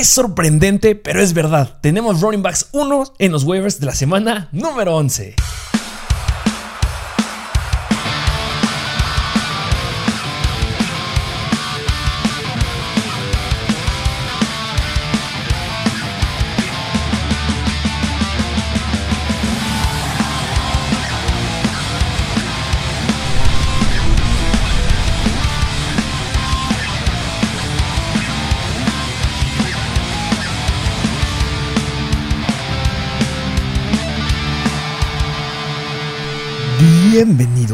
Es 0.00 0.08
sorprendente, 0.08 0.94
pero 0.94 1.20
es 1.20 1.34
verdad. 1.34 1.76
Tenemos 1.82 2.22
running 2.22 2.42
backs 2.42 2.70
1 2.72 3.16
en 3.18 3.32
los 3.32 3.44
waivers 3.44 3.80
de 3.80 3.84
la 3.84 3.94
semana 3.94 4.48
número 4.50 4.96
11. 4.96 5.34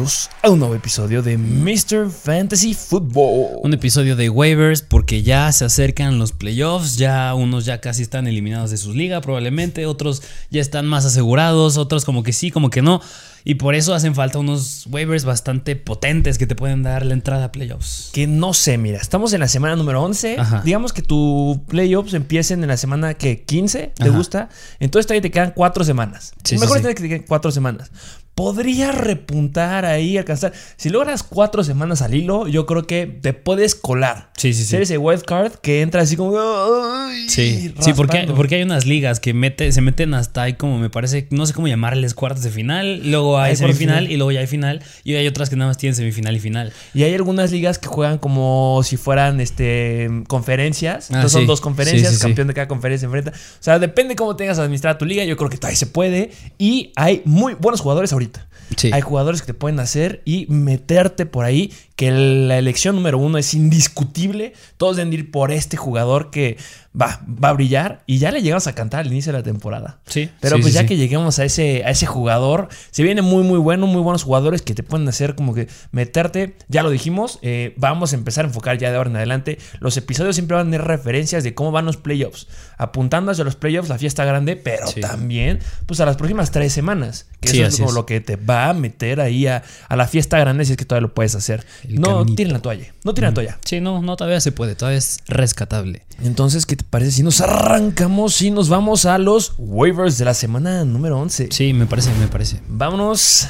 Bienvenidos 0.07 0.31
a 0.43 0.51
un 0.51 0.59
nuevo 0.61 0.75
episodio 0.77 1.21
de 1.21 1.37
Mr. 1.37 2.09
Fantasy 2.11 2.75
Football. 2.75 3.59
Un 3.65 3.75
episodio 3.75 4.15
de 4.15 4.31
waivers 4.31 4.83
porque 4.83 5.25
ya 5.25 5.51
se 5.51 5.65
acercan 5.65 6.21
los 6.21 6.31
playoffs, 6.31 6.97
ya 6.97 7.35
unos 7.35 7.65
ya 7.65 7.81
casi 7.81 8.03
están 8.03 8.29
eliminados 8.29 8.71
de 8.71 8.77
sus 8.77 8.95
ligas 8.95 9.21
probablemente, 9.23 9.85
otros 9.85 10.23
ya 10.49 10.61
están 10.61 10.87
más 10.87 11.05
asegurados, 11.07 11.77
otros 11.77 12.05
como 12.05 12.23
que 12.23 12.33
sí, 12.33 12.53
como 12.53 12.71
que 12.71 12.83
no. 12.83 13.01
Y 13.43 13.57
por 13.57 13.75
eso 13.75 13.95
hacen 13.95 14.15
falta 14.15 14.39
unos 14.39 14.87
waivers 14.91 15.25
bastante 15.25 15.75
potentes 15.75 16.39
que 16.39 16.47
te 16.47 16.55
pueden 16.55 16.85
dar 16.85 17.05
la 17.05 17.15
entrada 17.15 17.47
a 17.47 17.53
playoffs. 17.53 18.11
Que 18.13 18.29
no 18.29 18.55
sé, 18.55 18.79
mira, 18.79 18.99
estamos 19.01 19.33
en 19.33 19.41
la 19.41 19.49
semana 19.49 19.75
número 19.75 20.03
11. 20.05 20.39
Ajá. 20.39 20.63
Digamos 20.65 20.93
que 20.93 21.03
tu 21.03 21.65
playoffs 21.67 22.15
empiecen 22.15 22.63
en 22.63 22.69
la 22.69 22.77
semana 22.77 23.15
que 23.15 23.43
15, 23.43 23.93
¿te 23.97 24.05
Ajá. 24.05 24.17
gusta? 24.17 24.49
Entonces 24.79 25.09
todavía 25.09 25.23
te 25.23 25.31
quedan 25.33 25.53
cuatro 25.55 25.83
semanas. 25.85 26.33
Sí, 26.45 26.57
sí, 26.57 26.61
Mejor 26.61 26.79
sí. 26.79 26.87
es 26.87 26.95
que 26.95 27.03
te 27.03 27.09
queden 27.09 27.25
cuatro 27.27 27.51
semanas. 27.51 27.91
Podría 28.37 28.93
repuntar 28.93 29.87
ahí, 29.87 30.19
alcanzar. 30.19 30.53
Si 30.77 30.91
logras 30.91 31.23
cuatro 31.23 31.65
semanas 31.65 32.03
al 32.03 32.15
hilo, 32.15 32.47
yo 32.47 32.67
creo 32.67 32.87
que 32.87 33.07
te 33.07 33.33
puedes 33.33 33.75
colar. 33.75 34.31
Sí, 34.37 34.53
sí, 34.53 34.61
sí. 34.63 34.69
Ser 34.69 34.83
ese 34.83 34.99
wild 34.99 35.23
card 35.23 35.53
que 35.55 35.81
entra 35.81 36.03
así 36.03 36.17
como. 36.17 36.37
¡ay! 36.39 37.31
Sí, 37.31 37.73
sí 37.81 37.95
porque, 37.95 38.29
porque 38.37 38.57
hay 38.57 38.63
unas 38.63 38.85
ligas 38.85 39.21
que 39.21 39.33
mete, 39.33 39.73
se 39.73 39.81
meten 39.81 40.13
hasta 40.13 40.43
ahí 40.43 40.53
como 40.53 40.79
me 40.79 40.91
parece, 40.91 41.27
no 41.31 41.47
sé 41.47 41.55
cómo 41.55 41.67
llamarles 41.67 42.13
cuartos 42.13 42.43
de 42.45 42.51
final, 42.51 43.11
luego 43.11 43.39
hay 43.39 43.57
semifinal 43.57 44.01
final. 44.01 44.13
y 44.13 44.17
luego 44.19 44.33
ya 44.33 44.41
hay 44.41 44.47
final 44.47 44.83
y 45.03 45.15
hay 45.15 45.27
otras 45.27 45.49
que 45.49 45.57
nada 45.57 45.71
más 45.71 45.79
tienen 45.79 45.97
semifinal 45.97 46.37
y 46.37 46.41
final. 46.41 46.75
Y 46.93 47.05
hay 47.05 47.15
algunas 47.15 47.53
ligas 47.53 47.79
que 47.79 47.89
juegan 47.89 48.19
como 48.19 48.83
si 48.85 48.99
fueran 48.99 49.41
este 49.41 50.11
conferencias. 50.29 51.07
Ah, 51.11 51.15
Entonces 51.15 51.33
son 51.33 51.41
sí. 51.43 51.47
dos 51.47 51.63
conferencias, 51.63 52.09
Sí, 52.11 52.15
sí, 52.17 52.17
sí. 52.17 52.23
campeón 52.23 52.49
de 52.49 52.55
cada 52.55 52.69
conferencia 52.69 53.07
enfrenta. 53.07 53.31
O 53.31 53.63
sea, 53.63 53.79
depende 53.79 54.15
cómo 54.15 54.37
tengas 54.37 54.59
administrada 54.59 54.99
tu 54.99 55.07
liga. 55.07 55.25
Yo 55.25 55.39
creo 55.39 55.49
que 55.49 55.57
todavía 55.57 55.79
se 55.79 55.87
puede. 55.87 56.33
Y 56.59 56.93
hay 56.97 57.23
muy 57.25 57.55
buenos 57.55 57.81
jugadores 57.81 58.13
ahorita. 58.13 58.26
Hay 58.93 59.01
jugadores 59.01 59.41
que 59.41 59.49
te 59.49 59.55
pueden 59.55 59.81
hacer 59.81 60.23
y 60.25 60.47
meterte 60.49 61.27
por 61.27 61.45
ahí. 61.45 61.73
Que 61.97 62.11
la 62.11 62.59
elección 62.59 62.95
número 62.95 63.19
uno 63.19 63.39
es 63.39 63.55
indiscutible. 63.55 64.53
Todos 64.77 64.97
deben 64.97 65.13
ir 65.13 65.31
por 65.31 65.51
este 65.51 65.77
jugador 65.77 66.31
que 66.31 66.59
va, 67.01 67.21
va 67.27 67.51
a 67.51 67.53
brillar. 67.53 68.03
Y 68.07 68.19
ya 68.19 68.31
le 68.31 68.43
llegamos 68.43 68.67
a 68.67 68.75
cantar 68.75 69.01
al 69.01 69.07
inicio 69.09 69.33
de 69.33 69.39
la 69.39 69.45
temporada. 69.45 69.99
Sí. 70.07 70.31
Pero 70.41 70.57
sí, 70.57 70.63
pues 70.63 70.73
sí, 70.73 70.77
ya 70.77 70.83
sí. 70.83 70.89
que 70.89 70.97
lleguemos 70.97 71.39
a 71.39 71.45
ese, 71.45 71.85
a 71.85 71.91
ese 71.91 72.07
jugador, 72.07 72.69
se 72.91 73.03
viene 73.03 73.23
muy, 73.23 73.43
muy 73.45 73.59
bueno, 73.59 73.87
muy 73.87 74.03
buenos 74.03 74.23
jugadores 74.25 74.63
que 74.63 74.75
te 74.75 74.83
pueden 74.83 75.09
hacer 75.09 75.35
como 75.35 75.55
que 75.55 75.69
meterte. 75.91 76.57
Ya 76.69 76.83
lo 76.83 76.91
dijimos, 76.91 77.39
eh, 77.43 77.75
vamos 77.77 78.13
a 78.13 78.17
empezar 78.17 78.45
a 78.45 78.49
enfocar 78.49 78.79
ya 78.79 78.91
de 78.91 78.97
ahora 78.97 79.11
en 79.11 79.17
adelante. 79.17 79.59
Los 79.81 79.97
episodios 79.97 80.37
siempre 80.37 80.57
van 80.57 80.69
a 80.69 80.71
tener 80.71 80.87
referencias 80.87 81.45
de 81.45 81.55
cómo 81.55 81.73
van 81.73 81.87
los 81.87 81.97
playoffs, 81.97 82.47
apuntando 82.79 83.33
hacia 83.33 83.45
los 83.45 83.57
playoffs, 83.57 83.89
la 83.89 83.99
fiesta 83.99 84.25
grande, 84.25 84.57
pero 84.57 84.87
también 85.01 85.61
pues 85.87 86.01
a 86.01 86.07
las 86.07 86.17
próximas 86.17 86.51
tres 86.51 86.73
semanas. 86.73 87.27
Que 87.41 87.49
Sí, 87.49 87.61
eso 87.61 87.69
es 87.69 87.77
como 87.77 87.89
es. 87.89 87.95
lo 87.95 88.07
que 88.07 88.21
te 88.21 88.37
va 88.37 88.69
a 88.69 88.75
meter 88.75 89.21
ahí 89.21 89.47
a, 89.47 89.63
a 89.89 89.97
la 89.97 90.07
fiesta 90.07 90.39
grande 90.39 90.65
si 90.65 90.73
es 90.73 90.79
que 90.79 90.85
todavía 90.85 91.09
lo 91.09 91.15
puedes 91.15 91.35
hacer. 91.35 91.65
El 91.89 92.01
no 92.01 92.19
caminito. 92.19 92.35
tiren 92.37 92.53
la 92.53 92.61
toalla, 92.61 92.95
no 93.05 93.15
tiren 93.15 93.31
la 93.31 93.35
toalla. 93.35 93.59
Sí, 93.65 93.81
no, 93.81 94.03
no, 94.03 94.17
todavía 94.17 94.41
se 94.41 94.53
puede, 94.53 94.75
todavía 94.75 94.99
es 94.99 95.19
rescatable. 95.29 96.05
Entonces, 96.23 96.67
¿qué 96.67 96.77
te 96.77 96.85
parece 96.85 97.11
si 97.13 97.23
nos 97.23 97.41
arrancamos 97.41 98.41
y 98.43 98.51
nos 98.51 98.69
vamos 98.69 99.05
a 99.07 99.19
los 99.19 99.55
waivers 99.59 100.19
de 100.19 100.25
la 100.25 100.35
semana 100.35 100.85
número 100.85 101.19
11? 101.19 101.49
Sí, 101.51 101.73
me 101.73 101.87
parece, 101.87 102.13
me 102.19 102.27
parece. 102.29 102.61
Vámonos 102.69 103.49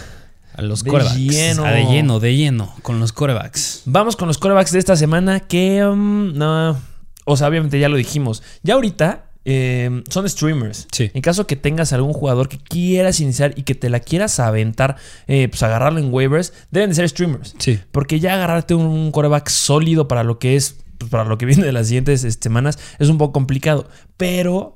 A 0.55 0.63
los 0.63 0.83
De 0.83 0.91
corebacks. 0.91 1.17
lleno. 1.19 1.65
A 1.65 1.71
de 1.71 1.85
lleno, 1.85 2.19
de 2.21 2.35
lleno, 2.37 2.75
con 2.83 2.99
los 2.99 3.13
corebacks. 3.13 3.83
Vamos 3.85 4.17
con 4.17 4.27
los 4.29 4.39
corebacks 4.39 4.73
de 4.73 4.79
esta 4.79 4.97
semana 4.97 5.41
que, 5.41 5.85
um, 5.85 6.33
no, 6.35 6.77
o 7.25 7.37
sea, 7.37 7.49
obviamente 7.49 7.79
ya 7.79 7.89
lo 7.89 7.97
dijimos. 7.97 8.43
Ya 8.63 8.75
ahorita 8.75 9.27
eh, 9.49 10.03
son 10.11 10.29
streamers. 10.29 10.89
Sí. 10.91 11.11
En 11.15 11.23
caso 11.23 11.47
que 11.47 11.55
tengas 11.55 11.93
algún 11.93 12.13
jugador 12.13 12.49
que 12.49 12.59
quieras 12.59 13.21
iniciar 13.21 13.55
y 13.57 13.63
que 13.63 13.77
te 13.77 13.89
la 13.89 14.01
quieras 14.01 14.41
aventar, 14.41 14.97
eh, 15.29 15.47
pues 15.49 15.63
agarrarlo 15.63 16.01
en 16.01 16.13
waivers, 16.13 16.53
deben 16.73 16.91
de 16.91 16.97
ser 16.97 17.09
streamers. 17.09 17.55
Sí. 17.59 17.79
Porque 17.93 18.19
ya 18.19 18.35
agarrarte 18.35 18.75
un 18.75 19.13
coreback 19.13 19.49
sólido 19.49 20.09
para 20.09 20.25
lo 20.25 20.41
que 20.41 20.57
es, 20.57 20.79
pues, 20.99 21.11
para 21.13 21.25
lo 21.25 21.39
que 21.39 21.47
viene 21.47 21.65
de 21.65 21.73
las 21.73 21.87
siguientes 21.87 22.25
este, 22.25 22.43
semanas, 22.43 22.79
es 22.99 23.09
un 23.09 23.19
poco 23.19 23.33
complicado. 23.33 23.89
Pero 24.17 24.76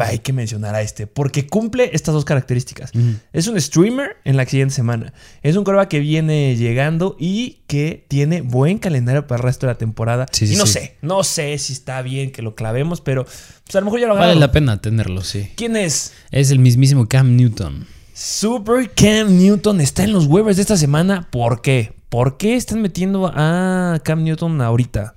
hay 0.00 0.18
que 0.18 0.32
mencionar 0.32 0.74
a 0.74 0.82
este, 0.82 1.06
porque 1.06 1.46
cumple 1.46 1.90
estas 1.92 2.12
dos 2.14 2.24
características. 2.24 2.90
Es 3.32 3.46
un 3.46 3.60
streamer 3.60 4.16
en 4.24 4.36
la 4.36 4.44
siguiente 4.44 4.74
semana. 4.74 5.12
Es 5.42 5.56
un 5.56 5.64
coreback 5.64 5.88
que 5.88 6.00
viene 6.00 6.56
llegando 6.56 7.16
y 7.20 7.60
que 7.68 8.04
tiene 8.08 8.40
buen 8.40 8.78
calendario 8.78 9.26
para 9.26 9.38
el 9.38 9.44
resto 9.44 9.66
de 9.66 9.72
la 9.72 9.78
temporada. 9.78 10.26
Sí, 10.32 10.52
y 10.52 10.56
no 10.56 10.66
sí. 10.66 10.72
sé, 10.72 10.96
no 11.02 11.22
sé 11.24 11.56
si 11.58 11.72
está 11.72 12.02
bien 12.02 12.32
que 12.32 12.42
lo 12.42 12.54
clavemos, 12.54 13.00
pero 13.00 13.24
pues 13.24 13.76
a 13.76 13.80
lo 13.80 13.84
mejor 13.86 14.00
ya 14.00 14.06
lo 14.08 14.14
Vale 14.14 14.24
agarro. 14.26 14.40
la 14.40 14.52
pena 14.52 14.80
tenerlo, 14.80 15.22
sí. 15.22 15.50
¿Quién 15.56 15.76
es? 15.76 16.12
Es 16.30 16.50
el 16.50 16.58
mismísimo 16.58 17.06
Cam 17.08 17.36
Newton. 17.36 17.86
Super 18.12 18.90
Cam 18.94 19.36
Newton 19.38 19.80
está 19.80 20.02
en 20.04 20.12
los 20.12 20.26
waivers 20.26 20.56
de 20.56 20.62
esta 20.62 20.76
semana. 20.76 21.28
¿Por 21.30 21.60
qué? 21.62 21.92
¿Por 22.08 22.38
qué 22.38 22.56
están 22.56 22.80
metiendo 22.82 23.30
a 23.34 24.00
Cam 24.04 24.24
Newton 24.24 24.60
ahorita? 24.60 25.14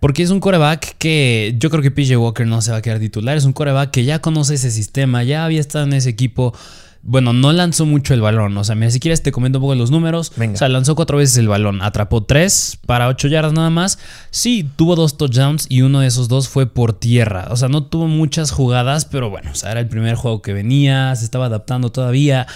Porque 0.00 0.22
es 0.22 0.30
un 0.30 0.40
coreback 0.40 0.96
que 0.96 1.54
yo 1.58 1.68
creo 1.68 1.82
que 1.82 1.90
PJ 1.90 2.16
Walker 2.16 2.46
no 2.46 2.62
se 2.62 2.72
va 2.72 2.78
a 2.78 2.82
quedar 2.82 2.98
titular. 2.98 3.36
Es 3.36 3.44
un 3.44 3.52
coreback 3.52 3.90
que 3.90 4.04
ya 4.04 4.20
conoce 4.20 4.54
ese 4.54 4.70
sistema, 4.70 5.22
ya 5.22 5.44
había 5.44 5.60
estado 5.60 5.84
en 5.84 5.92
ese 5.92 6.08
equipo. 6.08 6.54
Bueno, 7.02 7.32
no 7.32 7.52
lanzó 7.52 7.86
mucho 7.86 8.12
el 8.14 8.20
balón. 8.20 8.56
O 8.56 8.64
sea, 8.64 8.74
mira, 8.74 8.90
si 8.90 8.98
quieres 8.98 9.22
te 9.22 9.30
comento 9.30 9.58
un 9.58 9.62
poco 9.62 9.74
los 9.74 9.90
números. 9.90 10.32
Venga. 10.36 10.54
O 10.54 10.56
sea, 10.56 10.68
lanzó 10.68 10.94
cuatro 10.94 11.18
veces 11.18 11.36
el 11.36 11.48
balón. 11.48 11.82
Atrapó 11.82 12.22
tres 12.22 12.78
para 12.86 13.08
ocho 13.08 13.28
yardas 13.28 13.52
nada 13.52 13.70
más. 13.70 13.98
Sí, 14.30 14.68
tuvo 14.76 14.96
dos 14.96 15.18
touchdowns 15.18 15.66
y 15.68 15.82
uno 15.82 16.00
de 16.00 16.06
esos 16.06 16.28
dos 16.28 16.48
fue 16.48 16.66
por 16.66 16.94
tierra. 16.94 17.48
O 17.50 17.56
sea, 17.56 17.68
no 17.68 17.84
tuvo 17.84 18.06
muchas 18.06 18.50
jugadas, 18.50 19.04
pero 19.04 19.28
bueno, 19.28 19.50
o 19.52 19.54
sea, 19.54 19.70
era 19.70 19.80
el 19.80 19.88
primer 19.88 20.14
juego 20.14 20.40
que 20.40 20.52
venía, 20.54 21.14
se 21.14 21.24
estaba 21.24 21.46
adaptando 21.46 21.90
todavía. 21.90 22.46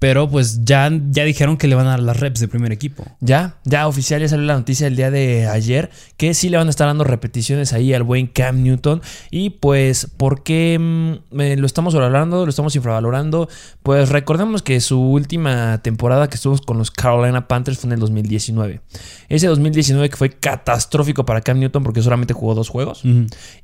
Pero 0.00 0.28
pues 0.28 0.64
ya, 0.64 0.90
ya 1.10 1.24
dijeron 1.24 1.58
que 1.58 1.68
le 1.68 1.74
van 1.74 1.86
a 1.86 1.90
dar 1.90 2.00
las 2.00 2.18
reps 2.18 2.40
de 2.40 2.48
primer 2.48 2.72
equipo. 2.72 3.04
Ya, 3.20 3.56
ya 3.64 3.86
oficial, 3.86 4.20
ya 4.20 4.28
salió 4.28 4.46
la 4.46 4.54
noticia 4.54 4.86
el 4.86 4.96
día 4.96 5.10
de 5.10 5.46
ayer 5.46 5.90
que 6.16 6.32
sí 6.32 6.48
le 6.48 6.56
van 6.56 6.66
a 6.68 6.70
estar 6.70 6.86
dando 6.86 7.04
repeticiones 7.04 7.74
ahí 7.74 7.92
al 7.92 8.02
buen 8.02 8.26
Cam 8.26 8.62
Newton. 8.62 9.02
Y 9.30 9.50
pues, 9.50 10.08
¿por 10.16 10.42
qué 10.42 10.78
mm, 10.80 11.40
eh, 11.40 11.56
lo 11.58 11.66
estamos 11.66 11.94
valorando? 11.94 12.46
Lo 12.46 12.50
estamos 12.50 12.74
infravalorando. 12.76 13.48
Pues 13.82 14.08
recordemos 14.08 14.62
que 14.62 14.80
su 14.80 14.98
última 14.98 15.82
temporada 15.82 16.28
que 16.28 16.36
estuvo 16.36 16.56
con 16.58 16.78
los 16.78 16.90
Carolina 16.90 17.46
Panthers 17.46 17.78
fue 17.78 17.88
en 17.88 17.92
el 17.92 18.00
2019. 18.00 18.80
Ese 19.28 19.46
2019 19.48 20.08
que 20.08 20.16
fue 20.16 20.30
catastrófico 20.30 21.26
para 21.26 21.42
Cam 21.42 21.58
Newton 21.58 21.82
porque 21.82 22.00
solamente 22.00 22.32
jugó 22.32 22.54
dos 22.54 22.70
juegos. 22.70 23.02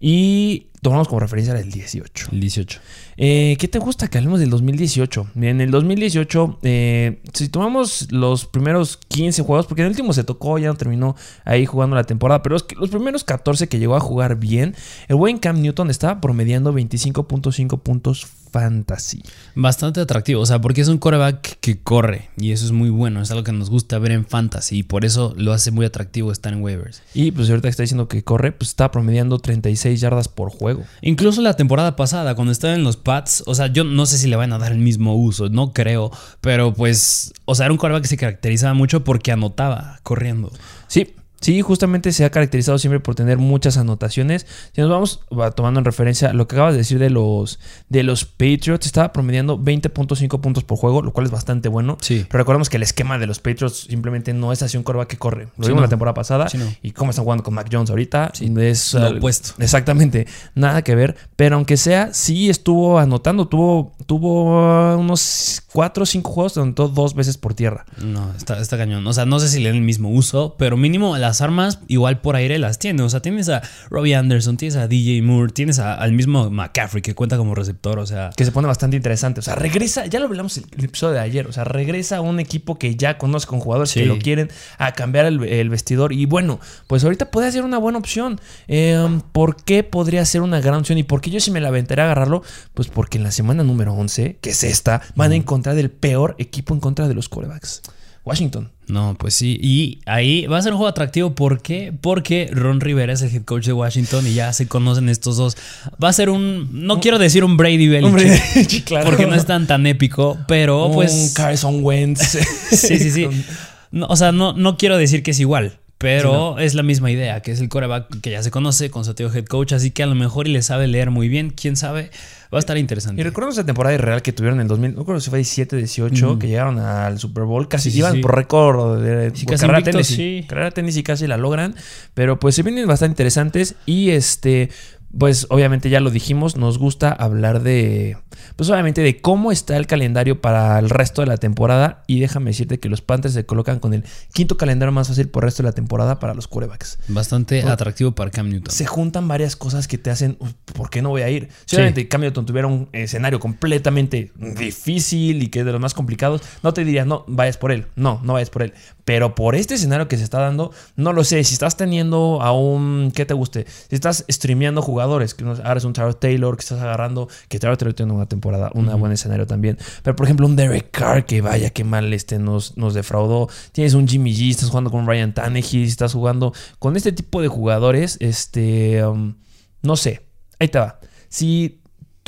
Y 0.01 0.67
tomamos 0.87 1.09
como 1.09 1.19
referencia 1.19 1.53
el 1.59 1.73
18. 1.73 2.29
El 2.31 2.39
18. 2.39 2.81
Eh, 3.17 3.57
¿Qué 3.59 3.67
te 3.67 3.81
gusta 3.81 4.07
que 4.07 4.19
hablemos 4.19 4.39
del 4.39 4.51
2018? 4.51 5.31
Bien, 5.35 5.57
en 5.57 5.61
el 5.63 5.73
2018, 5.73 6.61
eh, 6.63 7.19
si 7.35 7.49
tomamos 7.49 8.07
los 8.13 8.47
primeros 8.47 8.97
15 9.09 9.43
juegos, 9.43 9.67
porque 9.67 9.83
en 9.83 9.87
el 9.87 9.91
último 9.91 10.13
se 10.13 10.23
tocó, 10.23 10.59
ya 10.59 10.69
no 10.69 10.77
terminó 10.77 11.17
ahí 11.45 11.67
jugando 11.67 11.97
la 11.97 12.05
temporada, 12.05 12.41
pero 12.41 12.53
los, 12.53 12.67
los 12.77 12.91
primeros 12.91 13.25
14 13.25 13.67
que 13.67 13.81
llegó 13.81 13.97
a 13.97 14.01
jugar 14.01 14.37
bien, 14.37 14.77
el 15.09 15.17
buen 15.17 15.39
Cam 15.39 15.61
Newton 15.61 15.91
estaba 15.91 16.21
promediando 16.21 16.73
25.5 16.73 17.81
puntos 17.81 18.29
fantasy. 18.57 19.23
Bastante 19.55 20.01
atractivo, 20.01 20.41
o 20.41 20.47
sea, 20.47 20.63
porque 20.63 20.81
es 20.81 20.89
un 20.89 20.97
coreback 20.97 21.59
que 21.61 21.79
corre 21.79 22.31
y 22.39 22.53
eso 22.53 22.65
es 22.65 22.73
muy 22.73 22.89
bueno, 22.89 23.21
es 23.21 23.31
algo 23.31 23.45
que 23.45 23.53
nos 23.53 23.69
gusta 23.69 23.99
ver 23.99 24.13
en 24.13 24.25
fantasy 24.25 24.79
y 24.79 24.83
por 24.83 25.05
eso 25.05 25.35
lo 25.37 25.53
hace 25.53 25.71
muy 25.71 25.85
atractivo 25.85 26.33
estar 26.33 26.55
en 26.55 26.63
waivers. 26.63 27.03
Y 27.13 27.33
pues 27.33 27.51
ahorita 27.51 27.69
que 27.69 27.71
está 27.71 27.83
diciendo 27.83 28.09
que 28.09 28.25
corre, 28.25 28.53
pues 28.53 28.71
está 28.71 28.91
promediando 28.91 29.39
36 29.39 30.01
yardas 30.01 30.29
por 30.29 30.51
juego. 30.51 30.85
Incluso 31.03 31.43
la 31.43 31.55
temporada 31.55 31.97
pasada, 31.97 32.35
cuando 32.35 32.51
estaba 32.51 32.75
en 32.75 32.83
los 32.83 32.97
Pats, 32.97 33.45
o 33.47 33.55
sea, 33.55 33.67
yo 33.67 33.85
no 33.85 34.07
sé 34.07 34.17
si 34.17 34.27
le 34.27 34.37
van 34.37 34.55
a 34.55 34.59
dar 34.59 34.73
el 34.73 34.79
mismo 34.79 35.15
uso, 35.17 35.51
no 35.51 35.75
creo, 35.75 36.11
pero 36.41 36.73
pues, 36.73 37.35
o 37.45 37.55
sea, 37.55 37.67
era 37.67 37.73
un 37.73 37.79
coreback 37.79 38.03
que 38.03 38.09
se 38.09 38.17
caracterizaba 38.17 38.73
mucho 38.73 39.05
porque 39.05 39.33
anotaba 39.33 40.01
corriendo. 40.03 40.51
Sí, 40.89 41.15
Sí, 41.41 41.61
justamente 41.61 42.13
se 42.13 42.25
ha 42.25 42.31
caracterizado 42.31 42.79
siempre 42.79 42.99
por 43.01 43.15
tener 43.15 43.39
muchas 43.39 43.77
anotaciones. 43.77 44.47
Si 44.73 44.81
nos 44.81 44.91
vamos 44.91 45.21
va, 45.39 45.51
tomando 45.51 45.79
en 45.81 45.85
referencia 45.85 46.33
lo 46.33 46.49
que 46.49 46.57
acabas 46.57 46.73
de 46.75 46.79
decir 46.79 46.99
de 46.99 47.11
los, 47.11 47.59
de 47.89 48.03
los 48.03 48.25
Patriots, 48.25 48.87
estaba 48.87 49.13
promediando 49.13 49.59
20.5 49.59 50.41
puntos 50.41 50.65
por 50.65 50.79
juego, 50.79 51.03
lo 51.03 51.13
cual 51.13 51.27
es 51.27 51.33
bastante 51.33 51.69
bueno. 51.69 51.99
Sí. 52.01 52.25
Pero 52.29 52.39
recordemos 52.43 52.69
que 52.71 52.77
el 52.79 52.83
esquema 52.83 53.19
de 53.19 53.27
los 53.27 53.39
Patriots 53.39 53.87
simplemente 53.89 54.33
no 54.33 54.53
es 54.53 54.63
así 54.63 54.77
un 54.77 54.83
coreback 54.83 55.09
que 55.09 55.19
corre. 55.19 55.45
Lo 55.57 55.65
Sí, 55.65 55.69
vimos 55.69 55.77
no. 55.77 55.83
la 55.83 55.89
temporada 55.89 56.15
pasada. 56.15 56.49
Sí, 56.49 56.59
no. 56.59 56.67
Y 56.83 56.93
cómo 56.93 57.11
están 57.11 57.25
jugando 57.25 57.45
con 57.45 57.55
Mac 57.55 57.69
Jones 57.71 57.91
ahorita. 57.91 58.31
Sí, 58.35 58.53
es 58.59 58.95
lo 58.95 59.07
al- 59.07 59.17
opuesto. 59.19 59.51
Exactamente. 59.63 60.27
Nada 60.55 60.83
que 60.83 60.95
ver. 60.95 61.17
Pero 61.37 61.57
aunque 61.57 61.77
sea, 61.77 62.13
sí 62.15 62.49
estuvo 62.49 62.99
anotando. 62.99 63.47
Tuvo, 63.47 63.93
tuvo 64.07 64.97
unos 64.97 65.63
4 65.73 66.03
o 66.03 66.07
5 66.07 66.31
juegos 66.31 66.55
donde 66.55 66.69
anotó 66.69 66.89
dos 66.89 67.15
veces 67.15 67.37
por 67.39 67.55
tierra. 67.55 67.85
No, 68.03 68.33
está, 68.37 68.59
está 68.59 68.77
cañón. 68.77 69.07
O 69.07 69.13
sea, 69.13 69.27
no 69.27 69.39
sé 69.39 69.49
si 69.49 69.61
le 69.61 69.69
dan 69.69 69.77
el 69.77 69.83
mismo 69.83 70.11
uso, 70.11 70.55
pero 70.59 70.77
mínimo 70.77 71.15
las 71.27 71.41
armas 71.41 71.81
igual 71.89 72.21
por 72.21 72.37
aire 72.37 72.59
las 72.59 72.79
tiene. 72.79 73.03
O 73.03 73.09
sea, 73.09 73.21
tienes 73.21 73.49
a 73.49 73.63
Robbie 73.91 74.15
Anderson, 74.15 74.57
tienes 74.57 74.77
a 74.77 74.89
DJ 74.89 75.23
Moore, 75.23 75.53
tienes 75.53 75.79
a- 75.79 75.95
al 75.95 76.13
mismo 76.13 76.51
McCaffrey 76.51 77.03
que 77.03 77.15
cuenta 77.15 77.37
como 77.37 77.55
receptor. 77.55 77.99
O 77.99 78.07
sea, 78.07 78.31
que 78.37 78.45
se 78.45 78.53
pone 78.53 78.67
bastante 78.67 78.97
interesante. 78.97 79.41
O 79.41 79.43
sea, 79.43 79.55
regresa, 79.55 80.07
ya 80.07 80.19
lo 80.21 80.27
hablamos 80.27 80.57
el, 80.59 80.65
el 80.77 80.85
episodio 80.85 81.15
de 81.15 81.21
ayer, 81.21 81.47
o 81.47 81.53
sea, 81.53 81.65
regresa 81.65 82.17
a 82.19 82.21
un 82.21 82.41
equipo 82.41 82.79
que 82.79 82.97
ya 82.97 83.19
conoce 83.19 83.47
con 83.47 83.61
jugadores 83.61 83.91
Sí. 83.91 84.01
que 84.01 84.07
lo 84.07 84.19
quieren 84.19 84.51
a 84.79 84.93
cambiar 84.93 85.27
el, 85.27 85.43
el 85.45 85.69
vestidor. 85.69 86.13
Y 86.13 86.27
bueno, 86.27 86.61
pues 86.87 87.05
ahorita 87.05 87.31
puede 87.31 87.51
ser 87.53 87.65
una 87.65 87.79
buena 87.79 87.99
opción. 87.99 88.41
Eh, 88.69 88.97
¿Por 89.33 89.57
qué 89.65 89.83
podría 89.83 90.25
ser 90.25 90.43
una 90.43 90.61
gran 90.61 90.81
opción? 90.81 90.99
¿Y 90.99 91.03
por 91.03 91.21
qué 91.21 91.31
yo 91.31 91.41
sí 91.41 91.51
me 91.51 91.61
la 91.61 91.69
aventaré 91.69 92.03
a 92.03 92.07
agarrarlo? 92.07 92.43
Pues 92.75 92.89
porque 92.89 93.19
en 93.19 93.25
la 93.25 93.31
semana 93.31 93.63
número 93.65 93.93
11, 93.95 94.39
que 94.41 94.51
es 94.51 94.63
esta, 94.65 95.03
van 95.15 95.33
a 95.33 95.35
encontrar 95.37 95.77
el 95.79 95.91
peor 95.91 96.35
equipo 96.39 96.75
en 96.75 96.81
contra 96.81 97.09
de 97.09 97.15
los 97.15 97.29
corebacks. 97.29 97.83
Washington. 98.25 98.73
No, 98.89 99.17
pues 99.19 99.35
sí. 99.35 99.59
Y 99.61 100.01
ahí 100.07 100.47
va 100.47 100.59
a 100.59 100.63
ser 100.63 100.73
un 100.73 100.79
juego 100.79 100.89
atractivo. 100.89 101.35
¿Por 101.35 101.61
qué? 101.61 101.93
Porque 102.01 102.49
Ron 102.53 102.81
Rivera 102.81 103.13
es 103.13 103.23
el 103.23 103.35
head 103.35 103.43
coach 103.43 103.67
de 103.67 103.73
Washington 103.73 104.27
y 104.27 104.35
ya 104.35 104.53
se 104.53 104.69
conocen 104.69 105.09
estos 105.09 105.37
dos. 105.37 105.57
Va 106.03 106.09
a 106.09 106.13
ser 106.13 106.31
un. 106.31 106.69
No 106.87 107.01
quiero 107.01 107.19
decir 107.19 107.45
un 107.45 107.57
Brady 107.57 107.89
Belichick. 107.89 108.85
Claro. 108.87 109.07
Porque 109.07 109.27
no 109.27 109.35
es 109.35 109.47
tan, 109.47 109.67
tan 109.67 109.87
épico, 109.87 110.39
pero 110.47 110.87
Un 110.87 110.95
pues. 110.95 111.33
Carson 111.35 111.83
Wentz. 111.83 112.39
Sí, 112.71 112.99
sí, 112.99 113.11
sí. 113.11 113.29
No, 113.93 114.07
o 114.09 114.17
sea, 114.17 114.33
no, 114.33 114.53
no 114.53 114.77
quiero 114.77 114.99
decir 114.99 115.23
que 115.23 115.31
es 115.31 115.41
igual, 115.41 115.79
pero 115.99 116.59
es 116.59 116.75
la 116.75 116.83
misma 116.83 117.11
idea, 117.11 117.41
que 117.41 117.53
es 117.53 117.61
el 117.61 117.69
coreback 117.71 118.21
que 118.21 118.31
ya 118.31 118.43
se 118.43 118.51
conoce 118.51 118.91
con 118.91 119.05
su 119.05 119.11
antiguo 119.11 119.33
head 119.33 119.47
coach, 119.47 119.73
así 119.73 119.91
que 119.91 120.03
a 120.03 120.07
lo 120.07 120.15
mejor 120.15 120.47
y 120.47 120.53
le 120.53 120.61
sabe 120.63 120.87
leer 120.87 121.11
muy 121.11 121.29
bien, 121.29 121.51
quién 121.51 121.75
sabe, 121.75 122.11
va 122.53 122.59
a 122.59 122.61
estar 122.61 122.77
Y 122.77 122.81
interesante. 122.81 123.23
recuerdo 123.25 123.51
esa 123.51 123.65
temporada 123.65 123.95
irreal 123.95 124.21
que 124.21 124.33
tuvieron 124.33 124.59
en 124.59 124.63
el 124.63 124.69
2000, 124.69 124.93
no 124.93 124.99
recuerdo 125.01 125.21
si 125.21 125.31
fue 125.31 125.39
17, 125.39 125.77
18, 125.77 126.39
que 126.39 126.49
llegaron 126.49 126.79
al 126.79 127.19
Super 127.19 127.45
Bowl, 127.45 127.67
casi 127.69 127.91
Sí, 127.91 127.99
iban 127.99 128.15
sí. 128.15 128.21
por 128.21 128.35
récord 128.37 129.01
de 129.03 129.31
Sí, 129.35 129.47
casi 129.47 129.63
carrera 129.63 129.79
invictos, 129.81 130.07
tenis, 130.09 130.41
sí. 130.43 130.47
carrera 130.47 130.71
tenis 130.71 130.97
y 130.99 131.03
casi 131.03 131.27
la 131.27 131.39
logran, 131.39 131.75
pero 132.13 132.39
pues 132.39 132.55
se 132.55 132.63
vienen 132.63 132.87
bastante 132.87 133.13
interesantes 133.13 133.75
y 133.87 134.11
este 134.11 134.69
pues 135.17 135.47
obviamente 135.51 135.89
ya 135.91 136.01
lo 136.01 136.11
dijimos, 136.11 136.57
nos 136.57 136.79
gusta 136.79 137.11
hablar 137.11 137.63
de 137.63 138.17
pues 138.57 138.69
obviamente 138.71 139.01
de 139.01 139.21
cómo 139.21 139.51
está 139.51 139.77
el 139.77 139.87
calendario 139.87 140.41
para 140.41 140.79
el 140.79 140.91
resto 140.91 141.23
de 141.23 141.27
la 141.27 141.37
temporada 141.39 142.03
y 142.07 142.21
déjame 142.21 142.51
decirte 142.51 142.79
que 142.79 142.89
los 142.89 143.01
Panthers 143.01 143.35
se 143.35 143.47
colocan 143.47 143.79
con 143.79 143.95
el 143.95 144.05
quinto 144.35 144.57
calendario 144.59 144.93
más 144.93 145.09
fácil 145.09 145.29
por 145.29 145.45
el 145.45 145.49
resto 145.49 145.63
de 145.63 145.69
la 145.71 145.73
temporada 145.73 146.19
para 146.19 146.35
los 146.35 146.47
quarterbacks 146.49 146.99
Bastante 147.09 147.63
atractivo 147.63 148.13
para 148.15 148.31
Cam 148.31 148.49
Newton. 148.51 148.73
se 148.75 148.85
juntan 148.87 149.27
varias 149.27 149.57
cosas 149.57 149.89
que 149.89 149.97
te 149.99 150.11
hacen, 150.11 150.37
"Uf, 150.39 150.53
¿por 150.75 150.91
qué 150.91 151.01
no 151.03 151.09
voy 151.11 151.23
a 151.23 151.31
ir? 151.31 151.49
Si 151.65 151.71
Sí. 151.71 151.77
obviamente 151.77 152.09
Cam 152.09 152.21
Newton 152.21 152.45
tuviera 152.47 152.69
un 152.69 152.89
escenario 152.93 153.41
completamente 153.41 154.33
difícil 154.37 155.43
y 155.43 155.49
que 155.49 155.61
es 155.61 155.65
de 155.67 155.73
los 155.73 155.81
más 155.81 155.95
complicados, 155.95 156.43
no 156.63 156.75
te 156.75 156.85
diría, 156.85 157.05
no, 157.05 157.25
vayas 157.27 157.57
por 157.57 157.73
él. 157.73 157.87
No, 157.97 158.21
no 158.23 158.35
vayas 158.35 158.51
por 158.51 158.63
él. 158.63 158.75
Pero 159.07 159.37
por 159.37 159.55
este 159.55 159.75
escenario 159.75 160.09
que 160.09 160.19
se 160.19 160.25
está 160.25 160.41
dando, 160.41 160.73
no 160.97 161.13
lo 161.13 161.23
sé. 161.23 161.45
Si 161.45 161.53
estás 161.53 161.77
teniendo 161.77 162.43
a 162.43 162.51
un, 162.51 163.13
¿qué 163.15 163.25
te 163.25 163.35
guste? 163.35 163.65
Si 163.89 163.95
estás 163.95 164.25
streameando 164.29 164.83
jugadores, 164.83 165.33
que 165.33 165.45
ahora 165.45 165.77
es 165.77 165.85
un 165.85 165.93
Tyrod 165.93 166.17
Taylor, 166.17 166.57
que 166.57 166.63
estás 166.63 166.81
agarrando, 166.81 167.29
que 167.49 167.61
Tyrod 167.61 167.77
Taylor 167.77 167.95
tiene 167.95 168.13
una 168.13 168.27
temporada, 168.27 168.73
un 168.75 168.87
buen 168.99 169.13
escenario 169.13 169.47
también. 169.47 169.79
Pero 170.03 170.17
por 170.17 170.27
ejemplo, 170.27 170.45
un 170.45 170.57
Derek 170.57 170.91
Carr, 170.91 171.25
que 171.25 171.41
vaya, 171.41 171.71
qué 171.71 171.85
mal 171.85 172.13
este 172.13 172.41
nos, 172.41 172.77
nos 172.77 172.95
defraudó. 172.95 173.49
Tienes 173.71 173.95
un 173.95 174.09
Jimmy 174.09 174.35
G, 174.35 174.51
estás 174.51 174.71
jugando 174.71 174.91
con 174.91 175.07
Ryan 175.07 175.33
Tannehill, 175.33 175.87
estás 175.87 176.13
jugando 176.13 176.53
con 176.81 176.97
este 176.97 177.13
tipo 177.13 177.41
de 177.41 177.47
jugadores, 177.47 178.17
este, 178.19 179.07
um, 179.07 179.37
no 179.83 179.95
sé, 179.95 180.27
ahí 180.59 180.67
te 180.67 180.81
va. 180.81 180.99
Si 181.29 181.81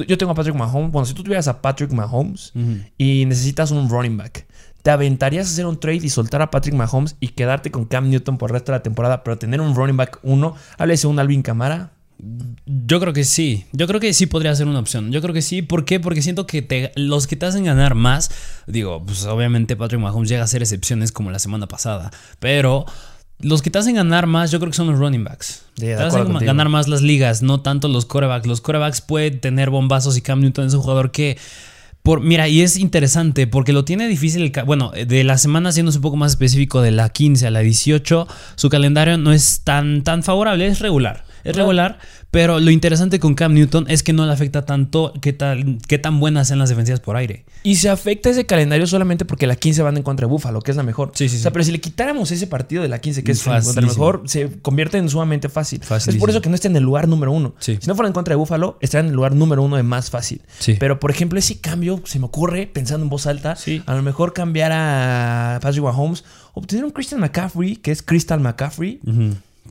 yo 0.07 0.17
tengo 0.17 0.31
a 0.31 0.35
Patrick 0.37 0.55
Mahomes, 0.55 0.93
bueno, 0.93 1.07
si 1.07 1.15
tú 1.15 1.25
tuvieras 1.25 1.49
a 1.49 1.61
Patrick 1.61 1.91
Mahomes 1.91 2.53
y 2.97 3.25
necesitas 3.27 3.73
un 3.73 3.89
running 3.89 4.17
back, 4.17 4.47
¿te 4.83 4.91
aventarías 4.91 5.47
a 5.47 5.51
hacer 5.51 5.67
un 5.67 5.79
trade 5.81 5.97
y 6.03 6.09
soltar 6.09 6.43
a 6.43 6.51
Patrick 6.51 6.75
Mahomes 6.75 7.17
y 7.21 7.29
quedarte 7.29 7.71
con 7.71 7.85
Cam 7.85 8.09
Newton 8.11 8.39
por 8.39 8.51
el 8.51 8.55
resto 8.55 8.73
de 8.73 8.79
la 8.79 8.83
temporada, 8.83 9.23
pero 9.25 9.39
tener 9.39 9.61
un 9.61 9.75
running 9.75 9.97
back 9.97 10.19
uno? 10.23 10.55
Háblese 10.79 11.07
un 11.07 11.19
Alvin 11.19 11.43
Camara. 11.43 11.91
Yo 12.67 12.99
creo 12.99 13.13
que 13.13 13.23
sí. 13.25 13.65
Yo 13.73 13.87
creo 13.87 14.01
que 14.01 14.13
sí 14.13 14.27
podría 14.27 14.55
ser 14.55 14.67
una 14.67 14.81
opción. 14.81 15.13
Yo 15.13 15.21
creo 15.23 15.33
que 15.33 15.43
sí. 15.43 15.63
¿Por 15.63 15.85
qué? 15.85 16.01
Porque 16.01 16.21
siento 16.23 16.47
que 16.47 16.63
te- 16.63 16.91
los 16.97 17.27
que 17.29 17.37
te 17.37 17.47
hacen 17.47 17.65
ganar 17.65 17.95
más, 17.95 18.31
digo, 18.67 19.05
pues 19.05 19.25
obviamente 19.27 19.77
Patrick 19.77 20.01
Mahomes 20.01 20.29
llega 20.29 20.43
a 20.43 20.47
ser 20.49 20.63
excepciones 20.63 21.13
como 21.13 21.31
la 21.31 21.39
semana 21.39 21.69
pasada, 21.69 22.11
pero 22.41 22.87
los 23.41 23.63
que 23.63 23.71
te 23.71 23.79
hacen 23.79 23.95
ganar 23.95 24.27
más, 24.27 24.51
yo 24.51 24.59
creo 24.59 24.73
que 24.73 24.77
son 24.77 24.89
los 24.91 24.99
running 24.99 25.23
backs. 25.23 25.63
Te 25.77 25.95
hacen 25.95 26.25
contigo. 26.25 26.41
ganar 26.45 26.69
más 26.69 26.89
las 26.89 27.03
ligas, 27.03 27.41
no 27.43 27.61
tanto 27.61 27.87
los 27.87 28.05
corebacks. 28.05 28.49
Los 28.49 28.61
corebacks 28.61 29.01
pueden 29.01 29.41
tener 29.41 29.71
bombazos 29.71 30.17
y 30.17 30.21
Cam 30.21 30.41
Newton 30.41 30.67
es 30.67 30.75
un 30.75 30.81
jugador 30.81 31.13
que 31.13 31.39
por, 32.09 32.23
mira, 32.23 32.49
y 32.49 32.63
es 32.63 32.79
interesante 32.79 33.47
porque 33.47 33.75
lo 33.75 33.85
tiene 33.85 34.09
difícil. 34.09 34.41
el 34.41 34.65
bueno, 34.65 34.93
de 34.93 35.25
la 35.25 35.37
semana, 35.37 35.73
siendo 35.73 35.93
un 35.93 36.01
poco 36.01 36.17
más 36.17 36.33
específico, 36.33 36.81
de 36.81 36.91
la 36.91 37.11
15 37.11 37.47
a 37.47 37.51
la 37.51 37.61
18, 37.61 38.27
su 38.55 38.71
calendario 38.71 39.19
no 39.19 39.31
es 39.31 39.61
tan, 39.63 40.03
tan 40.05 40.23
favorable, 40.23 40.67
es 40.67 40.79
regular. 40.79 41.27
Es 41.45 41.53
Claro. 41.53 41.59
regular, 41.69 41.99
pero 42.31 42.61
lo 42.61 42.71
interesante 42.71 43.19
con 43.19 43.35
Cam 43.35 43.55
Newton 43.55 43.87
es 43.89 44.03
que 44.03 44.13
no 44.13 44.27
le 44.27 44.33
afecta 44.33 44.65
tanto 44.67 45.13
qué, 45.21 45.33
tal, 45.33 45.79
qué 45.87 45.99
tan 45.99 46.21
buenas 46.21 46.49
sean 46.49 46.59
las 46.59 46.69
defensivas 46.69 47.01
por 47.01 47.17
aire. 47.17 47.45
Y 47.63 47.77
se 47.77 47.89
afecta 47.89 48.31
ese 48.31 48.47
calendario 48.47 48.87
solamente 48.87 49.25
porque 49.25 49.47
la 49.47 49.57
15 49.57 49.83
van 49.83 49.97
en 49.97 50.03
contra 50.03 50.27
de 50.27 50.31
Buffalo, 50.33 50.61
que 50.61 50.71
es 50.71 50.77
la 50.77 50.83
mejor. 50.83 51.13
Sí, 51.15 51.29
sí, 51.29 51.37
O 51.37 51.39
sea, 51.41 51.51
sí. 51.51 51.53
pero 51.53 51.65
si 51.65 51.73
le 51.73 51.81
quitáramos 51.81 52.31
ese 52.31 52.47
partido 52.47 52.83
de 52.83 52.89
la 52.89 53.01
15, 53.01 53.25
que 53.25 53.33
es 53.33 53.43
contra 53.43 53.81
el 53.81 53.87
mejor, 53.87 54.23
se 54.27 54.51
convierte 54.61 54.99
en 54.99 55.09
sumamente 55.09 55.49
fácil. 55.49 55.81
Es 55.83 55.89
Facilísimo. 55.89 56.21
por 56.21 56.31
eso 56.31 56.41
que 56.43 56.49
no 56.49 56.55
está 56.55 56.69
en 56.69 56.77
el 56.77 56.83
lugar 56.83 57.09
número 57.09 57.33
uno. 57.33 57.55
Si 57.59 57.79
no 57.87 57.95
fuera 57.95 58.09
en 58.09 58.13
contra 58.15 58.33
de 58.33 58.37
Buffalo, 58.37 58.79
estaría 58.81 59.05
en 59.05 59.11
el 59.11 59.17
lugar 59.17 59.35
número 59.35 59.63
uno 59.63 59.77
de 59.77 59.83
más 59.83 60.11
fácil. 60.11 60.43
Sí. 60.59 60.77
Pero, 60.79 61.01
por 61.01 61.11
ejemplo, 61.11 61.39
ese 61.39 61.59
cambio 61.61 62.01
se 62.05 62.19
me 62.19 62.27
ocurre, 62.27 62.67
pensando 62.67 63.05
en 63.05 63.11
voz 63.11 63.27
alta, 63.27 63.57
a 63.87 63.95
lo 63.95 64.03
mejor 64.03 64.33
cambiar 64.33 64.73
a 64.73 65.59
Patrick 65.63 65.83
Mahomes, 65.85 66.25
obtener 66.55 66.85
un 66.85 66.91
Christian 66.91 67.21
McCaffrey, 67.21 67.77
que 67.77 67.91
es 67.91 68.03
Crystal 68.03 68.41
McCaffrey. 68.41 69.01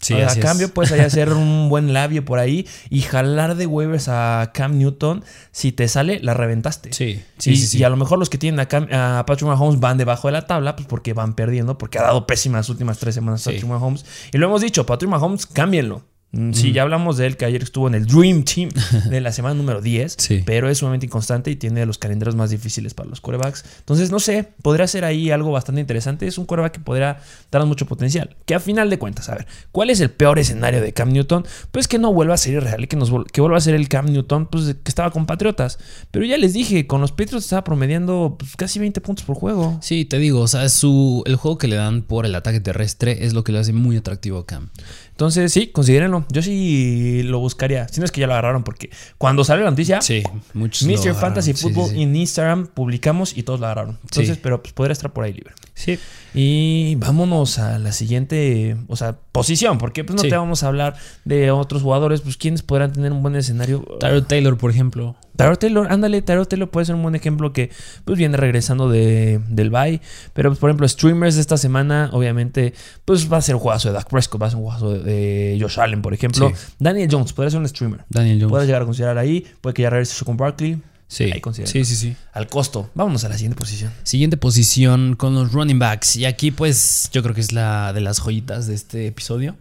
Sí, 0.02 0.14
a 0.14 0.28
así 0.28 0.40
es. 0.40 0.46
cambio, 0.46 0.74
puedes 0.74 0.92
ahí 0.92 1.00
hacer 1.00 1.34
un 1.34 1.70
buen 1.70 1.94
labio 1.94 2.24
por 2.24 2.40
ahí 2.40 2.68
y 2.90 3.02
jalar 3.02 3.56
de 3.56 3.66
waivers 3.66 4.08
a 4.10 4.52
Cam 4.54 4.78
Newton. 4.78 5.24
Si 5.52 5.72
te 5.72 5.88
sale, 5.88 6.20
la 6.22 6.34
reventaste. 6.34 6.94
Sí, 6.94 7.24
sí, 7.38 7.52
y, 7.52 7.58
sí, 7.58 7.78
y 7.80 7.84
a 7.84 7.90
lo 7.90 7.98
mejor 7.98 8.20
los 8.20 8.30
que 8.30 8.38
tienen 8.38 8.60
a, 8.60 8.68
Cam- 8.68 8.88
a 8.94 9.26
Patrick 9.26 9.48
Mahomes 9.48 9.80
van 9.80 9.98
debajo 9.98 10.28
de 10.28 10.34
la 10.34 10.46
tabla, 10.48 10.76
pues 10.76 10.88
porque 10.88 11.14
van 11.14 11.34
perdiendo, 11.34 11.78
porque 11.78 11.98
ha 12.00 12.04
dado 12.04 12.28
pésimas 12.28 12.60
las 12.60 12.70
últimas 12.70 13.00
tres 13.00 13.16
semanas. 13.16 13.44
Patrick 13.44 13.66
Mahomes. 13.66 14.06
Y 14.32 14.38
lo 14.38 14.48
hemos 14.48 14.62
dicho, 14.62 14.86
Patrick 14.86 15.10
Mahomes, 15.10 15.46
cámbienlo. 15.46 16.04
Mm, 16.38 16.54
Sí, 16.54 16.72
ya 16.72 16.84
hablamos 16.84 17.18
de 17.18 17.28
él 17.28 17.36
que 17.38 17.46
ayer 17.46 17.64
estuvo 17.64 17.88
en 17.88 17.96
el 17.96 18.06
Dream 18.06 18.44
Team 18.44 18.70
de 19.10 19.22
la 19.22 19.32
semana 19.32 19.56
número 19.56 19.82
10, 19.82 20.16
Sí. 20.18 20.44
pero 20.46 20.70
es 20.70 20.78
sumamente 20.78 21.06
inconstante 21.06 21.52
y 21.52 21.56
tiene 21.56 21.86
los 21.86 21.98
calendarios 21.98 22.36
más 22.36 22.50
difíciles 22.52 22.94
para 22.94 23.10
los 23.10 23.22
quarterbacks. 23.22 23.66
Entonces, 23.80 24.12
no 24.12 24.20
sé, 24.20 24.48
podría 24.62 24.88
ser 24.88 25.04
ahí 25.06 25.32
algo 25.32 25.52
bastante 25.52 25.82
interesante. 25.82 26.28
Es 26.28 26.38
un 26.38 26.46
quarterback 26.46 26.74
que 26.74 26.80
podría 26.80 27.18
darnos 27.52 27.68
mucho 27.68 27.86
potencial. 27.86 28.36
Que 28.46 28.56
a 28.56 28.60
final 28.60 28.90
de 28.90 29.00
cuentas, 29.00 29.30
a 29.30 29.36
ver, 29.36 29.48
¿cuál 29.72 29.90
es 29.90 30.00
el 30.00 30.12
peor 30.12 30.40
escenario 30.40 30.82
de 30.82 30.94
Cam 30.94 31.12
Newton? 31.12 31.46
Pues 31.72 31.88
que 31.88 31.98
no 31.98 32.14
vuelva 32.14 32.36
a 32.36 32.38
ser 32.38 32.54
irreal 32.54 32.84
y 32.84 32.88
que, 32.88 32.96
nos, 32.98 33.12
que 33.32 33.42
vuelva 33.42 33.58
a 33.58 33.62
ser 33.62 33.76
el 33.76 33.90
Cam 33.90 34.06
Newton 34.12 34.46
pues, 34.48 34.66
que 34.66 34.90
estaba 34.90 35.12
con 35.12 35.26
Patriotas. 35.26 35.80
Pero 36.12 36.26
ya 36.26 36.38
les 36.38 36.54
dije, 36.54 36.86
con 36.88 37.02
los 37.02 37.12
Patriots 37.12 37.46
estaba 37.46 37.64
promediando 37.64 38.36
pues, 38.38 38.56
casi 38.56 38.80
20 38.80 39.02
puntos 39.02 39.26
por 39.26 39.36
juego. 39.36 39.80
Sí, 39.82 40.06
te 40.06 40.20
digo, 40.20 40.42
o 40.42 40.48
sea, 40.48 40.70
su, 40.70 41.24
el 41.26 41.36
juego 41.36 41.58
que 41.58 41.68
le 41.68 41.76
dan 41.78 42.04
por 42.04 42.26
el 42.26 42.36
ataque 42.36 42.60
terrestre 42.60 43.26
es 43.26 43.34
lo 43.34 43.44
que 43.44 43.52
le 43.52 43.60
hace 43.60 43.74
muy 43.74 43.98
atractivo 43.98 44.38
a 44.40 44.46
Cam. 44.46 44.70
Entonces, 45.12 45.52
sí, 45.52 45.68
considérenlo. 45.68 46.27
Yo 46.30 46.42
sí 46.42 47.22
lo 47.24 47.40
buscaría. 47.40 47.88
Si 47.88 48.00
no 48.00 48.06
es 48.06 48.12
que 48.12 48.22
ya 48.22 48.28
lo 48.28 48.34
agarraron, 48.34 48.64
porque 48.64 48.90
cuando 49.18 49.44
sale 49.44 49.64
la 49.64 49.70
noticia, 49.70 50.02
Sí, 50.02 50.24
muchos. 50.54 50.88
Mr. 50.88 51.14
Fantasy 51.16 51.54
Football 51.54 51.90
sí, 51.90 51.96
sí. 51.96 52.02
en 52.04 52.16
Instagram 52.16 52.68
publicamos 52.68 53.36
y 53.38 53.44
todos 53.44 53.60
lo 53.60 53.66
agarraron. 53.68 53.98
Entonces, 54.04 54.38
pero 54.42 54.62
pues 54.62 54.74
podría 54.74 54.94
estar 54.94 55.12
por 55.12 55.24
ahí 55.24 55.34
libre. 55.34 55.54
Sí. 55.78 56.00
Y 56.34 56.96
vámonos 56.96 57.58
a 57.58 57.80
la 57.80 57.92
siguiente, 57.92 58.76
o 58.88 58.96
sea, 58.96 59.16
posición, 59.32 59.78
porque 59.78 60.04
pues 60.04 60.18
no 60.18 60.22
Sí. 60.24 60.30
te 60.30 60.36
vamos 60.36 60.62
a 60.64 60.68
hablar 60.68 60.96
de 61.24 61.52
otros 61.52 61.82
jugadores, 61.82 62.22
pues 62.22 62.36
quienes 62.38 62.62
podrán 62.64 62.92
tener 62.92 63.12
un 63.12 63.22
buen 63.24 63.36
escenario. 63.36 63.84
Tyrod 64.00 64.24
Taylor, 64.26 64.58
por 64.58 64.70
ejemplo. 64.70 65.16
Tyrod 65.36 65.58
Taylor, 65.58 65.92
ándale, 65.92 66.22
Tyrod 66.22 66.48
Taylor 66.48 66.70
puede 66.70 66.86
ser 66.88 66.96
un 66.96 67.02
buen 67.04 67.16
ejemplo 67.16 67.54
que 67.54 67.72
pues 68.06 68.18
viene 68.18 68.38
regresando 68.38 68.90
de, 68.90 69.40
del 69.50 69.70
bye, 69.70 70.02
pero 70.34 70.50
pues, 70.50 70.60
por 70.60 70.70
ejemplo, 70.70 70.88
streamers 70.88 71.36
de 71.36 71.42
esta 71.42 71.58
semana, 71.58 72.10
obviamente, 72.12 72.74
pues 73.06 73.32
va 73.32 73.38
a 73.38 73.42
ser 73.42 73.56
un 73.56 73.62
juegazo 73.62 73.88
de 73.90 73.94
Dak 73.94 74.10
Prescott, 74.10 74.42
va 74.42 74.48
a 74.48 74.50
ser 74.50 74.58
un 74.60 74.66
juegazo 74.66 74.92
de, 74.94 75.00
de 75.04 75.58
Josh 75.62 75.80
Allen, 75.80 76.02
por 76.02 76.14
ejemplo. 76.14 76.50
Sí. 76.50 76.74
Daniel 76.80 77.08
Jones 77.12 77.34
podría 77.34 77.52
ser 77.52 77.60
un 77.62 77.68
streamer. 77.68 78.04
Daniel 78.10 78.38
Jones. 78.40 78.52
Puedes 78.52 78.68
llegar 78.68 78.82
a 78.82 78.86
considerar 78.86 79.18
ahí, 79.18 79.46
puede 79.62 79.74
que 79.76 79.84
ya 79.84 79.90
regrese 79.90 80.24
con 80.26 80.38
Barkley. 80.38 80.82
Sí, 81.10 81.24
Ahí 81.32 81.42
sí, 81.66 81.86
sí, 81.86 81.96
sí. 81.96 82.16
Al 82.34 82.48
costo. 82.48 82.90
Vámonos 82.94 83.24
a 83.24 83.30
la 83.30 83.36
siguiente 83.36 83.58
posición. 83.58 83.94
Siguiente 84.04 84.36
posición 84.36 85.16
con 85.16 85.34
los 85.36 85.54
running 85.54 85.80
backs. 85.80 86.18
Y 86.18 86.26
aquí, 86.26 86.52
pues, 86.52 87.10
yo 87.14 87.24
creo 87.24 87.34
que 87.34 87.40
es 87.42 87.54
la 87.54 87.94
de 87.94 88.02
las 88.02 88.20
joyitas 88.20 88.68
de 88.68 88.76
este 88.76 89.08
episodio. 89.08 89.56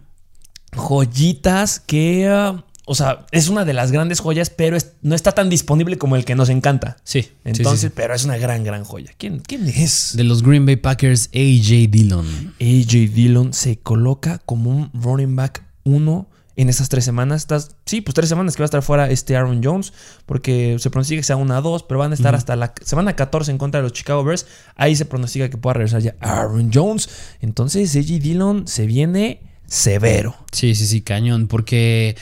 Joyitas 0.75 1.79
que. 1.79 2.27
ah, 2.29 2.63
o 2.89 2.95
sea, 2.95 3.25
es 3.31 3.49
una 3.49 3.65
de 3.65 3.73
las 3.73 3.91
grandes 3.91 4.21
joyas, 4.21 4.49
pero 4.49 4.77
es- 4.77 4.93
no 5.01 5.13
está 5.13 5.33
tan 5.33 5.49
disponible 5.49 5.97
como 5.97 6.15
el 6.15 6.23
que 6.23 6.35
nos 6.35 6.47
encanta. 6.49 6.95
Sí. 7.03 7.27
Entonces, 7.43 7.81
sí, 7.81 7.87
sí. 7.87 7.93
pero 7.95 8.13
es 8.15 8.23
una 8.23 8.37
gran, 8.37 8.63
gran 8.63 8.85
joya. 8.85 9.11
¿Quién, 9.17 9.39
quién 9.39 9.67
es? 9.67 10.13
De 10.15 10.23
los 10.23 10.41
Green 10.41 10.65
Bay 10.65 10.77
Packers, 10.77 11.29
AJ 11.33 11.89
Dillon. 11.89 12.53
AJ 12.61 13.13
Dillon 13.13 13.53
se 13.53 13.77
coloca 13.79 14.39
como 14.45 14.69
un 14.69 14.89
running 14.93 15.35
back 15.35 15.63
1 15.83 16.29
en 16.57 16.69
estas 16.69 16.89
tres 16.89 17.05
semanas. 17.05 17.41
Estas, 17.41 17.75
sí, 17.85 18.01
pues 18.01 18.13
tres 18.13 18.27
semanas 18.27 18.55
que 18.55 18.63
va 18.63 18.65
a 18.65 18.65
estar 18.65 18.81
fuera 18.81 19.09
este 19.09 19.37
Aaron 19.37 19.61
Jones, 19.63 19.93
porque 20.25 20.77
se 20.79 20.89
pronostica 20.89 21.19
que 21.19 21.23
sea 21.23 21.37
una 21.37 21.61
2, 21.61 21.83
pero 21.83 21.99
van 21.99 22.11
a 22.11 22.15
estar 22.15 22.35
hasta 22.35 22.55
la 22.55 22.73
semana 22.83 23.15
14 23.15 23.51
en 23.51 23.57
contra 23.57 23.79
de 23.79 23.83
los 23.83 23.93
Chicago 23.93 24.23
Bears. 24.23 24.47
Ahí 24.75 24.95
se 24.95 25.05
pronostica 25.05 25.49
que 25.49 25.57
pueda 25.57 25.75
regresar 25.75 26.01
ya 26.01 26.15
Aaron 26.19 26.71
Jones. 26.73 27.09
Entonces, 27.41 27.95
AJ 27.95 28.19
Dillon 28.19 28.67
se 28.67 28.87
viene 28.87 29.41
severo. 29.67 30.35
Sí, 30.51 30.75
sí, 30.75 30.85
sí, 30.85 31.01
cañón. 31.01 31.47
Porque. 31.47 32.17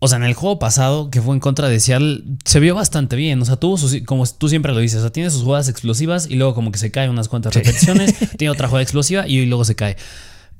O 0.00 0.06
sea, 0.06 0.18
en 0.18 0.24
el 0.24 0.34
juego 0.34 0.60
pasado, 0.60 1.10
que 1.10 1.20
fue 1.20 1.34
en 1.34 1.40
contra 1.40 1.68
de 1.68 1.80
Seattle, 1.80 2.22
se 2.44 2.60
vio 2.60 2.76
bastante 2.76 3.16
bien. 3.16 3.42
O 3.42 3.44
sea, 3.44 3.56
tuvo 3.56 3.76
sus, 3.76 4.00
como 4.02 4.24
tú 4.26 4.48
siempre 4.48 4.72
lo 4.72 4.78
dices, 4.78 4.98
o 4.98 5.00
sea, 5.00 5.10
tiene 5.10 5.28
sus 5.28 5.42
jugadas 5.42 5.68
explosivas 5.68 6.28
y 6.30 6.36
luego 6.36 6.54
como 6.54 6.70
que 6.70 6.78
se 6.78 6.92
cae 6.92 7.10
unas 7.10 7.28
cuantas 7.28 7.52
repeticiones, 7.54 8.14
tiene 8.36 8.52
otra 8.52 8.68
jugada 8.68 8.84
explosiva 8.84 9.26
y 9.26 9.44
luego 9.46 9.64
se 9.64 9.74
cae. 9.74 9.96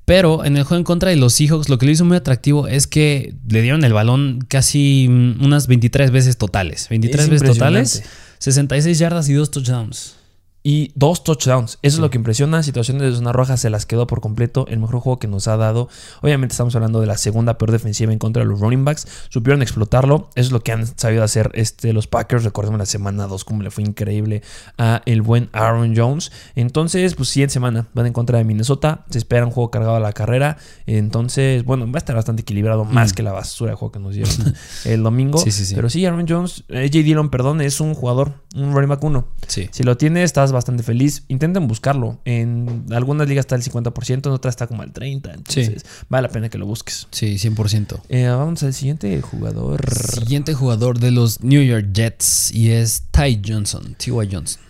Pero 0.09 0.43
en 0.47 0.57
el 0.57 0.62
juego 0.62 0.79
en 0.79 0.85
contra 0.85 1.11
de 1.11 1.17
los 1.17 1.35
Seahawks, 1.35 1.69
lo 1.69 1.77
que 1.77 1.85
lo 1.85 1.93
hizo 1.93 2.03
muy 2.07 2.17
atractivo 2.17 2.67
es 2.67 2.87
que 2.87 3.35
le 3.47 3.61
dieron 3.61 3.85
el 3.85 3.93
balón 3.93 4.43
casi 4.49 5.07
mm, 5.07 5.45
unas 5.45 5.67
23 5.67 6.11
veces 6.11 6.38
totales. 6.38 6.88
23 6.88 7.25
Es 7.25 7.31
veces 7.31 7.47
totales, 7.47 7.97
impresionante. 7.97 8.19
66 8.38 8.99
yardas 8.99 9.29
y 9.29 9.35
dos 9.35 9.50
touchdowns. 9.50 10.18
Y 10.62 10.93
dos 10.97 11.25
touchdowns. 11.25 11.79
Eso 11.83 11.97
es 11.97 11.99
lo 11.99 12.11
que 12.11 12.19
impresiona. 12.19 12.62
Situaciones 12.62 13.03
de 13.03 13.17
zona 13.17 13.33
roja 13.33 13.57
se 13.57 13.71
las 13.71 13.87
quedó 13.87 14.07
por 14.07 14.21
completo. 14.21 14.67
El 14.69 14.81
mejor 14.81 15.00
juego 15.00 15.19
que 15.19 15.29
nos 15.29 15.49
ha 15.49 15.57
dado. 15.57 15.88
Obviamente 16.21 16.53
estamos 16.53 16.75
hablando 16.75 17.00
de 17.00 17.07
la 17.07 17.17
segunda 17.17 17.59
peor 17.59 17.71
defensiva 17.71 18.12
en 18.12 18.19
contra 18.19 18.43
de 18.43 18.49
los 18.49 18.61
running 18.61 18.85
backs. 18.85 19.07
Supieron 19.29 19.62
explotarlo. 19.62 20.31
Eso 20.35 20.49
es 20.49 20.53
lo 20.53 20.61
que 20.61 20.73
han 20.73 20.87
sabido 20.87 21.23
hacer 21.23 21.50
este, 21.55 21.93
los 21.93 22.07
Packers. 22.07 22.45
Recordemos 22.45 22.79
la 22.79 22.87
semana 22.87 23.27
2 23.27 23.45
como 23.45 23.62
le 23.62 23.71
fue 23.71 23.85
increíble 23.85 24.43
a 24.77 25.03
el 25.07 25.23
buen 25.23 25.49
Aaron 25.53 25.95
Jones. 25.97 26.33
Entonces, 26.55 27.15
pues 27.15 27.29
siguiente 27.29 27.55
semana 27.55 27.87
van 27.95 28.07
en 28.07 28.12
contra 28.12 28.38
de 28.38 28.45
Minnesota. 28.45 29.05
Se 29.11 29.19
espera 29.19 29.47
un 29.47 29.53
juego 29.53 29.71
cargado 29.71 29.97
a 29.97 30.00
la 30.00 30.12
carrera. 30.12 30.59
Entonces, 30.87 31.65
bueno, 31.65 31.87
va 31.87 31.97
a 31.97 31.99
estar 31.99 32.17
bastante 32.17 32.43
equilibrado. 32.43 32.85
Más 32.85 33.12
que 33.12 33.23
la 33.23 33.33
basura 33.33 33.71
de 33.71 33.77
juego 33.77 33.93
que 33.93 34.00
nos 34.00 34.15
dieron 34.15 34.55
el 34.85 35.03
domingo. 35.03 35.38
Sí, 35.38 35.53
sí, 35.53 35.65
sí. 35.65 35.75
Pero 35.75 35.88
sí, 35.88 36.05
Aaron 36.05 36.27
Jones, 36.29 36.65
AJ 36.69 36.91
Dillon, 36.91 37.31
perdón, 37.31 37.61
es 37.61 37.81
un 37.81 37.95
jugador, 37.95 38.43
un 38.55 38.73
running 38.73 38.88
back 38.88 39.05
1. 39.05 39.27
Sí. 39.47 39.69
Si 39.71 39.83
lo 39.83 39.97
tienes, 39.97 40.25
estás 40.25 40.48
bastante 40.52 40.83
feliz. 40.83 41.25
Intenten 41.28 41.69
buscarlo. 41.69 42.19
En 42.25 42.87
algunas 42.90 43.28
ligas 43.28 43.45
está 43.45 43.57
el 43.57 43.62
50%, 43.62 44.26
en 44.26 44.33
otras 44.33 44.52
está 44.52 44.67
como 44.67 44.83
al 44.83 44.93
30%. 44.93 45.35
Entonces, 45.35 45.85
vale 46.09 46.28
la 46.28 46.33
pena 46.33 46.49
que 46.49 46.59
lo 46.59 46.67
busques. 46.67 47.07
Sí, 47.11 47.37
100%. 47.37 48.00
Eh, 48.09 48.28
vamos 48.28 48.62
al 48.62 48.75
siguiente 48.75 49.21
jugador. 49.21 49.81
Siguiente 49.90 50.55
jugador 50.55 50.99
de 50.99 51.11
los 51.11 51.43
New 51.43 51.62
York 51.62 51.88
Jets 51.93 52.52
y 52.52 52.71
es 52.71 53.05
Ty 53.11 53.40
Johnson, 53.47 53.95
T.Y. 53.99 54.28
Johnson. 54.31 54.68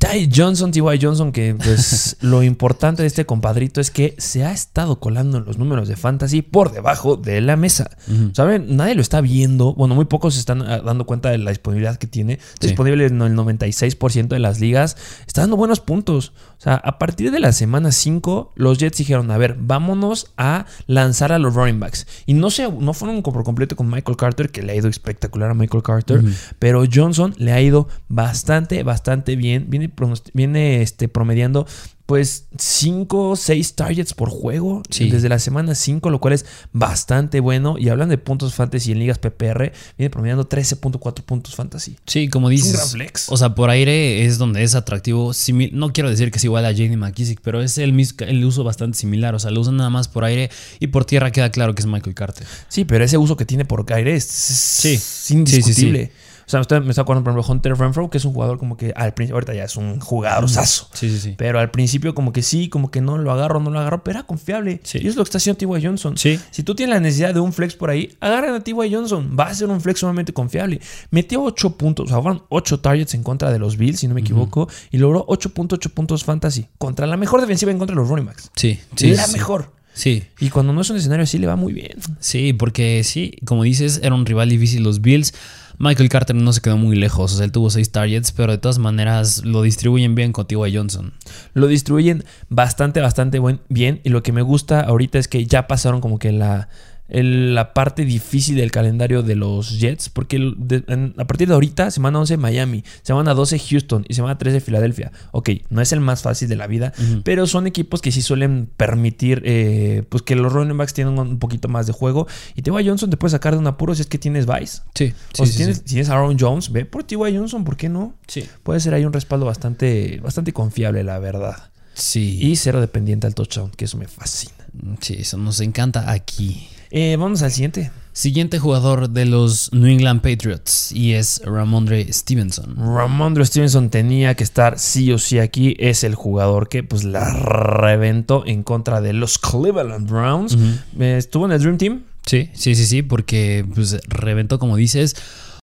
Ty 0.00 0.30
Johnson, 0.34 0.72
T.Y. 0.72 0.98
Johnson, 1.00 1.30
que 1.30 1.54
pues 1.54 2.16
lo 2.22 2.42
importante 2.42 3.02
de 3.02 3.06
este 3.06 3.26
compadrito 3.26 3.82
es 3.82 3.90
que 3.90 4.14
se 4.16 4.44
ha 4.46 4.50
estado 4.50 4.98
colando 4.98 5.36
en 5.36 5.44
los 5.44 5.58
números 5.58 5.88
de 5.88 5.96
fantasy 5.96 6.40
por 6.40 6.72
debajo 6.72 7.16
de 7.16 7.42
la 7.42 7.56
mesa. 7.56 7.90
¿Saben? 8.32 8.76
Nadie 8.76 8.94
lo 8.94 9.02
está 9.02 9.20
viendo. 9.20 9.74
Bueno, 9.74 9.94
muy 9.94 10.06
pocos 10.06 10.34
se 10.34 10.40
están 10.40 10.62
ah, 10.62 10.80
dando 10.80 11.04
cuenta 11.04 11.28
de 11.28 11.36
la 11.36 11.50
disponibilidad 11.50 11.98
que 11.98 12.06
tiene. 12.06 12.38
Sí. 12.58 12.68
disponible 12.68 13.04
en 13.04 13.20
el 13.20 13.36
96% 13.36 14.28
de 14.28 14.38
las 14.38 14.58
ligas. 14.58 14.96
Está 15.26 15.42
dando 15.42 15.56
buenos 15.56 15.80
puntos. 15.80 16.32
O 16.58 16.62
sea, 16.62 16.74
a 16.74 16.98
partir 16.98 17.30
de 17.30 17.40
la 17.40 17.52
semana 17.52 17.92
5, 17.92 18.52
los 18.54 18.78
Jets 18.78 18.98
dijeron, 18.98 19.30
a 19.30 19.36
ver, 19.36 19.56
vámonos 19.58 20.32
a 20.38 20.64
lanzar 20.86 21.30
a 21.32 21.38
los 21.38 21.54
running 21.54 21.78
backs. 21.78 22.06
Y 22.24 22.34
no, 22.34 22.50
se, 22.50 22.70
no 22.70 22.94
fueron 22.94 23.22
por 23.22 23.44
completo 23.44 23.76
con 23.76 23.88
Michael 23.90 24.16
Carter, 24.16 24.50
que 24.50 24.62
le 24.62 24.72
ha 24.72 24.76
ido 24.76 24.88
espectacular 24.88 25.50
a 25.50 25.54
Michael 25.54 25.82
Carter, 25.82 26.22
pero 26.58 26.84
Johnson 26.90 27.34
le 27.36 27.52
ha 27.52 27.60
ido 27.60 27.88
bastante, 28.08 28.82
bastante 28.82 29.36
bien. 29.36 29.66
Viene, 29.68 29.89
viene 30.34 30.82
este, 30.82 31.08
promediando 31.08 31.66
pues 32.06 32.46
5 32.58 33.28
o 33.30 33.36
6 33.36 33.74
targets 33.76 34.14
por 34.14 34.30
juego 34.30 34.82
Sí. 34.90 35.08
desde 35.10 35.28
la 35.28 35.38
semana 35.38 35.76
5, 35.76 36.10
lo 36.10 36.20
cual 36.20 36.34
es 36.34 36.44
bastante 36.72 37.38
bueno. 37.38 37.76
Y 37.78 37.88
hablan 37.88 38.08
de 38.08 38.18
puntos 38.18 38.52
fantasy 38.52 38.90
en 38.90 38.98
ligas 38.98 39.18
PPR, 39.18 39.70
viene 39.96 40.10
promediando 40.10 40.48
13.4 40.48 41.22
puntos 41.22 41.54
fantasy. 41.54 41.96
Sí, 42.08 42.28
como 42.28 42.50
Es 42.50 42.62
un 42.62 42.66
dices. 42.66 42.72
gran 42.78 42.88
flex. 42.88 43.28
O 43.28 43.36
sea, 43.36 43.54
por 43.54 43.70
aire 43.70 44.24
es 44.24 44.38
donde 44.38 44.64
es 44.64 44.74
atractivo. 44.74 45.30
No 45.72 45.92
quiero 45.92 46.10
decir 46.10 46.32
que 46.32 46.38
es 46.38 46.44
igual 46.44 46.64
a 46.66 46.72
JD 46.72 46.96
McKissick, 46.96 47.40
pero 47.44 47.62
es 47.62 47.78
el, 47.78 47.94
el 48.26 48.44
uso 48.44 48.64
bastante 48.64 48.98
similar. 48.98 49.36
O 49.36 49.38
sea, 49.38 49.52
lo 49.52 49.60
usan 49.60 49.76
nada 49.76 49.90
más 49.90 50.08
por 50.08 50.24
aire 50.24 50.50
y 50.80 50.88
por 50.88 51.04
tierra 51.04 51.30
queda 51.30 51.50
claro 51.52 51.76
que 51.76 51.82
es 51.82 51.86
Michael 51.86 52.16
Carter. 52.16 52.44
Sí, 52.66 52.84
pero 52.84 53.04
ese 53.04 53.18
uso 53.18 53.36
que 53.36 53.44
tiene 53.44 53.64
por 53.64 53.86
aire 53.92 54.16
es, 54.16 54.24
Sí. 54.24 54.94
es 54.94 55.30
indiscutible. 55.30 56.06
Sí, 56.06 56.10
sí, 56.12 56.12
O 56.29 56.29
sea, 56.50 56.58
me 56.58 56.62
estoy- 56.62 56.80
me 56.80 56.90
está 56.90 57.02
acordando, 57.02 57.24
por 57.24 57.32
ejemplo, 57.38 57.52
Hunter 57.54 57.76
Renfro, 57.76 58.10
que 58.10 58.18
es 58.18 58.24
un 58.24 58.32
jugador 58.32 58.58
como 58.58 58.76
que 58.76 58.92
al 58.96 59.14
principio, 59.14 59.36
ahorita 59.36 59.54
ya 59.54 59.64
es 59.64 59.76
un 59.76 60.00
jugador 60.00 60.48
sazo. 60.48 60.88
Sí, 60.92 61.08
sí, 61.10 61.18
sí. 61.18 61.34
Pero 61.38 61.58
al 61.60 61.70
principio 61.70 62.14
como 62.14 62.32
que 62.32 62.42
sí, 62.42 62.68
como 62.68 62.90
que 62.90 63.00
no 63.00 63.18
lo 63.18 63.30
agarro, 63.32 63.60
no 63.60 63.70
lo 63.70 63.78
agarro, 63.80 64.02
pero 64.04 64.18
era 64.18 64.26
confiable. 64.26 64.80
Sí. 64.82 64.98
Y 65.02 65.08
es 65.08 65.16
lo 65.16 65.22
que 65.24 65.28
está 65.28 65.38
haciendo 65.38 65.58
T.Y. 65.58 65.84
Johnson. 65.84 66.16
Sí. 66.18 66.38
Si 66.50 66.62
tú 66.62 66.74
tienes 66.74 66.94
la 66.94 67.00
necesidad 67.00 67.32
de 67.34 67.40
un 67.40 67.52
flex 67.52 67.74
por 67.74 67.90
ahí, 67.90 68.16
agarren 68.20 68.54
a 68.54 68.60
T.Y. 68.60 68.92
Johnson. 68.92 69.36
Va 69.38 69.44
a 69.46 69.54
ser 69.54 69.68
un 69.68 69.80
flex 69.80 70.00
sumamente 70.00 70.32
confiable. 70.32 70.80
Metió 71.10 71.42
8 71.42 71.76
puntos, 71.76 72.06
o 72.06 72.08
sea, 72.08 72.20
fueron 72.20 72.42
8 72.48 72.80
targets 72.80 73.14
en 73.14 73.22
contra 73.22 73.50
de 73.52 73.58
los 73.58 73.76
Bills, 73.76 74.00
si 74.00 74.08
no 74.08 74.14
me 74.14 74.20
equivoco, 74.20 74.68
y 74.90 74.98
logró 74.98 75.24
8.8 75.28 75.90
puntos 75.90 76.24
fantasy 76.24 76.66
contra 76.78 77.06
la 77.06 77.16
mejor 77.16 77.40
defensiva 77.40 77.70
en 77.70 77.78
contra 77.78 77.94
de 77.94 78.00
los 78.00 78.08
running 78.08 78.26
backs. 78.26 78.50
Sí, 78.56 78.78
sí. 78.96 79.10
la 79.14 79.26
sí. 79.26 79.32
mejor. 79.34 79.72
Sí, 79.92 80.22
Y 80.38 80.50
cuando 80.50 80.72
no 80.72 80.80
es 80.80 80.88
un 80.88 80.96
escenario 80.96 81.24
así, 81.24 81.36
le 81.38 81.46
va 81.48 81.56
muy 81.56 81.72
bien. 81.72 81.98
sí, 82.20 82.52
porque 82.52 83.02
sí, 83.04 83.34
como 83.44 83.64
dices, 83.64 84.00
era 84.02 84.14
un 84.14 84.24
rival 84.24 84.48
difícil 84.48 84.82
los 84.84 85.00
Bills. 85.00 85.34
Michael 85.82 86.10
Carter 86.10 86.36
no 86.36 86.52
se 86.52 86.60
quedó 86.60 86.76
muy 86.76 86.94
lejos, 86.94 87.32
o 87.32 87.36
sea, 87.36 87.46
él 87.46 87.52
tuvo 87.52 87.70
seis 87.70 87.90
targets, 87.90 88.32
pero 88.32 88.52
de 88.52 88.58
todas 88.58 88.78
maneras 88.78 89.46
lo 89.46 89.62
distribuyen 89.62 90.14
bien 90.14 90.30
con 90.30 90.46
T.Y. 90.46 90.76
Johnson. 90.76 91.14
Lo 91.54 91.68
distribuyen 91.68 92.22
bastante, 92.50 93.00
bastante 93.00 93.38
buen, 93.38 93.62
bien. 93.70 94.02
Y 94.04 94.10
lo 94.10 94.22
que 94.22 94.32
me 94.32 94.42
gusta 94.42 94.82
ahorita 94.82 95.18
es 95.18 95.26
que 95.26 95.46
ya 95.46 95.66
pasaron 95.66 96.02
como 96.02 96.18
que 96.18 96.32
la, 96.32 96.68
el- 97.10 97.54
la 97.54 97.74
parte 97.74 98.04
difícil 98.04 98.56
del 98.56 98.70
calendario 98.70 99.22
de 99.22 99.36
los 99.36 99.78
Jets. 99.78 100.08
Porque 100.08 100.36
el- 100.36 100.54
de- 100.58 100.84
en- 100.88 101.14
a 101.18 101.26
partir 101.26 101.48
de 101.48 101.54
ahorita, 101.54 101.90
semana 101.90 102.18
11 102.20 102.36
Miami, 102.36 102.84
semana 103.02 103.34
12 103.34 103.58
Houston 103.58 104.04
y 104.08 104.14
semana 104.14 104.38
13 104.38 104.60
Filadelfia. 104.60 105.12
Ok, 105.32 105.50
no 105.70 105.80
es 105.80 105.92
el 105.92 106.00
más 106.00 106.22
fácil 106.22 106.48
de 106.48 106.56
la 106.56 106.66
vida, 106.66 106.92
pero 107.24 107.46
son 107.46 107.66
equipos 107.66 108.00
que 108.00 108.12
sí 108.12 108.22
suelen 108.22 108.68
permitir 108.76 109.42
eh, 109.44 110.02
pues 110.08 110.22
que 110.22 110.36
los 110.36 110.52
running 110.52 110.76
backs 110.76 110.94
tienen 110.94 111.18
un 111.18 111.38
poquito 111.38 111.68
más 111.68 111.86
de 111.86 111.92
juego. 111.92 112.26
Y 112.54 112.62
T.Y. 112.62 112.86
Johnson 112.86 113.10
te 113.10 113.16
puede 113.16 113.30
sacar 113.32 113.52
de 113.54 113.58
un 113.58 113.66
apuro 113.66 113.94
si 113.94 114.02
es 114.02 114.06
que 114.06 114.18
tienes 114.18 114.46
Vice. 114.46 114.82
Sí, 114.94 115.12
o 115.38 115.46
si, 115.46 115.56
tienes, 115.56 115.78
si 115.78 115.82
tienes 115.84 116.08
Aaron 116.08 116.36
Jones, 116.38 116.72
ve 116.72 116.84
por 116.84 117.04
T.Y. 117.04 117.36
Johnson, 117.36 117.64
¿por 117.64 117.76
qué 117.76 117.88
no? 117.88 118.14
Sí. 118.26 118.44
Puede 118.62 118.80
ser 118.80 118.94
ahí 118.94 119.04
un 119.04 119.12
respaldo 119.12 119.46
bastante, 119.46 120.20
bastante 120.22 120.52
confiable, 120.52 121.02
la 121.04 121.18
verdad. 121.18 121.70
Sí. 121.94 122.38
Y 122.40 122.56
cero 122.56 122.80
dependiente 122.80 123.26
al 123.26 123.34
touchdown, 123.34 123.70
que 123.72 123.84
eso 123.84 123.98
me 123.98 124.06
fascina. 124.08 124.54
Sí, 125.00 125.16
eso 125.18 125.36
nos 125.36 125.60
encanta 125.60 126.10
aquí. 126.10 126.68
Eh, 126.90 127.16
vamos 127.18 127.42
al 127.42 127.50
siguiente. 127.52 127.90
Siguiente 128.12 128.58
jugador 128.58 129.10
de 129.10 129.24
los 129.24 129.72
New 129.72 129.86
England 129.86 130.20
Patriots 130.20 130.90
y 130.90 131.12
es 131.12 131.40
Ramondre 131.44 132.12
Stevenson. 132.12 132.74
Ramondre 132.76 133.46
Stevenson 133.46 133.88
tenía 133.88 134.34
que 134.34 134.42
estar 134.42 134.78
sí 134.80 135.12
o 135.12 135.18
sí 135.18 135.38
aquí. 135.38 135.76
Es 135.78 136.02
el 136.02 136.16
jugador 136.16 136.68
que 136.68 136.82
pues 136.82 137.04
la 137.04 137.32
reventó 137.32 138.44
en 138.44 138.64
contra 138.64 139.00
de 139.00 139.12
los 139.12 139.38
Cleveland 139.38 140.10
Browns. 140.10 140.56
Eh, 140.98 141.16
Estuvo 141.18 141.46
en 141.46 141.52
el 141.52 141.60
Dream 141.60 141.78
Team. 141.78 142.02
Sí, 142.26 142.50
sí, 142.52 142.74
sí, 142.74 142.84
sí, 142.86 143.02
porque 143.02 143.64
pues 143.74 143.98
reventó 144.08 144.58
como 144.58 144.76
dices. 144.76 145.14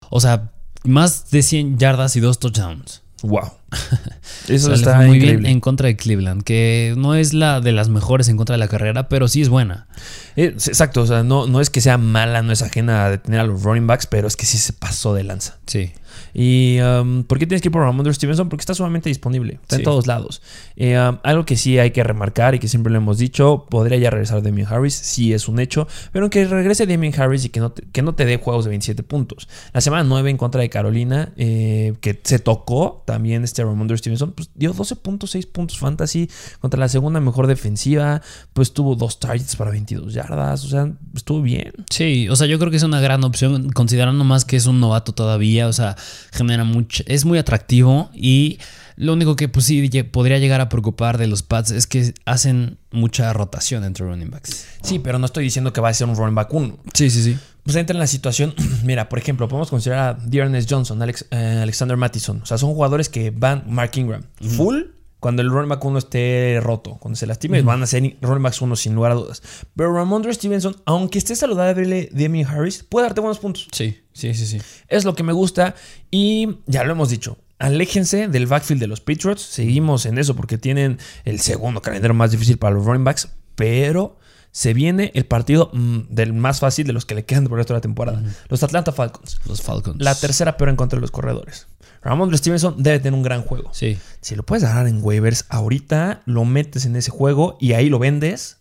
O 0.08 0.20
sea, 0.20 0.50
más 0.84 1.30
de 1.30 1.42
100 1.42 1.78
yardas 1.78 2.16
y 2.16 2.20
dos 2.20 2.38
touchdowns. 2.38 3.02
Wow. 3.22 3.44
O 3.44 3.52
Eso 4.48 4.66
sea, 4.66 4.74
está 4.74 4.96
muy 5.02 5.16
increíble. 5.18 5.42
bien 5.42 5.46
en 5.46 5.60
contra 5.60 5.86
de 5.88 5.96
Cleveland, 5.96 6.42
que 6.42 6.94
no 6.96 7.14
es 7.14 7.34
la 7.34 7.60
de 7.60 7.72
las 7.72 7.88
mejores 7.88 8.28
en 8.28 8.36
contra 8.36 8.54
de 8.54 8.58
la 8.58 8.68
carrera, 8.68 9.08
pero 9.08 9.28
sí 9.28 9.42
es 9.42 9.48
buena. 9.48 9.86
Eh, 10.36 10.54
exacto, 10.54 11.02
o 11.02 11.06
sea, 11.06 11.22
no, 11.22 11.46
no 11.46 11.60
es 11.60 11.70
que 11.70 11.80
sea 11.80 11.98
mala, 11.98 12.42
no 12.42 12.52
es 12.52 12.62
ajena 12.62 13.04
a 13.04 13.10
detener 13.10 13.40
a 13.40 13.44
los 13.44 13.62
running 13.62 13.86
backs, 13.86 14.06
pero 14.06 14.26
es 14.26 14.36
que 14.36 14.46
sí 14.46 14.58
se 14.58 14.72
pasó 14.72 15.14
de 15.14 15.24
lanza. 15.24 15.58
Sí. 15.66 15.92
¿Y 16.34 16.78
um, 16.80 17.22
por 17.24 17.38
qué 17.38 17.46
tienes 17.46 17.62
que 17.62 17.68
ir 17.68 17.72
por 17.72 17.82
Ramondre 17.82 18.12
Stevenson? 18.12 18.48
Porque 18.48 18.62
está 18.62 18.74
sumamente 18.74 19.08
disponible. 19.08 19.58
Está 19.62 19.76
Sí. 19.76 19.80
en 19.82 19.84
todos 19.84 20.06
lados. 20.06 20.42
Eh, 20.76 20.98
um, 20.98 21.18
algo 21.22 21.44
que 21.44 21.56
sí 21.56 21.78
hay 21.78 21.90
que 21.92 22.02
remarcar 22.02 22.54
y 22.54 22.58
que 22.58 22.66
siempre 22.68 22.92
lo 22.92 22.98
hemos 22.98 23.18
dicho, 23.18 23.66
podría 23.70 23.98
ya 23.98 24.10
regresar 24.10 24.42
Damien 24.42 24.66
Harris, 24.68 24.94
sí 24.94 25.32
es 25.32 25.48
un 25.48 25.60
hecho, 25.60 25.86
pero 26.12 26.24
aunque 26.24 26.44
regrese 26.46 26.86
Damien 26.86 27.18
Harris 27.18 27.44
y 27.44 27.50
que 27.50 27.60
no 27.60 27.70
te, 27.72 27.82
que 27.92 28.02
no 28.02 28.14
te 28.14 28.24
dé 28.24 28.38
juegos 28.38 28.64
de 28.64 28.70
27 28.70 29.02
puntos. 29.04 29.48
La 29.72 29.80
semana 29.80 30.02
9 30.04 30.30
en 30.30 30.36
contra 30.36 30.60
de 30.60 30.68
Carolina, 30.70 31.32
eh, 31.36 31.94
que 32.00 32.20
se 32.24 32.38
tocó 32.40 33.02
también 33.06 33.44
este 33.44 33.60
este 33.60 33.64
Ramondre 33.64 33.98
Stevenson, 33.98 34.30
pues 34.32 34.48
dio 34.54 34.72
12.6 34.72 35.44
puntos 35.50 35.76
fantasy 35.78 36.30
contra 36.60 36.78
la 36.80 36.88
segunda 36.88 37.18
mejor 37.20 37.46
defensiva, 37.48 38.22
pues 38.52 38.72
tuvo 38.72 38.94
dos 38.94 39.18
targets 39.18 39.56
para 39.56 39.70
22 39.72 40.14
yardas, 40.14 40.64
o 40.64 40.68
sea, 40.68 40.90
estuvo 41.14 41.42
bien. 41.42 41.72
Sí, 41.90 42.28
o 42.28 42.36
sea, 42.36 42.46
yo 42.46 42.58
creo 42.58 42.70
que 42.70 42.76
es 42.76 42.82
una 42.84 43.00
gran 43.00 43.22
opción, 43.24 43.70
considerando 43.72 44.24
más 44.24 44.44
que 44.44 44.56
es 44.56 44.66
un 44.66 44.80
novato 44.80 45.12
todavía, 45.12 45.66
o 45.66 45.72
sea, 45.72 45.96
genera 46.32 46.64
mucho, 46.64 47.02
es 47.06 47.24
muy 47.24 47.38
atractivo 47.38 48.10
y 48.14 48.58
lo 48.96 49.14
único 49.14 49.34
que 49.34 49.48
pues 49.48 49.64
sí 49.64 49.88
podría 50.04 50.38
llegar 50.38 50.60
a 50.60 50.68
preocupar 50.68 51.16
de 51.16 51.26
los 51.26 51.42
Pats 51.42 51.70
es 51.70 51.86
que 51.86 52.12
hacen 52.26 52.76
mucha 52.90 53.32
rotación 53.32 53.84
entre 53.84 54.04
running 54.04 54.30
backs. 54.30 54.66
Sí, 54.82 54.98
pero 54.98 55.18
no 55.18 55.26
estoy 55.26 55.44
diciendo 55.44 55.72
que 55.72 55.80
va 55.80 55.88
a 55.88 55.94
ser 55.94 56.06
un 56.06 56.16
running 56.16 56.34
back 56.34 56.52
1. 56.52 56.78
Sí, 56.92 57.08
sí, 57.08 57.22
sí. 57.22 57.38
Pues 57.62 57.76
entra 57.76 57.94
en 57.94 58.00
la 58.00 58.06
situación, 58.06 58.54
mira, 58.84 59.08
por 59.08 59.18
ejemplo, 59.18 59.48
podemos 59.48 59.70
considerar 59.70 60.16
a 60.16 60.26
Dearness 60.26 60.66
Johnson, 60.68 61.00
Alex, 61.00 61.26
eh, 61.30 61.60
Alexander 61.62 61.96
Mattison. 61.96 62.42
O 62.42 62.46
sea, 62.46 62.58
son 62.58 62.74
jugadores 62.74 63.08
que 63.08 63.30
van, 63.30 63.64
Mark 63.66 63.92
Ingram, 63.94 64.22
full 64.56 64.82
cuando 65.20 65.42
el 65.42 65.50
running 65.50 65.68
back 65.68 65.84
1 65.84 65.98
esté 65.98 66.60
roto, 66.62 66.96
cuando 66.98 67.16
se 67.16 67.26
lastime, 67.26 67.60
van 67.62 67.82
a 67.82 67.86
ser 67.86 68.16
running 68.22 68.42
backs 68.42 68.60
1 68.60 68.74
sin 68.74 68.94
lugar 68.94 69.12
a 69.12 69.14
dudas. 69.14 69.42
Pero 69.76 69.92
Ramondre 69.94 70.32
Stevenson, 70.32 70.76
aunque 70.86 71.18
esté 71.18 71.36
saludable 71.36 72.08
Demi 72.10 72.42
Harris, 72.42 72.82
puede 72.82 73.06
darte 73.06 73.20
buenos 73.20 73.38
puntos. 73.38 73.68
Sí, 73.70 73.98
sí, 74.20 74.34
sí, 74.34 74.46
sí. 74.46 74.60
Es 74.88 75.04
lo 75.04 75.14
que 75.14 75.22
me 75.22 75.32
gusta 75.32 75.74
y 76.10 76.58
ya 76.66 76.84
lo 76.84 76.92
hemos 76.92 77.10
dicho 77.10 77.36
aléjense 77.60 78.26
del 78.26 78.46
backfield 78.46 78.80
de 78.80 78.88
los 78.88 79.00
Patriots. 79.00 79.42
Seguimos 79.42 80.06
en 80.06 80.18
eso 80.18 80.34
porque 80.34 80.58
tienen 80.58 80.98
el 81.24 81.40
segundo 81.40 81.80
calendario 81.80 82.14
más 82.14 82.32
difícil 82.32 82.58
para 82.58 82.74
los 82.74 82.84
running 82.84 83.04
backs, 83.04 83.28
pero 83.54 84.16
se 84.50 84.74
viene 84.74 85.12
el 85.14 85.26
partido 85.26 85.70
mm, 85.72 86.00
del 86.08 86.32
más 86.32 86.58
fácil 86.58 86.86
de 86.86 86.92
los 86.92 87.04
que 87.04 87.14
le 87.14 87.24
quedan 87.24 87.44
por 87.44 87.52
el 87.52 87.58
resto 87.58 87.74
de 87.74 87.78
la 87.78 87.82
temporada. 87.82 88.22
Los 88.48 88.62
Atlanta 88.64 88.90
Falcons. 88.90 89.38
Los 89.46 89.62
Falcons. 89.62 90.02
La 90.02 90.14
tercera 90.14 90.56
peor 90.56 90.70
en 90.70 90.76
contra 90.76 90.96
de 90.96 91.02
los 91.02 91.12
corredores. 91.12 91.68
Ramón 92.02 92.36
Stevenson 92.36 92.82
debe 92.82 92.98
tener 92.98 93.12
un 93.12 93.22
gran 93.22 93.42
juego. 93.42 93.70
Sí. 93.74 93.98
Si 94.22 94.34
lo 94.34 94.42
puedes 94.42 94.64
agarrar 94.64 94.88
en 94.88 95.00
waivers 95.02 95.44
ahorita, 95.50 96.22
lo 96.24 96.46
metes 96.46 96.86
en 96.86 96.96
ese 96.96 97.10
juego 97.10 97.58
y 97.60 97.74
ahí 97.74 97.90
lo 97.90 97.98
vendes. 97.98 98.56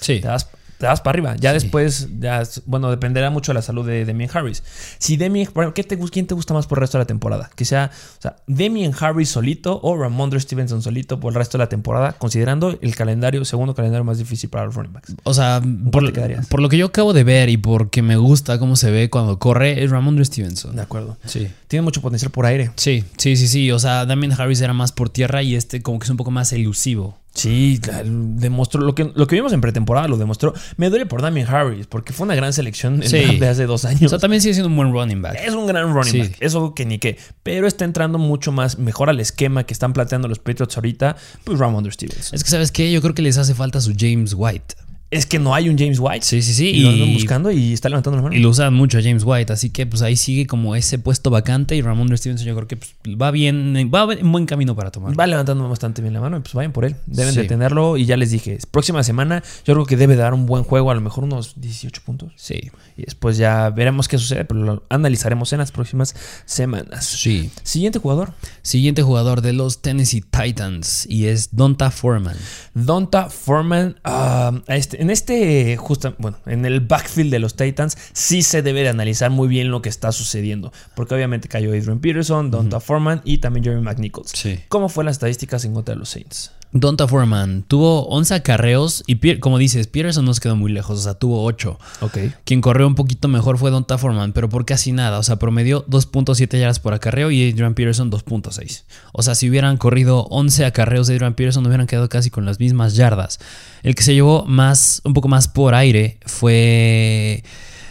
Sí. 0.00 0.20
Te 0.20 0.28
das 0.28 0.48
te 0.78 0.86
vas 0.86 1.00
para 1.00 1.16
arriba. 1.16 1.36
Ya 1.36 1.52
después, 1.52 2.08
ya, 2.20 2.42
bueno, 2.66 2.90
dependerá 2.90 3.30
mucho 3.30 3.52
de 3.52 3.54
la 3.54 3.62
salud 3.62 3.86
de 3.86 4.04
Demian 4.04 4.30
Harris. 4.32 4.62
Si 4.98 5.16
Demian, 5.16 5.48
¿qué 5.74 5.82
te, 5.82 5.98
¿quién 5.98 6.26
te 6.26 6.34
gusta 6.34 6.54
más 6.54 6.66
por 6.66 6.78
el 6.78 6.82
resto 6.82 6.98
de 6.98 7.02
la 7.02 7.06
temporada? 7.06 7.50
Que 7.56 7.64
sea, 7.64 7.90
o 8.18 8.22
sea, 8.22 8.36
Demian 8.46 8.92
Harris 8.98 9.28
solito 9.28 9.80
o 9.82 9.96
Ramondre 9.96 10.38
Stevenson 10.38 10.80
solito 10.80 11.18
por 11.18 11.32
el 11.32 11.36
resto 11.36 11.58
de 11.58 11.64
la 11.64 11.68
temporada, 11.68 12.12
considerando 12.12 12.78
el 12.80 12.94
calendario, 12.94 13.44
segundo 13.44 13.74
calendario 13.74 14.04
más 14.04 14.18
difícil 14.18 14.50
para 14.50 14.66
los 14.66 14.74
running 14.76 14.92
backs. 14.92 15.14
O 15.24 15.34
sea, 15.34 15.60
por, 15.90 16.12
por, 16.48 16.60
lo 16.60 16.68
que 16.68 16.78
yo 16.78 16.86
acabo 16.86 17.12
de 17.12 17.24
ver 17.24 17.48
y 17.48 17.56
porque 17.56 18.00
me 18.02 18.16
gusta 18.16 18.58
cómo 18.58 18.76
se 18.76 18.90
ve 18.90 19.10
cuando 19.10 19.38
corre, 19.38 19.82
es 19.82 19.90
Ramondre 19.90 20.24
Stevenson. 20.24 20.76
De 20.76 20.82
acuerdo. 20.82 21.16
Sí. 21.24 21.48
Tiene 21.66 21.82
mucho 21.82 22.00
potencial 22.00 22.30
por 22.30 22.46
aire. 22.46 22.70
Sí, 22.76 23.04
sí, 23.16 23.36
sí, 23.36 23.48
sí. 23.48 23.72
O 23.72 23.78
sea, 23.78 24.06
Damian 24.06 24.32
Harris 24.32 24.60
era 24.60 24.72
más 24.72 24.92
por 24.92 25.10
tierra 25.10 25.42
y 25.42 25.56
este 25.56 25.82
como 25.82 25.98
que 25.98 26.04
es 26.04 26.10
un 26.10 26.16
poco 26.16 26.30
más 26.30 26.52
elusivo. 26.52 27.18
Sí, 27.34 27.80
demostró 28.04 28.80
lo 28.80 28.94
que, 28.94 29.12
lo 29.14 29.26
que 29.26 29.36
vimos 29.36 29.52
en 29.52 29.60
pretemporada, 29.60 30.08
lo 30.08 30.16
demostró. 30.16 30.54
Me 30.76 30.90
duele 30.90 31.06
por 31.06 31.22
Damien 31.22 31.46
Harris, 31.46 31.86
porque 31.86 32.12
fue 32.12 32.24
una 32.24 32.34
gran 32.34 32.52
selección 32.52 33.00
de 33.00 33.48
hace 33.48 33.66
dos 33.66 33.84
años. 33.84 34.04
O 34.04 34.08
sea, 34.08 34.18
también 34.18 34.42
sigue 34.42 34.54
siendo 34.54 34.68
un 34.68 34.76
buen 34.76 34.92
running 34.92 35.22
back. 35.22 35.38
Es 35.44 35.54
un 35.54 35.66
gran 35.66 35.94
running 35.94 36.22
back, 36.22 36.36
eso 36.40 36.74
que 36.74 36.84
ni 36.84 36.98
qué. 36.98 37.16
Pero 37.42 37.68
está 37.68 37.84
entrando 37.84 38.18
mucho 38.18 38.50
más, 38.50 38.78
mejor 38.78 39.08
al 39.08 39.20
esquema 39.20 39.64
que 39.64 39.72
están 39.72 39.92
planteando 39.92 40.26
los 40.26 40.38
Patriots 40.38 40.76
ahorita, 40.76 41.16
pues 41.44 41.58
Ramondre 41.58 41.92
Stevens. 41.92 42.32
Es 42.32 42.42
que, 42.42 42.50
¿sabes 42.50 42.72
qué? 42.72 42.90
Yo 42.90 43.00
creo 43.00 43.14
que 43.14 43.22
les 43.22 43.38
hace 43.38 43.54
falta 43.54 43.80
su 43.80 43.94
James 43.96 44.34
White 44.36 44.87
es 45.10 45.24
que 45.24 45.38
no 45.38 45.54
hay 45.54 45.70
un 45.70 45.78
James 45.78 45.98
White. 45.98 46.24
Sí, 46.24 46.42
sí, 46.42 46.52
sí. 46.52 46.68
Y, 46.68 46.80
lo 46.82 46.90
andan 46.90 47.14
buscando 47.14 47.50
y 47.50 47.72
está 47.72 47.88
levantando 47.88 48.18
la 48.18 48.22
mano. 48.24 48.36
Y 48.36 48.40
lo 48.40 48.50
usan 48.50 48.74
mucho 48.74 48.98
a 48.98 49.02
James 49.02 49.22
White. 49.24 49.52
Así 49.52 49.70
que 49.70 49.86
pues 49.86 50.02
ahí 50.02 50.16
sigue 50.16 50.46
como 50.46 50.76
ese 50.76 50.98
puesto 50.98 51.30
vacante. 51.30 51.76
Y 51.76 51.82
Ramón 51.82 52.14
Stevenson 52.16 52.46
yo 52.46 52.54
creo 52.54 52.68
que 52.68 52.76
pues, 52.76 52.94
va 53.06 53.30
bien, 53.30 53.74
va 53.92 54.12
en 54.12 54.30
buen 54.30 54.44
camino 54.44 54.76
para 54.76 54.90
tomar. 54.90 55.18
Va 55.18 55.26
levantando 55.26 55.66
bastante 55.66 56.02
bien 56.02 56.12
la 56.12 56.20
mano 56.20 56.36
y 56.36 56.40
pues 56.40 56.52
vayan 56.52 56.72
por 56.72 56.84
él. 56.84 56.96
Deben 57.06 57.34
de 57.34 57.44
tenerlo. 57.44 57.96
Y 57.96 58.04
ya 58.04 58.18
les 58.18 58.30
dije, 58.30 58.58
próxima 58.70 59.02
semana 59.02 59.42
yo 59.64 59.72
creo 59.74 59.86
que 59.86 59.96
debe 59.96 60.14
dar 60.14 60.34
un 60.34 60.44
buen 60.44 60.62
juego, 60.62 60.90
a 60.90 60.94
lo 60.94 61.00
mejor 61.00 61.24
unos 61.24 61.58
18 61.58 62.02
puntos. 62.04 62.32
Sí. 62.36 62.70
Y 62.98 63.04
después 63.04 63.38
ya 63.38 63.70
veremos 63.70 64.08
qué 64.08 64.18
sucede, 64.18 64.44
pero 64.44 64.60
lo 64.60 64.82
analizaremos 64.90 65.52
en 65.54 65.60
las 65.60 65.72
próximas 65.72 66.14
semanas. 66.44 67.06
Sí. 67.06 67.50
Siguiente 67.62 67.98
jugador. 67.98 68.34
Siguiente 68.60 69.02
jugador 69.02 69.40
de 69.40 69.54
los 69.54 69.80
Tennessee 69.80 70.20
Titans 70.20 71.06
y 71.08 71.26
es 71.26 71.56
Donta 71.56 71.90
Foreman. 71.90 72.36
Donta 72.74 73.30
Foreman, 73.30 73.98
ah, 74.04 74.52
este, 74.66 74.97
en 74.98 75.10
este 75.10 75.76
justo, 75.76 76.14
bueno, 76.18 76.38
en 76.46 76.64
el 76.64 76.80
backfield 76.80 77.30
de 77.30 77.38
los 77.38 77.56
Titans 77.56 77.96
sí 78.12 78.42
se 78.42 78.62
debe 78.62 78.82
de 78.82 78.88
analizar 78.88 79.30
muy 79.30 79.48
bien 79.48 79.70
lo 79.70 79.80
que 79.80 79.88
está 79.88 80.12
sucediendo. 80.12 80.72
Porque 80.94 81.14
obviamente 81.14 81.48
cayó 81.48 81.70
Adrian 81.70 82.00
Peterson, 82.00 82.50
Donta 82.50 82.80
Foreman 82.80 83.22
y 83.24 83.38
también 83.38 83.64
Jeremy 83.64 83.82
McNichols. 83.82 84.32
Sí. 84.34 84.60
¿Cómo 84.68 84.88
fue 84.88 85.04
las 85.04 85.16
estadísticas 85.16 85.64
en 85.64 85.74
contra 85.74 85.94
de 85.94 86.00
los 86.00 86.08
Saints? 86.10 86.52
Donta 86.72 87.08
Foreman 87.08 87.64
tuvo 87.66 88.06
11 88.08 88.34
acarreos 88.34 89.02
y 89.06 89.38
como 89.38 89.58
dices, 89.58 89.86
Peterson 89.86 90.24
no 90.24 90.34
se 90.34 90.40
quedó 90.40 90.54
muy 90.54 90.70
lejos, 90.70 90.98
o 90.98 91.02
sea, 91.02 91.14
tuvo 91.14 91.44
8. 91.44 91.78
Ok. 92.00 92.18
Quien 92.44 92.60
corrió 92.60 92.86
un 92.86 92.94
poquito 92.94 93.28
mejor 93.28 93.58
fue 93.58 93.70
Donta 93.70 93.96
Foreman, 93.96 94.32
pero 94.32 94.48
por 94.48 94.66
casi 94.66 94.92
nada, 94.92 95.18
o 95.18 95.22
sea, 95.22 95.36
promedió 95.36 95.86
2.7 95.86 96.58
yardas 96.58 96.78
por 96.80 96.92
acarreo 96.92 97.30
y 97.30 97.50
Adrian 97.50 97.74
Peterson 97.74 98.10
2.6. 98.10 98.82
O 99.12 99.22
sea, 99.22 99.34
si 99.34 99.48
hubieran 99.48 99.78
corrido 99.78 100.26
11 100.30 100.66
acarreos 100.66 101.06
de 101.06 101.14
Adrian 101.14 101.34
Peterson, 101.34 101.66
hubieran 101.66 101.86
quedado 101.86 102.08
casi 102.08 102.30
con 102.30 102.44
las 102.44 102.60
mismas 102.60 102.96
yardas. 102.96 103.38
El 103.82 103.94
que 103.94 104.02
se 104.02 104.14
llevó 104.14 104.44
más, 104.44 105.00
un 105.04 105.14
poco 105.14 105.28
más 105.28 105.48
por 105.48 105.74
aire 105.74 106.18
fue 106.26 107.44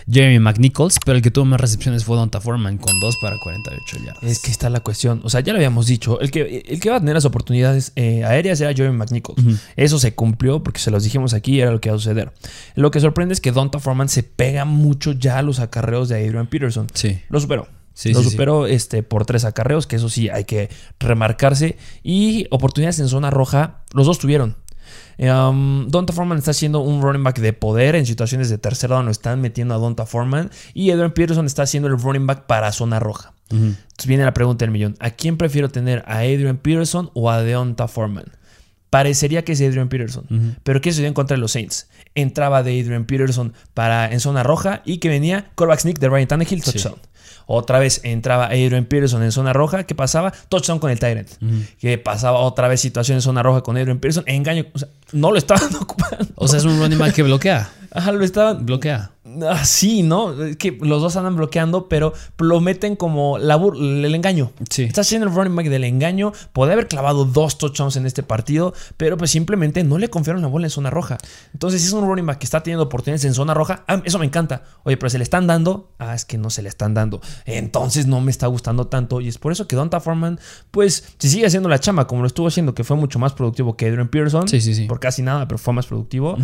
Jeremy 0.09 0.39
McNichols, 0.39 0.99
pero 1.05 1.17
el 1.17 1.21
que 1.21 1.31
tuvo 1.31 1.45
más 1.45 1.59
recepciones 1.59 2.05
fue 2.05 2.15
Donta 2.15 2.39
Foreman 2.39 2.77
con 2.77 2.99
2 2.99 3.17
para 3.17 3.37
48 3.37 3.97
yardas. 4.05 4.23
Es 4.23 4.39
que 4.39 4.51
está 4.51 4.69
la 4.69 4.79
cuestión. 4.79 5.19
O 5.23 5.29
sea, 5.29 5.41
ya 5.41 5.51
lo 5.51 5.57
habíamos 5.57 5.87
dicho. 5.87 6.19
El 6.21 6.31
que, 6.31 6.63
el 6.65 6.79
que 6.79 6.89
va 6.89 6.95
a 6.95 6.99
tener 6.99 7.15
las 7.15 7.25
oportunidades 7.25 7.91
eh, 7.95 8.23
aéreas 8.23 8.61
era 8.61 8.73
Jeremy 8.73 8.97
McNichols. 8.97 9.43
Eso 9.75 9.99
se 9.99 10.15
cumplió 10.15 10.63
porque 10.63 10.79
se 10.79 10.91
los 10.91 11.03
dijimos 11.03 11.33
aquí 11.33 11.59
era 11.59 11.71
lo 11.71 11.81
que 11.81 11.89
iba 11.89 11.95
a 11.95 11.99
suceder. 11.99 12.31
Lo 12.75 12.89
que 12.91 12.99
sorprende 12.99 13.33
es 13.33 13.41
que 13.41 13.51
Donta 13.51 13.79
Foreman 13.79 14.07
se 14.07 14.23
pega 14.23 14.65
mucho 14.65 15.11
ya 15.11 15.39
a 15.39 15.41
los 15.41 15.59
acarreos 15.59 16.09
de 16.09 16.15
Adrian 16.25 16.47
Peterson. 16.47 16.87
Sí. 16.93 17.19
Lo 17.29 17.39
superó. 17.39 17.67
Sí, 17.93 18.13
lo 18.13 18.21
superó 18.21 18.67
Este, 18.67 19.01
por 19.01 19.25
tres 19.25 19.43
acarreos, 19.43 19.87
que 19.87 19.95
eso 19.95 20.07
sí 20.07 20.29
hay 20.29 20.43
que 20.43 20.69
remarcarse. 20.99 21.77
Y 22.03 22.45
oportunidades 22.51 22.99
en 22.99 23.07
zona 23.07 23.31
roja, 23.31 23.81
los 23.91 24.05
dos 24.05 24.19
tuvieron. 24.19 24.55
Um, 25.19 25.87
Donta 25.87 26.13
Foreman 26.13 26.37
está 26.37 26.53
siendo 26.53 26.81
un 26.81 27.01
running 27.01 27.23
back 27.23 27.39
de 27.39 27.53
poder 27.53 27.95
en 27.95 28.05
situaciones 28.05 28.49
de 28.49 28.57
tercera 28.57 28.95
down. 28.95 29.09
están 29.09 29.41
metiendo 29.41 29.73
a 29.73 29.77
Donta 29.77 30.05
Foreman. 30.05 30.51
Y 30.73 30.91
Adrian 30.91 31.11
Peterson 31.11 31.45
está 31.45 31.65
siendo 31.65 31.89
el 31.89 31.99
running 31.99 32.27
back 32.27 32.45
para 32.45 32.71
zona 32.71 32.99
roja. 32.99 33.33
Entonces 33.49 34.07
viene 34.07 34.25
la 34.25 34.33
pregunta 34.33 34.65
del 34.65 34.71
millón. 34.71 34.95
¿A 34.99 35.11
quién 35.11 35.37
prefiero 35.37 35.69
tener? 35.69 36.03
¿A 36.05 36.19
Adrian 36.19 36.57
Peterson 36.57 37.09
o 37.13 37.29
a 37.31 37.41
Donta 37.41 37.87
Foreman? 37.87 38.25
Parecería 38.89 39.43
que 39.43 39.51
es 39.53 39.61
Adrian 39.61 39.89
Peterson. 39.89 40.55
Pero 40.63 40.81
¿qué 40.81 40.91
sucedió 40.91 41.07
en 41.07 41.13
contra 41.13 41.35
de 41.35 41.41
los 41.41 41.51
Saints? 41.51 41.87
Entraba 42.15 42.63
de 42.63 42.79
Adrian 42.79 43.05
Peterson 43.05 43.53
para, 43.73 44.11
en 44.11 44.19
zona 44.19 44.43
roja 44.43 44.81
y 44.85 44.99
que 44.99 45.09
venía 45.09 45.51
Corvax 45.55 45.81
sneak 45.81 45.99
de 45.99 46.09
Ryan 46.09 46.27
Tannehill, 46.27 46.63
touchdown. 46.63 46.95
Otra 47.49 47.79
vez 47.79 48.01
entraba 48.03 48.47
Adrian 48.47 48.85
Peterson 48.85 49.23
en 49.23 49.31
zona 49.31 49.53
roja. 49.53 49.83
¿Qué 49.83 49.95
pasaba? 49.95 50.31
Touchdown 50.49 50.79
con 50.79 50.91
el 50.91 50.99
Tyrant. 50.99 51.29
Que 51.79 51.97
pasaba 51.97 52.39
otra 52.39 52.67
vez 52.67 52.81
situación 52.81 53.17
en 53.17 53.21
zona 53.21 53.41
roja 53.41 53.61
con 53.61 53.77
Adrian 53.77 53.99
Peterson. 53.99 54.25
Engaño. 54.27 54.65
O 54.73 54.79
sea, 54.79 54.89
no 55.13 55.31
lo 55.31 55.37
estaban 55.37 55.73
ocupando. 55.81 56.27
O 56.35 56.47
sea, 56.47 56.59
es 56.59 56.65
un 56.65 56.79
running 56.79 56.99
back 56.99 57.13
que 57.13 57.23
bloquea. 57.23 57.69
Ajá, 57.91 58.11
lo 58.11 58.23
estaban. 58.23 58.65
Bloquea. 58.65 59.11
Ah, 59.47 59.65
sí, 59.65 60.03
¿no? 60.03 60.43
Es 60.43 60.57
que 60.57 60.77
los 60.81 61.01
dos 61.01 61.15
andan 61.17 61.35
bloqueando, 61.35 61.89
pero 61.89 62.13
lo 62.37 62.61
meten 62.61 62.95
como 62.95 63.37
la 63.37 63.55
el 63.55 64.15
engaño. 64.15 64.51
Sí. 64.69 64.83
Está 64.83 65.01
haciendo 65.01 65.27
el 65.27 65.33
running 65.33 65.55
back 65.55 65.67
del 65.67 65.83
engaño. 65.83 66.31
Puede 66.53 66.73
haber 66.73 66.87
clavado 66.87 67.25
dos 67.25 67.57
touchdowns 67.57 67.97
en 67.97 68.05
este 68.05 68.23
partido, 68.23 68.73
pero 68.95 69.17
pues 69.17 69.31
simplemente 69.31 69.83
no 69.83 69.97
le 69.97 70.09
confiaron 70.09 70.41
la 70.41 70.47
bola 70.47 70.67
en 70.67 70.69
zona 70.69 70.89
roja. 70.89 71.17
Entonces, 71.53 71.81
si 71.81 71.87
es 71.87 71.93
un 71.93 72.07
running 72.07 72.25
back 72.25 72.37
que 72.39 72.45
está 72.45 72.63
teniendo 72.63 72.83
oportunidades 72.83 73.25
en 73.25 73.33
zona 73.33 73.53
roja, 73.53 73.83
ah, 73.87 74.01
eso 74.05 74.19
me 74.19 74.25
encanta. 74.25 74.63
Oye, 74.83 74.97
pero 74.97 75.09
se 75.09 75.17
le 75.17 75.23
están 75.23 75.47
dando. 75.47 75.91
Ah, 75.99 76.15
es 76.15 76.23
que 76.23 76.37
no 76.37 76.49
se 76.49 76.61
le 76.61 76.69
están 76.69 76.93
dando. 76.93 77.21
Entonces 77.45 78.07
no 78.07 78.21
me 78.21 78.31
está 78.31 78.47
gustando 78.47 78.87
tanto. 78.87 79.19
Y 79.19 79.27
es 79.27 79.37
por 79.37 79.51
eso 79.51 79.67
que 79.67 79.75
Donta 79.75 79.99
Foreman, 79.99 80.39
pues, 80.71 81.15
si 81.17 81.29
sigue 81.29 81.45
haciendo 81.45 81.67
la 81.67 81.79
chama 81.79 82.07
como 82.07 82.21
lo 82.21 82.27
estuvo 82.27 82.47
haciendo, 82.47 82.73
que 82.73 82.83
fue 82.83 82.95
mucho 82.95 83.19
más 83.19 83.33
productivo 83.33 83.75
que 83.75 83.87
Adrian 83.87 84.07
Pearson. 84.07 84.47
Sí, 84.47 84.61
sí, 84.61 84.73
sí. 84.73 84.85
Por 84.85 84.99
casi 84.99 85.21
nada, 85.21 85.47
pero 85.47 85.57
fue 85.57 85.73
más 85.73 85.85
productivo 85.85 86.37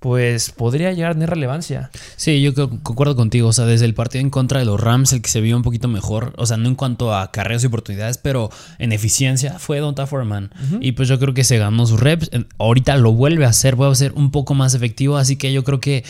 pues 0.00 0.50
podría 0.50 0.92
llegar 0.92 1.10
a 1.10 1.14
tener 1.14 1.30
relevancia. 1.30 1.90
Sí, 2.16 2.40
yo 2.40 2.54
concuerdo 2.54 3.14
contigo. 3.14 3.48
O 3.48 3.52
sea, 3.52 3.66
desde 3.66 3.84
el 3.84 3.94
partido 3.94 4.22
en 4.22 4.30
contra 4.30 4.58
de 4.58 4.64
los 4.64 4.80
Rams, 4.80 5.12
el 5.12 5.20
que 5.20 5.28
se 5.28 5.42
vio 5.42 5.56
un 5.56 5.62
poquito 5.62 5.88
mejor, 5.88 6.32
o 6.38 6.46
sea, 6.46 6.56
no 6.56 6.68
en 6.68 6.74
cuanto 6.74 7.14
a 7.14 7.30
carreras 7.30 7.62
y 7.62 7.66
oportunidades, 7.66 8.16
pero 8.16 8.50
en 8.78 8.92
eficiencia, 8.92 9.58
fue 9.58 9.78
Donta 9.78 10.06
Foreman. 10.06 10.50
Y 10.80 10.92
pues 10.92 11.08
yo 11.08 11.18
creo 11.18 11.34
que 11.34 11.44
se 11.44 11.58
ganó 11.58 11.86
sus 11.86 12.00
reps. 12.00 12.30
Ahorita 12.58 12.96
lo 12.96 13.12
vuelve 13.12 13.44
a 13.44 13.50
hacer, 13.50 13.76
vuelve 13.76 13.92
a 13.92 13.96
ser 13.96 14.12
un 14.12 14.30
poco 14.30 14.54
más 14.54 14.74
efectivo. 14.74 15.18
Así 15.18 15.36
que 15.36 15.52
yo 15.52 15.62
creo 15.64 15.80
que. 15.80 16.04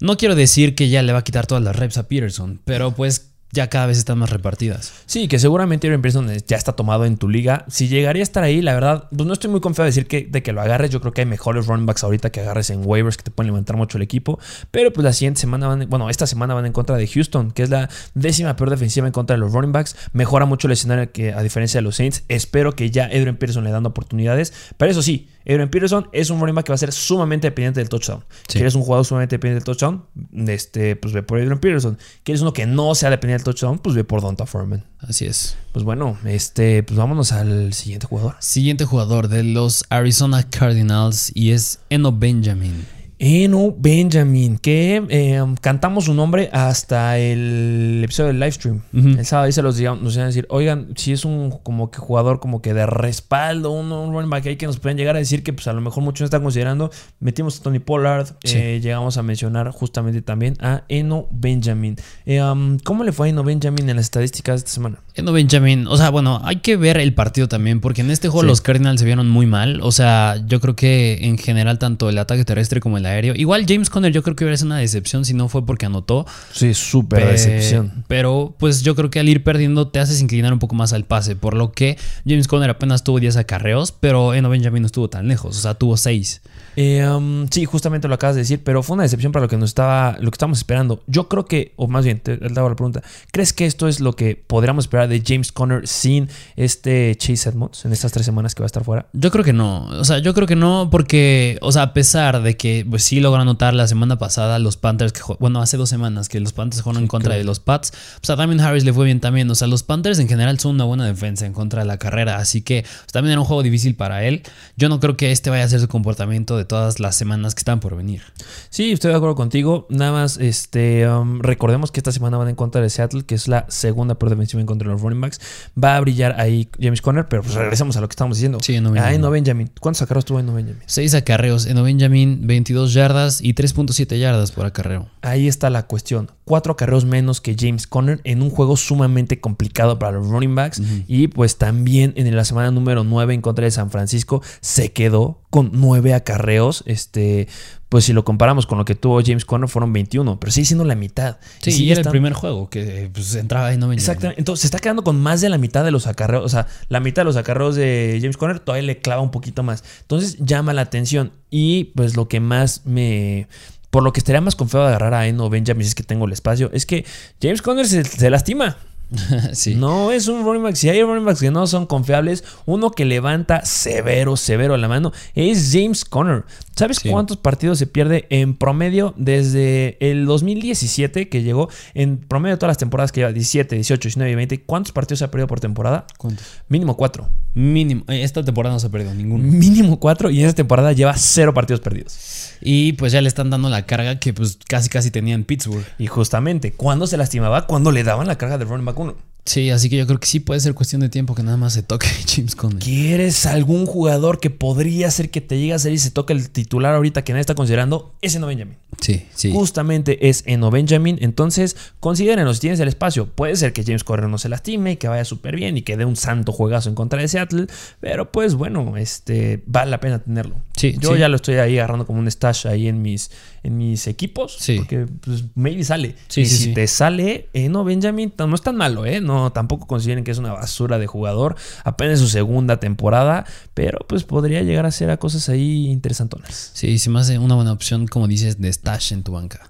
No 0.00 0.16
quiero 0.16 0.36
decir 0.36 0.76
que 0.76 0.88
ya 0.88 1.02
le 1.02 1.12
va 1.12 1.20
a 1.20 1.24
quitar 1.24 1.46
todas 1.46 1.62
las 1.62 1.74
reps 1.74 1.98
a 1.98 2.06
Peterson, 2.06 2.60
pero 2.64 2.92
pues 2.92 3.32
ya 3.52 3.68
cada 3.68 3.86
vez 3.86 3.98
están 3.98 4.18
más 4.18 4.30
repartidas. 4.30 4.92
Sí, 5.06 5.28
que 5.28 5.38
seguramente 5.38 5.86
Adrian 5.86 6.02
Peterson 6.02 6.28
ya 6.46 6.56
está 6.56 6.72
tomado 6.72 7.04
en 7.04 7.16
tu 7.16 7.28
liga. 7.28 7.64
Si 7.68 7.88
llegaría 7.88 8.22
a 8.22 8.24
estar 8.24 8.44
ahí, 8.44 8.60
la 8.60 8.74
verdad, 8.74 9.08
pues 9.14 9.26
no 9.26 9.32
estoy 9.32 9.50
muy 9.50 9.60
confiado 9.60 9.84
de 9.84 9.90
decir 9.90 10.06
que, 10.06 10.26
de 10.30 10.42
que 10.42 10.52
lo 10.52 10.60
agarres. 10.60 10.90
Yo 10.90 11.00
creo 11.00 11.12
que 11.12 11.22
hay 11.22 11.26
mejores 11.26 11.66
running 11.66 11.86
backs 11.86 12.04
ahorita 12.04 12.30
que 12.30 12.40
agarres 12.40 12.70
en 12.70 12.82
waivers 12.84 13.16
que 13.16 13.22
te 13.24 13.30
pueden 13.30 13.48
levantar 13.52 13.76
mucho 13.76 13.96
el 13.96 14.02
equipo. 14.02 14.38
Pero 14.70 14.92
pues 14.92 15.04
la 15.04 15.12
siguiente 15.12 15.40
semana 15.40 15.66
van, 15.66 15.88
bueno, 15.88 16.10
esta 16.10 16.26
semana 16.26 16.54
van 16.54 16.66
en 16.66 16.72
contra 16.72 16.96
de 16.96 17.06
Houston, 17.06 17.50
que 17.50 17.62
es 17.62 17.70
la 17.70 17.88
décima 18.14 18.56
peor 18.56 18.70
defensiva 18.70 19.06
en 19.06 19.12
contra 19.12 19.36
de 19.36 19.40
los 19.40 19.52
running 19.52 19.72
backs. 19.72 19.96
Mejora 20.12 20.44
mucho 20.44 20.68
el 20.68 20.72
escenario 20.72 21.10
que 21.12 21.32
a 21.32 21.42
diferencia 21.42 21.78
de 21.78 21.82
los 21.82 21.96
Saints. 21.96 22.24
Espero 22.28 22.74
que 22.74 22.90
ya 22.90 23.04
Adrian 23.06 23.36
Peterson 23.36 23.64
le 23.64 23.70
dando 23.70 23.88
oportunidades. 23.88 24.52
Pero 24.76 24.90
eso 24.90 25.02
sí, 25.02 25.28
Adrian 25.46 25.70
Peterson 25.70 26.08
es 26.12 26.28
un 26.30 26.40
running 26.40 26.54
back 26.54 26.66
que 26.66 26.72
va 26.72 26.74
a 26.74 26.78
ser 26.78 26.92
sumamente 26.92 27.46
dependiente 27.46 27.80
del 27.80 27.88
touchdown. 27.88 28.24
Si 28.48 28.58
eres 28.58 28.74
un 28.74 28.82
jugador 28.82 29.06
sumamente 29.06 29.36
dependiente 29.36 29.64
del 29.64 29.76
touchdown, 29.76 30.04
este, 30.46 30.96
pues 30.96 31.14
ve 31.14 31.22
por 31.22 31.38
Adrian 31.38 31.58
Peterson. 31.58 31.98
¿Quieres 32.22 32.42
uno 32.42 32.52
que 32.52 32.66
no 32.66 32.94
sea 32.94 33.10
dependiente 33.10 33.37
del 33.38 33.44
touchdown? 33.44 33.78
Pues 33.78 33.94
ve 33.94 34.04
por 34.04 34.20
Donta 34.20 34.46
Foreman. 34.46 34.84
Así 34.98 35.26
es. 35.26 35.56
Pues 35.72 35.84
bueno, 35.84 36.18
este, 36.24 36.82
pues 36.82 36.98
vámonos 36.98 37.32
al 37.32 37.72
siguiente 37.72 38.06
jugador. 38.06 38.36
Siguiente 38.40 38.84
jugador 38.84 39.28
de 39.28 39.44
los 39.44 39.84
Arizona 39.90 40.42
Cardinals 40.48 41.32
y 41.34 41.52
es 41.52 41.80
Eno 41.90 42.12
Benjamin. 42.12 42.97
Eno 43.18 43.74
Benjamin, 43.76 44.58
que 44.58 45.02
eh, 45.08 45.42
cantamos 45.60 46.04
su 46.04 46.14
nombre 46.14 46.50
hasta 46.52 47.18
el 47.18 48.00
episodio 48.04 48.28
del 48.28 48.38
live 48.38 48.52
stream. 48.52 48.82
El 48.92 49.26
sábado 49.26 49.46
ahí 49.46 49.52
se 49.52 49.62
los 49.62 49.76
digamos, 49.76 50.02
nos 50.02 50.14
iban 50.14 50.24
a 50.24 50.28
decir, 50.28 50.46
oigan, 50.50 50.88
si 50.96 51.12
es 51.12 51.24
un 51.24 51.50
como 51.62 51.90
que 51.90 51.98
jugador 51.98 52.38
como 52.38 52.62
que 52.62 52.74
de 52.74 52.86
respaldo, 52.86 53.72
un, 53.72 53.90
un 53.90 54.12
running 54.12 54.30
back 54.30 54.46
ahí 54.46 54.56
que 54.56 54.66
nos 54.66 54.78
pueden 54.78 54.96
llegar 54.96 55.16
a 55.16 55.18
decir 55.18 55.42
que 55.42 55.52
pues 55.52 55.66
a 55.66 55.72
lo 55.72 55.80
mejor 55.80 56.02
muchos 56.04 56.20
no 56.20 56.24
están 56.26 56.42
considerando. 56.42 56.90
Metimos 57.18 57.58
a 57.58 57.62
Tony 57.62 57.80
Pollard, 57.80 58.28
eh, 58.44 58.80
llegamos 58.82 59.16
a 59.16 59.22
mencionar 59.22 59.70
justamente 59.70 60.22
también 60.22 60.56
a 60.60 60.84
Eno 60.88 61.26
Benjamin. 61.30 61.96
Eh, 62.24 62.42
um, 62.42 62.78
¿Cómo 62.78 63.02
le 63.02 63.12
fue 63.12 63.26
a 63.26 63.30
Eno 63.30 63.42
Benjamin 63.42 63.88
en 63.88 63.96
las 63.96 64.06
estadísticas 64.06 64.54
de 64.54 64.58
esta 64.58 64.70
semana? 64.70 65.00
Eno 65.14 65.32
Benjamin, 65.32 65.88
o 65.88 65.96
sea, 65.96 66.10
bueno, 66.10 66.40
hay 66.44 66.56
que 66.56 66.76
ver 66.76 66.98
el 66.98 67.14
partido 67.14 67.48
también, 67.48 67.80
porque 67.80 68.02
en 68.02 68.10
este 68.12 68.28
juego 68.28 68.46
los 68.46 68.60
Cardinals 68.60 69.00
se 69.00 69.06
vieron 69.06 69.28
muy 69.28 69.46
mal. 69.46 69.80
O 69.82 69.90
sea, 69.90 70.36
yo 70.46 70.60
creo 70.60 70.76
que 70.76 71.18
en 71.22 71.38
general 71.38 71.78
tanto 71.80 72.08
el 72.08 72.18
ataque 72.18 72.44
terrestre 72.44 72.80
como 72.80 72.98
el 72.98 73.07
aéreo. 73.08 73.34
Igual 73.34 73.64
James 73.66 73.90
Conner 73.90 74.12
yo 74.12 74.22
creo 74.22 74.36
que 74.36 74.44
hubiera 74.44 74.56
sido 74.56 74.66
una 74.66 74.78
decepción 74.78 75.24
si 75.24 75.34
no 75.34 75.48
fue 75.48 75.64
porque 75.66 75.86
anotó. 75.86 76.26
Sí, 76.52 76.74
súper 76.74 77.26
decepción. 77.26 78.04
Pero 78.06 78.54
pues 78.58 78.82
yo 78.82 78.94
creo 78.94 79.10
que 79.10 79.20
al 79.20 79.28
ir 79.28 79.42
perdiendo 79.42 79.88
te 79.88 79.98
haces 79.98 80.20
inclinar 80.20 80.52
un 80.52 80.58
poco 80.58 80.74
más 80.74 80.92
al 80.92 81.04
pase, 81.04 81.36
por 81.36 81.54
lo 81.54 81.72
que 81.72 81.98
James 82.26 82.48
Conner 82.48 82.70
apenas 82.70 83.04
tuvo 83.04 83.20
10 83.20 83.36
acarreos, 83.36 83.92
pero 83.92 84.34
Eno 84.34 84.48
Benjamin 84.48 84.82
no 84.82 84.86
estuvo 84.86 85.08
tan 85.08 85.28
lejos, 85.28 85.56
o 85.56 85.60
sea, 85.60 85.74
tuvo 85.74 85.96
6. 85.96 86.42
Eh, 86.80 87.04
um, 87.08 87.48
sí, 87.50 87.64
justamente 87.64 88.06
lo 88.06 88.14
acabas 88.14 88.36
de 88.36 88.42
decir, 88.42 88.62
pero 88.62 88.84
fue 88.84 88.94
una 88.94 89.02
decepción 89.02 89.32
para 89.32 89.46
lo 89.46 89.48
que 89.48 89.56
nos 89.56 89.70
estaba, 89.70 90.16
lo 90.20 90.30
que 90.30 90.36
estábamos 90.36 90.58
esperando. 90.58 91.02
Yo 91.08 91.28
creo 91.28 91.44
que, 91.44 91.72
o 91.74 91.88
más 91.88 92.04
bien, 92.04 92.20
te, 92.20 92.36
te 92.36 92.46
hago 92.56 92.68
la 92.68 92.76
pregunta, 92.76 93.02
¿crees 93.32 93.52
que 93.52 93.66
esto 93.66 93.88
es 93.88 93.98
lo 93.98 94.12
que 94.12 94.36
podríamos 94.36 94.84
esperar 94.84 95.08
de 95.08 95.20
James 95.26 95.50
Conner 95.50 95.88
sin 95.88 96.28
este 96.54 97.16
Chase 97.16 97.48
Edmonds 97.48 97.84
en 97.84 97.92
estas 97.92 98.12
tres 98.12 98.24
semanas 98.24 98.54
que 98.54 98.62
va 98.62 98.66
a 98.66 98.68
estar 98.68 98.84
fuera? 98.84 99.08
Yo 99.12 99.32
creo 99.32 99.44
que 99.44 99.52
no, 99.52 99.86
o 99.86 100.04
sea, 100.04 100.20
yo 100.20 100.34
creo 100.34 100.46
que 100.46 100.54
no, 100.54 100.88
porque, 100.88 101.58
o 101.62 101.72
sea, 101.72 101.82
a 101.82 101.92
pesar 101.92 102.42
de 102.42 102.56
que 102.56 102.86
pues 102.88 103.02
sí 103.02 103.18
logró 103.18 103.42
anotar 103.42 103.74
la 103.74 103.88
semana 103.88 104.16
pasada 104.16 104.60
los 104.60 104.76
Panthers, 104.76 105.12
que 105.12 105.22
bueno, 105.40 105.60
hace 105.60 105.78
dos 105.78 105.88
semanas 105.88 106.28
que 106.28 106.38
los 106.38 106.52
Panthers 106.52 106.82
jugaron 106.82 107.02
en 107.02 107.08
contra 107.08 107.34
de 107.34 107.42
los 107.42 107.58
Pats, 107.58 107.92
pues 108.20 108.30
a 108.30 108.36
Damien 108.36 108.60
Harris 108.60 108.84
le 108.84 108.92
fue 108.92 109.04
bien 109.04 109.18
también, 109.18 109.50
o 109.50 109.56
sea, 109.56 109.66
los 109.66 109.82
Panthers 109.82 110.20
en 110.20 110.28
general 110.28 110.60
son 110.60 110.76
una 110.76 110.84
buena 110.84 111.06
defensa 111.06 111.44
en 111.44 111.54
contra 111.54 111.80
de 111.80 111.88
la 111.88 111.98
carrera, 111.98 112.36
así 112.36 112.62
que 112.62 112.82
pues, 112.82 113.12
también 113.12 113.32
era 113.32 113.40
un 113.40 113.46
juego 113.48 113.64
difícil 113.64 113.96
para 113.96 114.22
él. 114.22 114.44
Yo 114.76 114.88
no 114.88 115.00
creo 115.00 115.16
que 115.16 115.32
este 115.32 115.50
vaya 115.50 115.64
a 115.64 115.68
ser 115.68 115.80
su 115.80 115.88
comportamiento 115.88 116.56
de 116.56 116.67
todas 116.68 117.00
las 117.00 117.16
semanas 117.16 117.54
que 117.54 117.60
están 117.60 117.80
por 117.80 117.96
venir. 117.96 118.22
Sí, 118.70 118.92
estoy 118.92 119.10
de 119.10 119.16
acuerdo 119.16 119.34
contigo. 119.34 119.86
Nada 119.90 120.12
más, 120.12 120.36
este, 120.38 121.08
um, 121.08 121.40
recordemos 121.40 121.90
que 121.90 122.00
esta 122.00 122.12
semana 122.12 122.36
van 122.36 122.48
en 122.48 122.54
contra 122.54 122.80
de 122.80 122.90
Seattle, 122.90 123.24
que 123.24 123.34
es 123.34 123.48
la 123.48 123.66
segunda 123.68 124.14
por 124.16 124.30
defensiva 124.30 124.60
en 124.60 124.66
contra 124.66 124.86
de 124.88 124.92
los 124.92 125.02
running 125.02 125.20
backs. 125.20 125.40
Va 125.82 125.96
a 125.96 126.00
brillar 126.00 126.40
ahí 126.40 126.68
James 126.80 127.02
Conner, 127.02 127.28
pero 127.28 127.42
pues 127.42 127.54
regresemos 127.54 127.96
a 127.96 128.00
lo 128.00 128.08
que 128.08 128.12
estamos 128.12 128.36
diciendo. 128.36 128.58
Sí, 128.62 128.80
no 128.80 128.92
Ah, 128.96 129.12
Eno 129.12 129.30
Benjamin. 129.30 129.70
¿Cuántos 129.80 130.02
acarreos 130.02 130.24
tuvo 130.24 130.40
Eno 130.40 130.54
Benjamin? 130.54 130.82
6 130.86 131.14
acarreos, 131.14 131.66
Eno 131.66 131.82
Benjamin 131.82 132.46
22 132.46 132.92
yardas 132.92 133.40
y 133.40 133.54
3.7 133.54 134.18
yardas 134.18 134.52
por 134.52 134.66
acarreo. 134.66 135.08
Ahí 135.22 135.48
está 135.48 135.70
la 135.70 135.86
cuestión. 135.86 136.30
Cuatro 136.44 136.72
acarreos 136.72 137.04
menos 137.04 137.40
que 137.40 137.56
James 137.58 137.86
Conner 137.86 138.20
en 138.24 138.42
un 138.42 138.50
juego 138.50 138.76
sumamente 138.76 139.40
complicado 139.40 139.98
para 139.98 140.12
los 140.12 140.28
running 140.28 140.54
backs. 140.54 140.80
Y 141.06 141.28
pues 141.28 141.56
también 141.58 142.12
en 142.16 142.34
la 142.34 142.44
semana 142.44 142.70
número 142.70 143.04
9 143.04 143.34
en 143.34 143.40
contra 143.40 143.64
de 143.64 143.70
San 143.70 143.90
Francisco 143.90 144.42
se 144.60 144.92
quedó 144.92 145.40
con 145.50 145.70
9 145.72 146.14
acarreos. 146.14 146.82
Este, 146.86 147.48
pues 147.88 148.04
si 148.04 148.12
lo 148.12 148.24
comparamos 148.24 148.66
con 148.66 148.78
lo 148.78 148.84
que 148.84 148.94
tuvo 148.94 149.22
James 149.24 149.44
Conner 149.44 149.68
fueron 149.68 149.92
21, 149.92 150.38
pero 150.38 150.52
sigue 150.52 150.66
siendo 150.66 150.84
la 150.84 150.94
mitad. 150.94 151.38
Sí, 151.62 151.70
Y 151.70 151.84
y 151.84 151.92
era 151.92 152.02
el 152.02 152.08
primer 152.08 152.34
juego 152.34 152.68
que 152.68 153.10
pues, 153.12 153.34
entraba 153.34 153.72
Eno 153.72 153.88
Benjamin. 153.88 153.98
Exactamente. 153.98 154.40
Entonces 154.40 154.62
se 154.62 154.66
está 154.66 154.78
quedando 154.78 155.04
con 155.04 155.20
más 155.20 155.40
de 155.40 155.48
la 155.48 155.58
mitad 155.58 155.84
de 155.84 155.90
los 155.90 156.06
acarreos. 156.06 156.44
O 156.44 156.48
sea, 156.48 156.66
la 156.88 157.00
mitad 157.00 157.22
de 157.22 157.26
los 157.26 157.36
acarreos 157.36 157.76
de 157.76 158.18
James 158.20 158.36
Conner 158.36 158.60
todavía 158.60 158.86
le 158.86 158.98
clava 158.98 159.22
un 159.22 159.30
poquito 159.30 159.62
más. 159.62 159.84
Entonces 160.02 160.36
llama 160.38 160.74
la 160.74 160.82
atención. 160.82 161.32
Y 161.50 161.84
pues 161.96 162.16
lo 162.16 162.28
que 162.28 162.40
más 162.40 162.82
me. 162.84 163.48
Por 163.90 164.02
lo 164.02 164.12
que 164.12 164.20
estaría 164.20 164.42
más 164.42 164.54
confiado 164.54 164.84
de 164.84 164.90
agarrar 164.90 165.14
a 165.14 165.26
Eno 165.26 165.48
Benjamin 165.48 165.84
si 165.84 165.88
es 165.88 165.94
que 165.94 166.02
tengo 166.02 166.26
el 166.26 166.32
espacio. 166.32 166.70
Es 166.74 166.84
que 166.84 167.06
James 167.40 167.62
Conner 167.62 167.86
se, 167.86 168.04
se 168.04 168.28
lastima. 168.28 168.76
sí. 169.52 169.74
No 169.74 170.12
es 170.12 170.28
un 170.28 170.44
running 170.44 170.62
back. 170.62 170.74
Si 170.74 170.88
hay 170.88 171.02
running 171.02 171.24
backs 171.24 171.40
que 171.40 171.50
no 171.50 171.66
son 171.66 171.86
confiables, 171.86 172.44
uno 172.66 172.90
que 172.90 173.04
levanta 173.04 173.64
severo, 173.64 174.36
severo 174.36 174.76
la 174.76 174.88
mano 174.88 175.12
es 175.34 175.70
James 175.72 176.04
Conner. 176.04 176.44
¿Sabes 176.76 176.98
Sí. 176.98 177.08
cuántos 177.08 177.38
partidos 177.38 177.78
se 177.78 177.86
pierde 177.86 178.26
en 178.30 178.54
promedio 178.56 179.12
desde 179.16 179.96
el 180.00 180.26
2017 180.26 181.28
que 181.28 181.42
llegó? 181.42 181.68
En 181.94 182.18
promedio 182.18 182.54
de 182.56 182.58
todas 182.58 182.70
las 182.70 182.78
temporadas 182.78 183.10
que 183.10 183.20
lleva, 183.20 183.32
17, 183.32 183.74
18, 183.74 184.00
19 184.08 184.30
y 184.30 184.34
20, 184.34 184.62
¿cuántos 184.62 184.92
partidos 184.92 185.18
se 185.20 185.24
ha 185.24 185.30
perdido 185.30 185.48
por 185.48 185.58
temporada? 185.60 186.06
¿Cuántos? 186.18 186.46
Mínimo 186.68 186.96
4. 186.96 187.28
Mínimo. 187.54 188.04
Eh, 188.08 188.22
Esta 188.22 188.44
temporada 188.44 188.74
no 188.74 188.78
se 188.78 188.86
ha 188.86 188.90
perdido 188.90 189.12
ninguno. 189.14 189.42
Mínimo 189.42 189.98
4 189.98 190.30
y 190.30 190.40
en 190.40 190.46
esta 190.46 190.56
temporada 190.56 190.92
lleva 190.92 191.14
0 191.16 191.52
partidos 191.54 191.80
perdidos. 191.80 192.16
Y 192.60 192.92
pues 192.92 193.12
ya 193.12 193.20
le 193.22 193.28
están 193.28 193.50
dando 193.50 193.68
la 193.70 193.86
carga 193.86 194.18
que 194.20 194.32
pues 194.32 194.58
casi 194.68 194.88
casi 194.88 195.10
tenía 195.10 195.34
en 195.34 195.44
Pittsburgh. 195.44 195.84
Y 195.98 196.06
justamente, 196.06 196.72
¿cuándo 196.72 197.06
se 197.08 197.16
lastimaba? 197.16 197.66
Cuando 197.66 197.90
le 197.90 198.04
daban 198.04 198.26
la 198.28 198.36
carga 198.38 198.58
de 198.58 198.64
running 198.64 198.84
back 198.84 198.97
1. 198.98 199.14
Sí, 199.48 199.70
así 199.70 199.88
que 199.88 199.96
yo 199.96 200.06
creo 200.06 200.20
que 200.20 200.26
sí 200.26 200.40
puede 200.40 200.60
ser 200.60 200.74
cuestión 200.74 201.00
de 201.00 201.08
tiempo 201.08 201.34
que 201.34 201.42
nada 201.42 201.56
más 201.56 201.72
se 201.72 201.82
toque 201.82 202.06
James 202.28 202.54
Conner. 202.54 202.82
¿Quieres 202.82 203.46
algún 203.46 203.86
jugador 203.86 204.40
que 204.40 204.50
podría 204.50 205.10
ser 205.10 205.30
que 205.30 205.40
te 205.40 205.58
llegue 205.58 205.72
a 205.72 205.78
ser 205.78 205.92
y 205.92 205.98
se 205.98 206.10
toque 206.10 206.34
el 206.34 206.50
titular 206.50 206.94
ahorita 206.94 207.24
que 207.24 207.32
nadie 207.32 207.40
está 207.40 207.54
considerando? 207.54 208.14
Ese 208.20 208.40
no 208.40 208.46
Benjamin. 208.46 208.76
Sí, 209.00 209.24
sí. 209.34 209.50
Justamente 209.50 210.28
es 210.28 210.42
Eno 210.46 210.70
Benjamin. 210.70 211.18
Entonces, 211.22 211.76
considérenlo 212.00 212.52
si 212.52 212.60
tienes 212.60 212.80
el 212.80 212.88
espacio. 212.88 213.26
Puede 213.26 213.56
ser 213.56 213.72
que 213.72 213.84
James 213.84 214.04
Conner 214.04 214.28
no 214.28 214.36
se 214.36 214.50
lastime 214.50 214.92
y 214.92 214.96
que 214.96 215.08
vaya 215.08 215.24
súper 215.24 215.56
bien 215.56 215.76
y 215.78 215.82
que 215.82 215.96
dé 215.96 216.04
un 216.04 216.16
santo 216.16 216.52
juegazo 216.52 216.90
en 216.90 216.94
contra 216.94 217.20
de 217.20 217.28
Seattle. 217.28 217.68
Pero 218.00 218.30
pues 218.30 218.54
bueno, 218.54 218.96
este 218.98 219.62
vale 219.66 219.90
la 219.90 220.00
pena 220.00 220.18
tenerlo. 220.18 220.56
Sí, 220.76 220.96
Yo 220.98 221.14
sí. 221.14 221.20
ya 221.20 221.28
lo 221.28 221.36
estoy 221.36 221.56
ahí 221.56 221.78
agarrando 221.78 222.06
como 222.06 222.18
un 222.18 222.30
stash 222.30 222.66
ahí 222.66 222.88
en 222.88 223.00
mis, 223.00 223.30
en 223.62 223.78
mis 223.78 224.06
equipos. 224.08 224.56
Sí. 224.58 224.76
Porque 224.78 225.06
pues 225.20 225.44
maybe 225.54 225.84
sale. 225.84 226.16
Sí, 226.28 226.42
y 226.42 226.46
sí, 226.46 226.56
si 226.56 226.74
te 226.74 226.86
sale 226.86 227.48
Eno 227.52 227.84
Benjamin, 227.84 228.32
no 228.36 228.54
es 228.54 228.62
tan 228.62 228.76
malo, 228.76 229.06
¿eh? 229.06 229.20
No, 229.20 229.37
tampoco 229.52 229.86
consideren 229.86 230.24
que 230.24 230.30
es 230.30 230.38
una 230.38 230.52
basura 230.52 230.98
de 230.98 231.06
jugador. 231.06 231.56
Apenas 231.84 232.18
su 232.18 232.28
segunda 232.28 232.80
temporada. 232.80 233.44
Pero 233.74 233.98
pues 234.08 234.24
podría 234.24 234.62
llegar 234.62 234.86
a 234.86 234.90
ser 234.90 235.10
a 235.10 235.16
cosas 235.16 235.48
ahí 235.48 235.88
interesantonas. 235.88 236.70
Sí, 236.74 236.98
se 236.98 237.10
me 237.10 237.20
hace 237.20 237.38
una 237.38 237.54
buena 237.54 237.72
opción, 237.72 238.06
como 238.06 238.28
dices, 238.28 238.60
de 238.60 238.72
stash 238.72 239.12
en 239.12 239.22
tu 239.22 239.32
banca. 239.32 239.60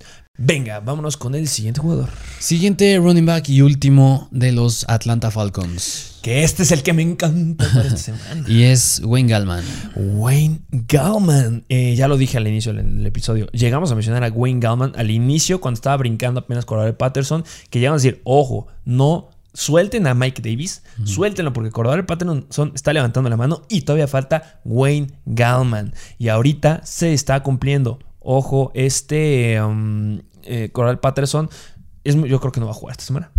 Venga, 0.41 0.79
vámonos 0.79 1.17
con 1.17 1.35
el 1.35 1.49
siguiente 1.49 1.81
jugador. 1.81 2.09
Siguiente 2.39 2.97
running 2.99 3.27
back 3.27 3.49
y 3.49 3.61
último 3.61 4.29
de 4.31 4.53
los 4.53 4.89
Atlanta 4.89 5.33
Falcons. 5.33 6.21
Que 6.23 6.45
este 6.45 6.63
es 6.63 6.71
el 6.71 6.85
que 6.85 6.93
me 6.93 7.03
encanta 7.03 7.69
para 7.75 7.89
esta 7.89 7.97
semana. 7.97 8.45
Y 8.47 8.63
es 8.63 9.03
Wayne 9.05 9.29
Gallman. 9.29 9.65
Wayne 9.97 10.61
Gallman. 10.71 11.65
Eh, 11.69 11.97
ya 11.97 12.07
lo 12.07 12.17
dije 12.17 12.37
al 12.37 12.47
inicio 12.47 12.73
del, 12.73 13.05
episodio. 13.05 13.49
Llegamos 13.49 13.91
a 13.91 13.97
mencionar 13.97 14.23
a 14.23 14.29
Wayne 14.29 14.61
Gallman 14.61 14.93
al 14.95 15.11
inicio 15.11 15.61
cuando 15.61 15.75
estaba 15.75 15.97
brincando 15.97 16.39
apenas 16.39 16.65
Cordell 16.65 16.95
Patterson. 16.95 17.45
Que 17.69 17.81
llegamos 17.81 18.03
a 18.03 18.05
decir, 18.05 18.21
ojo, 18.23 18.69
no 18.85 19.31
suelten 19.59 20.07
a 20.07 20.15
Mike 20.15 20.41
Davis. 20.41 20.83
Suéltenlo 21.05 21.53
porque 21.53 21.73
Cordell 21.73 22.05
Patterson 22.07 22.47
está 22.75 22.93
levantando 22.93 23.29
la 23.29 23.37
mano 23.37 23.63
y 23.69 23.81
todavía 23.83 24.07
falta 24.07 24.61
Wayne 24.65 25.09
Gallman. 25.27 25.95
Y 26.17 26.29
ahorita 26.29 26.81
se 26.85 27.13
está 27.13 27.43
cumpliendo. 27.43 27.99
Ojo, 28.21 28.71
este 28.75 29.61
um, 29.61 30.21
eh, 30.45 30.71
Cordell 30.73 30.99
Patterson 30.99 31.51
es, 32.05 32.15
muy- 32.15 32.29
yo 32.29 32.39
creo 32.39 32.53
que 32.53 32.61
no 32.61 32.67
va 32.67 32.73
a 32.73 32.75
jugar 32.77 32.93
esta 32.93 33.05
semana. 33.05 33.33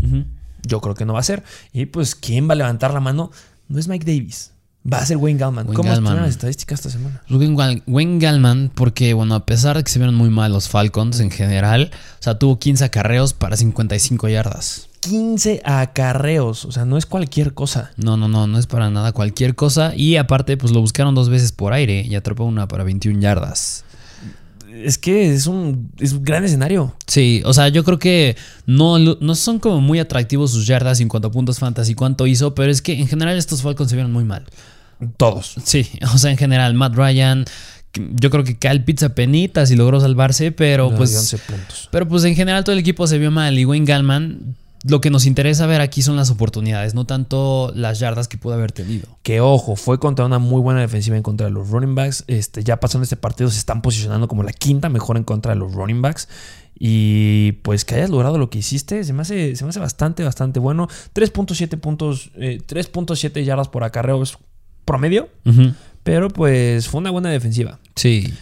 Yo 0.63 0.81
creo 0.81 0.93
que 0.93 1.05
no 1.05 1.13
va 1.13 1.19
a 1.21 1.23
ser. 1.23 1.43
Y 1.71 1.85
pues, 1.85 2.15
¿quién 2.15 2.49
va 2.49 2.53
a 2.53 2.57
levantar 2.57 2.93
la 2.93 2.99
mano? 2.99 3.31
No 3.69 3.79
es 3.79 3.87
Mike 3.87 4.05
Davis. 4.05 4.51
Va 4.91 4.97
a 4.97 5.05
ser 5.05 5.15
Wayne 5.17 5.39
Gallman. 5.39 5.67
Wayne 5.67 5.75
¿Cómo 5.77 5.93
estuvieron 5.93 6.23
las 6.23 6.31
estadísticas 6.31 6.79
esta 6.79 6.89
semana? 6.89 7.21
Wayne 7.87 8.19
Gallman, 8.19 8.71
porque 8.75 9.13
bueno, 9.13 9.35
a 9.35 9.45
pesar 9.45 9.77
de 9.77 9.83
que 9.85 9.91
se 9.91 9.99
vieron 9.99 10.15
muy 10.15 10.29
mal 10.29 10.51
los 10.51 10.67
Falcons 10.67 11.21
en 11.21 11.31
general, 11.31 11.91
o 11.93 12.23
sea, 12.23 12.37
tuvo 12.37 12.59
15 12.59 12.83
acarreos 12.83 13.33
para 13.33 13.55
55 13.55 14.27
yardas. 14.27 14.88
15 15.01 15.61
acarreos. 15.63 16.65
O 16.65 16.71
sea, 16.71 16.85
no 16.85 16.97
es 16.97 17.05
cualquier 17.05 17.53
cosa. 17.53 17.91
No, 17.97 18.17
no, 18.17 18.27
no, 18.27 18.47
no 18.47 18.57
es 18.59 18.67
para 18.67 18.89
nada 18.89 19.11
cualquier 19.11 19.55
cosa. 19.55 19.93
Y 19.95 20.17
aparte, 20.17 20.57
pues 20.57 20.71
lo 20.71 20.81
buscaron 20.81 21.15
dos 21.15 21.29
veces 21.29 21.51
por 21.51 21.73
aire 21.73 22.01
y 22.07 22.15
atrapó 22.15 22.43
una 22.45 22.67
para 22.67 22.83
21 22.83 23.19
yardas. 23.19 23.83
es 24.71 24.97
que 24.97 25.33
es 25.33 25.47
un, 25.47 25.91
es 25.99 26.13
un 26.13 26.23
gran 26.23 26.43
escenario. 26.45 26.95
Sí, 27.07 27.41
o 27.45 27.53
sea, 27.53 27.67
yo 27.69 27.83
creo 27.83 27.99
que 27.99 28.35
no, 28.65 28.97
no 28.99 29.35
son 29.35 29.59
como 29.59 29.81
muy 29.81 29.99
atractivos 29.99 30.51
sus 30.51 30.65
yardas 30.67 30.99
en 31.01 31.07
cuanto 31.09 31.27
a 31.29 31.31
puntos 31.31 31.59
fantasy, 31.59 31.95
cuánto 31.95 32.27
hizo, 32.27 32.53
pero 32.55 32.71
es 32.71 32.81
que 32.81 32.93
en 32.93 33.07
general 33.07 33.37
estos 33.37 33.61
Falcons 33.61 33.89
se 33.89 33.95
vieron 33.95 34.11
muy 34.13 34.23
mal. 34.23 34.45
Todos. 35.17 35.55
Sí, 35.63 35.89
o 36.13 36.17
sea, 36.17 36.31
en 36.31 36.37
general, 36.37 36.73
Matt 36.73 36.95
Ryan, 36.95 37.45
yo 37.93 38.29
creo 38.29 38.43
que 38.43 38.57
Kyle 38.57 38.83
Pizza 38.83 39.09
penitas 39.15 39.71
y 39.71 39.75
logró 39.75 39.99
salvarse, 39.99 40.51
pero 40.51 40.91
No, 40.91 40.97
pues. 40.97 41.11
de 41.11 41.17
11 41.19 41.37
puntos. 41.39 41.89
Pero 41.91 42.07
pues 42.07 42.23
en 42.25 42.35
general 42.35 42.63
todo 42.63 42.73
el 42.73 42.79
equipo 42.79 43.07
se 43.07 43.17
vio 43.17 43.31
mal 43.31 43.57
y 43.57 43.65
Wayne 43.65 43.85
Gallman. 43.85 44.55
Lo 44.87 45.01
que 45.01 45.09
nos 45.09 45.25
interesa 45.25 45.65
ver 45.65 45.81
aquí 45.81 46.01
son 46.01 46.15
las 46.15 46.29
oportunidades, 46.29 46.93
no 46.93 47.05
tanto 47.05 47.71
las 47.75 47.99
yardas 47.99 48.27
que 48.27 48.37
pudo 48.37 48.53
haber 48.53 48.71
tenido. 48.71 49.07
Que 49.23 49.41
ojo, 49.41 49.75
fue 49.75 49.99
contra 49.99 50.25
una 50.25 50.39
muy 50.39 50.61
buena 50.61 50.79
defensiva 50.79 51.17
en 51.17 51.23
contra 51.23 51.47
de 51.47 51.51
los 51.51 51.69
running 51.69 51.95
backs. 51.95 52.23
Este, 52.27 52.63
ya 52.63 52.79
pasando 52.79 53.03
este 53.03 53.17
partido, 53.17 53.49
se 53.49 53.59
están 53.59 53.81
posicionando 53.81 54.27
como 54.29 54.43
la 54.43 54.53
quinta 54.53 54.87
mejor 54.87 55.17
en 55.17 55.25
contra 55.25 55.53
de 55.53 55.59
los 55.59 55.73
running 55.73 56.01
backs. 56.01 56.29
Y 56.79 57.53
pues 57.63 57.83
que 57.83 57.95
hayas 57.95 58.09
logrado 58.09 58.37
lo 58.37 58.49
que 58.49 58.59
hiciste, 58.59 59.03
se 59.03 59.11
me 59.11 59.23
hace, 59.23 59.57
se 59.57 59.65
me 59.65 59.69
hace 59.71 59.81
bastante, 59.81 60.23
bastante 60.23 60.61
bueno. 60.61 60.87
3.7 61.13 61.77
puntos, 61.77 62.31
eh, 62.35 62.59
3.7 62.65 63.43
yardas 63.43 63.67
por 63.67 63.83
acarreo 63.83 64.23
es 64.23 64.37
promedio, 64.85 65.29
pero 66.03 66.29
pues 66.29 66.87
fue 66.87 67.01
una 67.01 67.11
buena 67.11 67.29
defensiva. 67.29 67.79
Sí. 67.95 68.33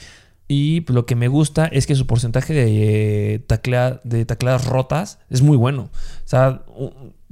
Y 0.48 0.86
lo 0.88 1.06
que 1.06 1.16
me 1.16 1.28
gusta 1.28 1.66
es 1.66 1.88
que 1.88 1.96
su 1.96 2.08
porcentaje 2.08 2.54
de, 2.54 3.34
eh, 3.36 3.40
de 4.04 4.26
tacleadas 4.26 4.66
rotas 4.66 5.20
es 5.30 5.42
muy 5.42 5.58
bueno. 5.58 5.90
O 5.92 6.28
sea, 6.28 6.64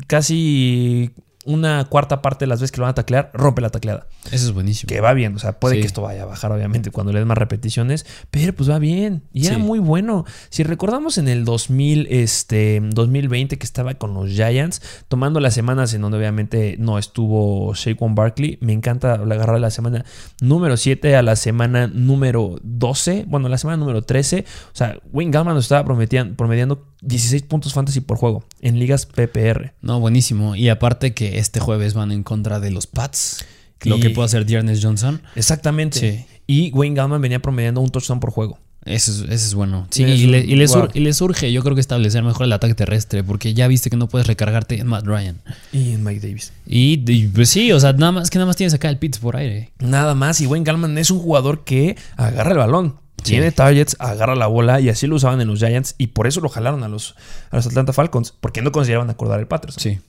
casi 0.07 1.11
una 1.45 1.85
cuarta 1.85 2.21
parte 2.21 2.45
de 2.45 2.47
las 2.47 2.59
veces 2.59 2.71
que 2.71 2.77
lo 2.79 2.83
van 2.83 2.91
a 2.91 2.95
taclear, 2.95 3.31
rompe 3.33 3.61
la 3.61 3.69
tacleada. 3.69 4.07
Eso 4.31 4.45
es 4.47 4.51
buenísimo. 4.51 4.87
Que 4.87 4.99
va 5.01 5.13
bien. 5.13 5.35
O 5.35 5.39
sea, 5.39 5.59
puede 5.59 5.75
Sí. 5.75 5.81
que 5.81 5.87
esto 5.87 6.01
vaya 6.01 6.23
a 6.23 6.25
bajar, 6.25 6.51
obviamente, 6.51 6.91
cuando 6.91 7.13
le 7.13 7.19
den 7.19 7.27
más 7.27 7.37
repeticiones. 7.37 8.05
Pero 8.31 8.53
pues 8.53 8.69
va 8.69 8.79
bien. 8.79 9.23
Y 9.31 9.47
era 9.47 9.57
muy 9.57 9.79
bueno. 9.79 10.25
Si 10.49 10.63
recordamos 10.63 11.17
en 11.17 11.27
el 11.27 11.45
2000, 11.45 12.07
este, 12.09 12.81
2020 12.81 13.57
que 13.57 13.65
estaba 13.65 13.93
con 13.93 14.13
los 14.13 14.29
Giants, 14.29 14.81
tomando 15.07 15.39
las 15.39 15.53
semanas 15.53 15.93
en 15.93 16.01
donde 16.01 16.17
obviamente 16.17 16.75
no 16.79 16.97
estuvo 16.97 17.73
Shaquan 17.75 18.15
Barkley, 18.15 18.57
me 18.61 18.73
encanta 18.73 19.13
agarrar 19.13 19.59
la 19.59 19.69
semana 19.69 20.03
número 20.41 20.77
7 20.77 21.15
a 21.15 21.21
la 21.21 21.35
semana 21.35 21.87
número 21.87 22.55
12. 22.63 23.25
Bueno, 23.27 23.49
la 23.49 23.57
semana 23.57 23.77
número 23.77 24.01
13. 24.01 24.45
O 24.73 24.75
sea, 24.75 24.97
Wayne 25.11 25.31
Gallman 25.31 25.53
nos 25.55 25.65
estaba 25.65 25.85
promediando 25.85 26.87
16 27.01 27.43
puntos 27.43 27.73
fantasy 27.73 28.01
por 28.01 28.17
juego 28.17 28.43
en 28.61 28.79
ligas 28.79 29.05
PPR. 29.05 29.73
No, 29.81 29.99
buenísimo. 29.99 30.55
Y 30.55 30.69
aparte 30.69 31.13
que 31.13 31.34
este 31.39 31.59
jueves 31.59 31.93
van 31.93 32.11
en 32.11 32.23
contra 32.23 32.59
de 32.59 32.71
los 32.71 32.87
Pats. 32.87 33.45
Lo 33.83 33.97
Y- 33.97 33.99
que 33.99 34.09
puede 34.09 34.25
hacer 34.27 34.45
Dearness 34.45 34.83
Johnson. 34.83 35.21
Exactamente. 35.35 35.99
Sí. 35.99 36.25
Y 36.47 36.71
Wayne 36.71 36.95
Gallman 36.95 37.21
venía 37.21 37.39
promediando 37.39 37.81
un 37.81 37.89
touchdown 37.89 38.19
por 38.19 38.31
juego. 38.31 38.57
Eso 38.85 39.11
es, 39.11 39.17
eso 39.21 39.31
es 39.33 39.53
bueno. 39.55 39.87
Sí, 39.89 40.03
y, 40.03 40.27
le, 40.27 40.41
un- 40.43 40.49
y 40.49 40.55
le 40.55 40.67
sur- 40.67 40.81
wow. 40.81 40.89
y 40.93 40.99
le 40.99 41.11
surge, 41.13 41.51
yo 41.51 41.63
creo 41.63 41.73
que 41.73 41.81
establecer 41.81 42.21
mejor 42.23 42.45
el 42.45 42.53
ataque 42.53 42.75
terrestre, 42.75 43.23
porque 43.23 43.55
ya 43.55 43.67
viste 43.67 43.89
que 43.89 43.97
no 43.97 44.07
puedes 44.07 44.27
recargarte 44.27 44.79
en 44.79 44.85
Matt 44.85 45.05
Ryan. 45.05 45.41
Y 45.73 45.93
en 45.93 46.03
Mike 46.03 46.19
Davis. 46.27 46.53
Y, 46.67 47.03
y, 47.11 47.27
pues 47.29 47.49
sí, 47.49 47.71
o 47.71 47.79
sea, 47.79 47.93
nada 47.93 48.11
más 48.11 48.29
que 48.29 48.37
nada 48.37 48.45
más 48.45 48.55
tienes 48.57 48.75
acá 48.75 48.89
el 48.89 48.99
Pitts 48.99 49.17
por 49.17 49.37
aire. 49.37 49.71
Nada 49.79 50.13
más. 50.13 50.39
Y 50.39 50.45
Wayne 50.45 50.63
Gallman 50.65 50.97
es 50.99 51.09
un 51.09 51.17
jugador 51.19 51.63
que 51.63 51.97
agarra 52.15 52.51
el 52.51 52.57
balón. 52.59 52.95
Sí. 53.23 53.31
Tiene 53.31 53.51
targets, 53.51 53.95
agarra 53.97 54.35
la 54.35 54.45
bola 54.45 54.79
y 54.79 54.89
así 54.89 55.07
lo 55.07 55.15
usaban 55.15 55.41
en 55.41 55.47
los 55.47 55.57
Giants 55.59 55.95
y 55.97 56.07
por 56.07 56.27
eso 56.27 56.41
lo 56.41 56.49
jalaron 56.49 56.83
a 56.83 56.87
los, 56.87 57.15
a 57.49 57.55
los 57.55 57.65
Atlanta 57.65 57.91
Falcons, 57.91 58.35
porque 58.39 58.61
no 58.61 58.71
consideraban 58.71 59.09
acordar 59.09 59.39
el 59.39 59.47
Patterson. 59.47 59.81
Sí. 59.81 59.99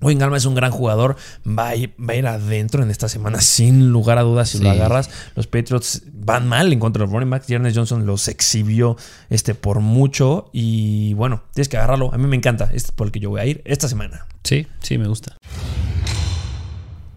Wayne 0.00 0.20
Gallman 0.20 0.36
es 0.36 0.44
un 0.44 0.54
gran 0.54 0.70
jugador, 0.70 1.16
va 1.46 1.68
a, 1.68 1.76
ir, 1.76 1.94
va 1.98 2.12
a 2.12 2.16
ir 2.16 2.26
adentro 2.26 2.82
en 2.82 2.90
esta 2.90 3.08
semana 3.08 3.40
sin 3.40 3.90
lugar 3.90 4.18
a 4.18 4.22
dudas 4.22 4.48
si 4.50 4.58
Sí. 4.58 4.64
lo 4.64 4.70
agarras. 4.70 5.08
Los 5.34 5.46
Patriots 5.46 6.02
van 6.12 6.46
mal 6.48 6.72
en 6.72 6.78
contra 6.80 7.00
de 7.00 7.06
los 7.06 7.12
running 7.12 7.30
backs. 7.30 7.48
Ernest 7.50 7.76
Johnson 7.76 8.04
los 8.04 8.28
exhibió 8.28 8.96
este, 9.30 9.54
por 9.54 9.80
mucho 9.80 10.50
y 10.52 11.14
bueno, 11.14 11.44
tienes 11.54 11.68
que 11.68 11.76
agarrarlo. 11.78 12.12
A 12.12 12.18
mí 12.18 12.26
me 12.26 12.36
encanta, 12.36 12.64
este 12.66 12.88
es 12.88 12.92
por 12.92 13.06
el 13.06 13.12
que 13.12 13.20
yo 13.20 13.30
voy 13.30 13.40
a 13.40 13.46
ir 13.46 13.62
esta 13.64 13.88
semana. 13.88 14.26
Sí, 14.42 14.66
sí, 14.80 14.98
me 14.98 15.06
gusta. 15.08 15.36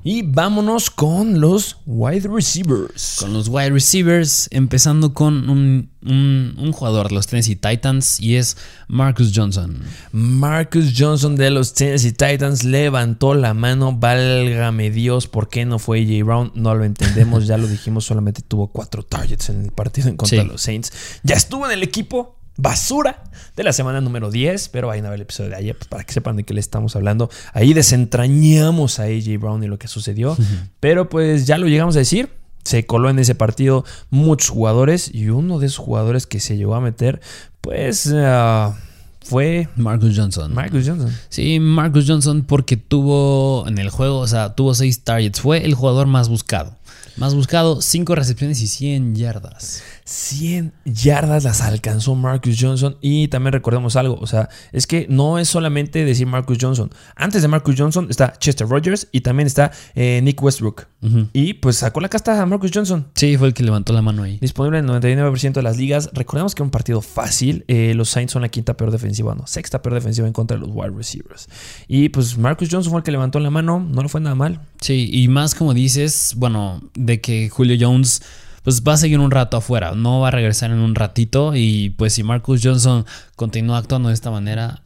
Y 0.03 0.21
vámonos 0.21 0.89
con 0.89 1.41
los 1.41 1.77
wide 1.85 2.29
receivers. 2.33 3.17
Con 3.19 3.33
los 3.33 3.49
wide 3.49 3.71
receivers, 3.71 4.47
empezando 4.51 5.13
con 5.13 5.49
un, 5.49 5.89
un- 6.01 6.55
un 6.57 6.71
jugador 6.71 7.09
de 7.09 7.15
los 7.15 7.27
Tennessee 7.27 7.57
Titans 7.57 8.17
y 8.21 8.35
es 8.37 8.55
Marcus 8.87 9.33
Johnson. 9.35 9.81
Marcus 10.13 10.93
Johnson 10.97 11.35
de 11.35 11.49
los 11.49 11.73
Tennessee 11.73 12.13
Titans 12.13 12.63
levantó 12.63 13.33
la 13.33 13.53
mano. 13.53 13.97
Válgame 13.97 14.91
Dios, 14.91 15.27
¿por 15.27 15.49
qué 15.49 15.65
no 15.65 15.77
fue 15.77 15.99
AJ 16.03 16.23
Brown? 16.25 16.51
No 16.55 16.73
lo 16.73 16.85
entendemos, 16.85 17.45
ya 17.45 17.57
lo 17.57 17.67
dijimos, 17.67 18.05
solamente 18.05 18.41
tuvo 18.41 18.67
cuatro 18.67 19.03
targets 19.03 19.49
en 19.49 19.61
el 19.65 19.71
partido 19.71 20.07
en 20.07 20.15
contra 20.15 20.37
Sí. 20.39 20.45
de 20.45 20.51
los 20.53 20.61
Saints. 20.61 20.93
Ya 21.23 21.35
estuvo 21.35 21.65
en 21.65 21.73
el 21.73 21.83
equipo 21.83 22.36
basura 22.57 23.23
de 23.55 23.63
la 23.63 23.73
semana 23.73 24.01
número 24.01 24.29
10, 24.29 24.69
pero 24.69 24.87
vayan 24.87 25.05
a 25.05 25.09
ver 25.09 25.17
el 25.17 25.21
episodio 25.21 25.51
de 25.51 25.55
ayer 25.55 25.75
pues, 25.77 25.87
para 25.87 26.03
que 26.03 26.13
sepan 26.13 26.35
de 26.35 26.43
qué 26.43 26.53
le 26.53 26.59
estamos 26.59 26.95
hablando. 26.95 27.29
Ahí 27.53 27.73
desentrañamos 27.73 28.99
a 28.99 29.03
AJ 29.03 29.39
Brown 29.39 29.63
y 29.63 29.67
lo 29.67 29.79
que 29.79 29.87
sucedió, 29.87 30.37
pero 30.79 31.09
pues 31.09 31.47
ya 31.47 31.57
lo 31.57 31.67
llegamos 31.67 31.95
a 31.95 31.99
decir. 31.99 32.29
Se 32.63 32.85
coló 32.85 33.09
en 33.09 33.17
ese 33.17 33.33
partido 33.33 33.85
muchos 34.09 34.49
jugadores 34.49 35.09
y 35.13 35.29
uno 35.29 35.57
de 35.57 35.67
esos 35.67 35.77
jugadores 35.77 36.27
que 36.27 36.41
se 36.41 36.57
llegó 36.57 36.75
a 36.75 36.81
meter, 36.81 37.21
pues 37.61 38.11
ah, 38.13 38.75
fue 39.21 39.69
Marcus 39.77 40.17
Johnson. 40.17 40.53
Marcus 40.53 40.85
Johnson. 40.85 41.13
Sí, 41.29 41.59
Marcus 41.59 42.05
Johnson 42.07 42.43
porque 42.43 42.75
tuvo 42.75 43.65
en 43.67 43.77
el 43.77 43.89
juego, 43.89 44.19
o 44.19 44.27
sea, 44.27 44.53
tuvo 44.53 44.73
seis 44.73 45.01
targets. 45.03 45.39
Fue 45.39 45.63
el 45.63 45.75
jugador 45.75 46.07
más 46.07 46.27
buscado. 46.27 46.75
Más 47.17 47.33
buscado, 47.33 47.81
cinco 47.81 48.15
recepciones 48.15 48.61
y 48.61 48.67
100 48.67 49.15
yardas. 49.15 49.81
100 50.07 50.71
yardas 50.85 51.43
las 51.43 51.61
alcanzó 51.61 52.15
Marcus 52.15 52.57
Johnson. 52.59 52.97
Y 53.01 53.27
también 53.27 53.51
recordemos 53.51 53.97
algo, 53.97 54.17
o 54.19 54.25
sea, 54.25 54.47
es 54.71 54.87
que 54.87 55.05
no 55.09 55.37
es 55.37 55.49
solamente 55.49 56.05
decir 56.05 56.25
Marcus 56.27 56.57
Johnson. 56.59 56.89
Antes 57.15 57.41
de 57.41 57.49
Marcus 57.49 57.75
Johnson 57.77 58.07
está 58.09 58.33
Chester 58.39 58.67
Rogers 58.67 59.09
y 59.11 59.21
también 59.21 59.47
está 59.47 59.71
eh, 59.95 60.21
Nick 60.23 60.41
Westbrook. 60.41 60.87
Y 61.33 61.55
pues 61.55 61.77
sacó 61.77 61.99
la 61.99 62.09
casta 62.09 62.41
a 62.41 62.45
Marcus 62.45 62.71
Johnson. 62.73 63.07
Sí, 63.15 63.37
fue 63.37 63.49
el 63.49 63.53
que 63.53 63.63
levantó 63.63 63.93
la 63.93 64.01
mano 64.01 64.23
ahí. 64.23 64.37
Disponible 64.39 64.79
en 64.79 64.89
el 64.89 65.01
99% 65.01 65.53
de 65.53 65.61
las 65.61 65.77
ligas. 65.77 66.09
Recordemos 66.13 66.55
que 66.55 66.61
era 66.61 66.65
un 66.65 66.71
partido 66.71 67.01
fácil. 67.01 67.65
Eh, 67.67 67.93
los 67.93 68.09
Saints 68.09 68.33
son 68.33 68.41
la 68.41 68.49
quinta 68.49 68.75
peor 68.75 68.91
defensiva, 68.91 69.35
no, 69.35 69.45
sexta 69.45 69.81
peor 69.81 69.95
defensiva 69.95 70.25
en 70.25 70.33
contra 70.33 70.57
de 70.57 70.65
los 70.65 70.73
wide 70.73 70.95
receivers. 70.95 71.49
Y 71.87 72.09
pues 72.09 72.37
Marcus 72.37 72.69
Johnson 72.71 72.91
fue 72.91 72.99
el 73.01 73.03
que 73.03 73.11
levantó 73.11 73.39
la 73.39 73.49
mano. 73.49 73.79
No 73.79 74.01
le 74.01 74.09
fue 74.09 74.21
nada 74.21 74.35
mal. 74.35 74.61
Sí, 74.79 75.09
y 75.11 75.27
más 75.27 75.53
como 75.53 75.73
dices, 75.73 76.33
bueno, 76.37 76.81
de 76.93 77.19
que 77.19 77.49
Julio 77.49 77.77
Jones 77.79 78.21
pues 78.67 78.83
va 78.83 78.95
a 78.95 78.97
seguir 78.97 79.19
un 79.19 79.31
rato 79.31 79.55
afuera, 79.55 79.93
no 79.95 80.19
va 80.19 80.27
a 80.27 80.31
regresar 80.31 80.71
en 80.71 80.79
un 80.79 80.93
ratito 80.93 81.55
y 81.55 81.91
pues 81.91 82.11
si 82.11 82.23
Marcus 82.23 82.59
Johnson 82.61 83.05
continúa 83.37 83.77
actuando 83.77 84.09
de 84.09 84.13
esta 84.13 84.29
manera, 84.29 84.83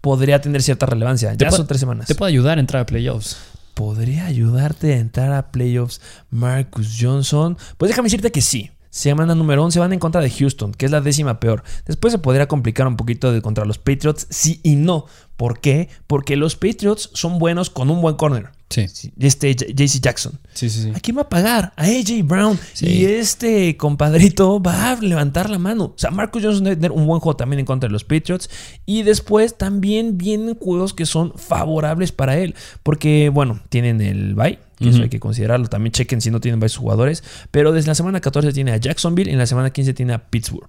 Podría 0.00 0.40
tener 0.40 0.60
cierta 0.60 0.86
relevancia. 0.86 1.32
Ya 1.34 1.52
son 1.52 1.68
tres 1.68 1.78
semanas. 1.78 2.08
te 2.08 2.16
puede 2.16 2.32
ayudar 2.32 2.58
a 2.58 2.60
entrar 2.60 2.82
a 2.82 2.86
playoffs. 2.86 3.36
¿Podría 3.74 4.26
ayudarte 4.26 4.94
a 4.94 4.98
entrar 4.98 5.32
a 5.32 5.52
playoffs 5.52 6.00
Marcus 6.30 6.96
Johnson? 7.00 7.56
Pues 7.76 7.90
déjame 7.90 8.06
decirte 8.06 8.32
que 8.32 8.40
sí. 8.40 8.72
Semana 8.90 9.36
número 9.36 9.62
11 9.62 9.78
van 9.78 9.92
en 9.92 10.00
contra 10.00 10.20
de 10.20 10.28
Houston, 10.28 10.72
que 10.72 10.86
es 10.86 10.90
la 10.90 11.00
décima 11.00 11.38
peor. 11.38 11.62
Después 11.86 12.12
se 12.12 12.18
podría 12.18 12.48
complicar 12.48 12.88
un 12.88 12.96
poquito 12.96 13.30
de 13.30 13.40
contra 13.40 13.66
los 13.66 13.78
Patriots, 13.78 14.26
sí 14.30 14.58
y 14.64 14.74
no. 14.74 15.06
¿Por 15.36 15.60
qué? 15.60 15.90
Porque 16.08 16.34
los 16.34 16.56
Patriots 16.56 17.10
son 17.14 17.38
buenos 17.38 17.70
con 17.70 17.88
un 17.88 18.00
buen 18.00 18.16
corner. 18.16 18.50
Sí, 18.68 19.12
Este 19.20 19.54
JC 19.54 20.00
Jackson. 20.00 20.40
sí, 20.52 20.68
sí. 20.68 20.82
sí. 20.82 20.92
¿A 20.94 20.98
quién 20.98 21.16
va 21.16 21.22
a 21.22 21.28
pagar? 21.28 21.72
A 21.76 21.84
AJ 21.84 22.24
Brown. 22.24 22.58
Sí. 22.72 22.86
Y 22.86 23.04
este 23.04 23.76
compadrito 23.76 24.60
va 24.60 24.90
a 24.90 25.00
levantar 25.00 25.48
la 25.50 25.58
mano. 25.58 25.84
O 25.84 25.94
sea, 25.96 26.10
Marcus 26.10 26.42
Johnson 26.42 26.64
debe 26.64 26.76
tener 26.76 26.90
un 26.90 27.06
buen 27.06 27.20
juego 27.20 27.36
también 27.36 27.60
en 27.60 27.66
contra 27.66 27.88
de 27.88 27.92
los 27.92 28.02
Patriots. 28.02 28.50
Y 28.84 29.04
después 29.04 29.56
también 29.56 30.18
vienen 30.18 30.56
juegos 30.56 30.94
que 30.94 31.06
son 31.06 31.32
favorables 31.36 32.10
para 32.10 32.38
él. 32.38 32.54
Porque, 32.82 33.30
bueno, 33.32 33.60
tienen 33.68 34.00
el 34.00 34.34
bye. 34.34 34.58
Que 34.78 34.90
eso 34.90 35.02
hay 35.02 35.08
que 35.08 35.20
considerarlo. 35.20 35.68
También 35.68 35.92
chequen 35.92 36.20
si 36.20 36.30
no 36.30 36.40
tienen 36.40 36.60
bye 36.60 36.68
sus 36.68 36.78
jugadores. 36.80 37.24
Pero 37.50 37.72
desde 37.72 37.86
la 37.88 37.94
semana 37.94 38.20
14 38.20 38.52
tiene 38.52 38.72
a 38.72 38.76
Jacksonville. 38.76 39.30
Y 39.30 39.32
en 39.32 39.38
la 39.38 39.46
semana 39.46 39.70
15 39.70 39.94
tiene 39.94 40.12
a 40.12 40.18
Pittsburgh. 40.28 40.68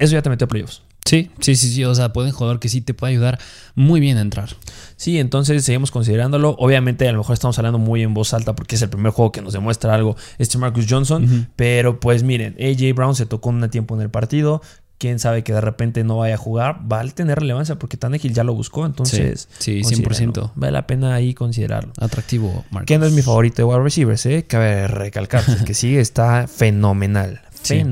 Eso 0.00 0.14
ya 0.14 0.22
te 0.22 0.30
metió 0.30 0.46
a 0.46 0.48
playoffs. 0.48 0.82
Sí, 1.04 1.30
sí, 1.40 1.56
sí, 1.56 1.70
sí, 1.70 1.84
o 1.84 1.94
sea, 1.94 2.12
pueden 2.12 2.30
jugador 2.30 2.60
que 2.60 2.68
sí 2.68 2.82
te 2.82 2.94
puede 2.94 3.12
ayudar 3.12 3.38
muy 3.74 4.00
bien 4.00 4.16
a 4.16 4.20
entrar. 4.20 4.50
Sí, 4.96 5.18
entonces 5.18 5.64
seguimos 5.64 5.90
considerándolo. 5.90 6.54
Obviamente, 6.58 7.08
a 7.08 7.12
lo 7.12 7.18
mejor 7.18 7.34
estamos 7.34 7.58
hablando 7.58 7.78
muy 7.78 8.02
en 8.02 8.14
voz 8.14 8.32
alta 8.32 8.54
porque 8.54 8.76
es 8.76 8.82
el 8.82 8.90
primer 8.90 9.12
juego 9.12 9.32
que 9.32 9.40
nos 9.40 9.52
demuestra 9.52 9.94
algo 9.94 10.16
este 10.38 10.58
Marcus 10.58 10.86
Johnson. 10.88 11.48
Pero 11.56 12.00
pues 12.00 12.22
miren, 12.22 12.56
AJ 12.60 12.94
Brown 12.94 13.14
se 13.14 13.26
tocó 13.26 13.48
un 13.48 13.68
tiempo 13.70 13.94
en 13.94 14.02
el 14.02 14.10
partido. 14.10 14.62
Quién 14.98 15.18
sabe 15.18 15.42
que 15.42 15.52
de 15.54 15.62
repente 15.62 16.04
no 16.04 16.18
vaya 16.18 16.34
a 16.34 16.38
jugar. 16.38 16.80
Va 16.90 17.00
a 17.00 17.04
tener 17.08 17.40
relevancia 17.40 17.76
porque 17.76 17.96
Tannehill 17.96 18.34
ya 18.34 18.44
lo 18.44 18.54
buscó. 18.54 18.84
Entonces, 18.86 19.48
Sí, 19.58 19.82
sí, 19.82 20.02
considérenlo. 20.02 20.32
100%. 20.34 20.52
Vale 20.54 20.72
la 20.72 20.86
pena 20.86 21.14
ahí 21.14 21.32
considerarlo. 21.34 21.92
Atractivo, 21.98 22.66
Marcus. 22.70 22.86
Que 22.86 22.98
no 22.98 23.06
es 23.06 23.12
mi 23.12 23.22
favorito 23.22 23.56
de 23.56 23.64
wide 23.64 23.82
receivers, 23.82 24.26
¿eh? 24.26 24.44
Cabe 24.46 24.86
recalcar. 24.86 25.42
El 25.48 25.64
que 25.64 25.74
sigue 25.74 26.00
está 26.00 26.46
fenomenal. 26.46 27.40
Sí. 27.62 27.82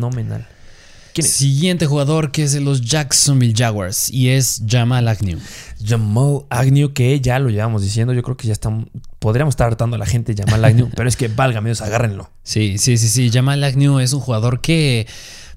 Fenomenal. 1.09 1.12
¿Quién 1.14 1.27
es? 1.27 1.33
Siguiente 1.33 1.87
jugador 1.87 2.31
que 2.31 2.42
es 2.42 2.53
de 2.53 2.61
los 2.61 2.83
Jacksonville 2.83 3.55
Jaguars 3.57 4.11
y 4.11 4.31
es 4.31 4.62
Jamal 4.66 5.09
Agnew. 5.09 5.38
Jamal 5.85 6.44
Agnew, 6.51 6.92
que 6.92 7.21
ya 7.21 7.38
lo 7.38 7.51
llevamos 7.51 7.83
diciendo. 7.83 8.12
Yo 8.12 8.23
creo 8.23 8.37
que 8.37 8.47
ya 8.47 8.53
estamos. 8.53 8.87
Podríamos 9.18 9.53
estar 9.53 9.66
hartando 9.66 9.97
a 9.97 9.99
la 9.99 10.07
gente 10.07 10.35
Jamal 10.37 10.64
Agnew, 10.64 10.90
pero 10.97 11.09
es 11.09 11.16
que 11.16 11.29
válgame 11.29 11.68
Dios, 11.71 11.81
agárrenlo. 11.81 12.31
Sí, 12.42 12.79
sí, 12.79 12.97
sí, 12.99 13.09
sí. 13.09 13.31
Jamal 13.31 13.62
Agnew 13.64 13.99
es 14.01 14.12
un 14.12 14.21
jugador 14.21 14.61
que 14.61 15.07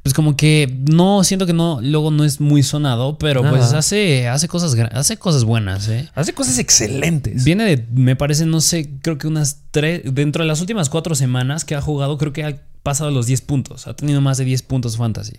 pues 0.03 0.13
como 0.15 0.35
que 0.35 0.81
no, 0.89 1.23
siento 1.23 1.45
que 1.45 1.53
no, 1.53 1.79
luego 1.81 2.09
no 2.09 2.23
es 2.23 2.41
muy 2.41 2.63
sonado, 2.63 3.17
pero 3.17 3.41
pues 3.47 3.73
hace, 3.73 4.27
hace 4.27 4.47
cosas, 4.47 4.75
hace 4.93 5.17
cosas 5.17 5.43
buenas, 5.43 5.87
¿eh? 5.89 6.09
Hace 6.15 6.33
cosas 6.33 6.57
excelentes. 6.57 7.43
Viene 7.43 7.65
de, 7.65 7.85
me 7.93 8.15
parece, 8.15 8.45
no 8.45 8.61
sé, 8.61 8.89
creo 9.01 9.17
que 9.19 9.27
unas 9.27 9.61
tres, 9.69 10.01
dentro 10.05 10.43
de 10.43 10.47
las 10.47 10.59
últimas 10.59 10.89
cuatro 10.89 11.13
semanas 11.13 11.65
que 11.65 11.75
ha 11.75 11.81
jugado, 11.81 12.17
creo 12.17 12.33
que 12.33 12.43
ha 12.43 12.61
pasado 12.83 13.11
los 13.11 13.27
10 13.27 13.41
puntos, 13.41 13.85
ha 13.85 13.93
tenido 13.95 14.21
más 14.21 14.37
de 14.39 14.45
10 14.45 14.63
puntos 14.63 14.97
fantasy. 14.97 15.33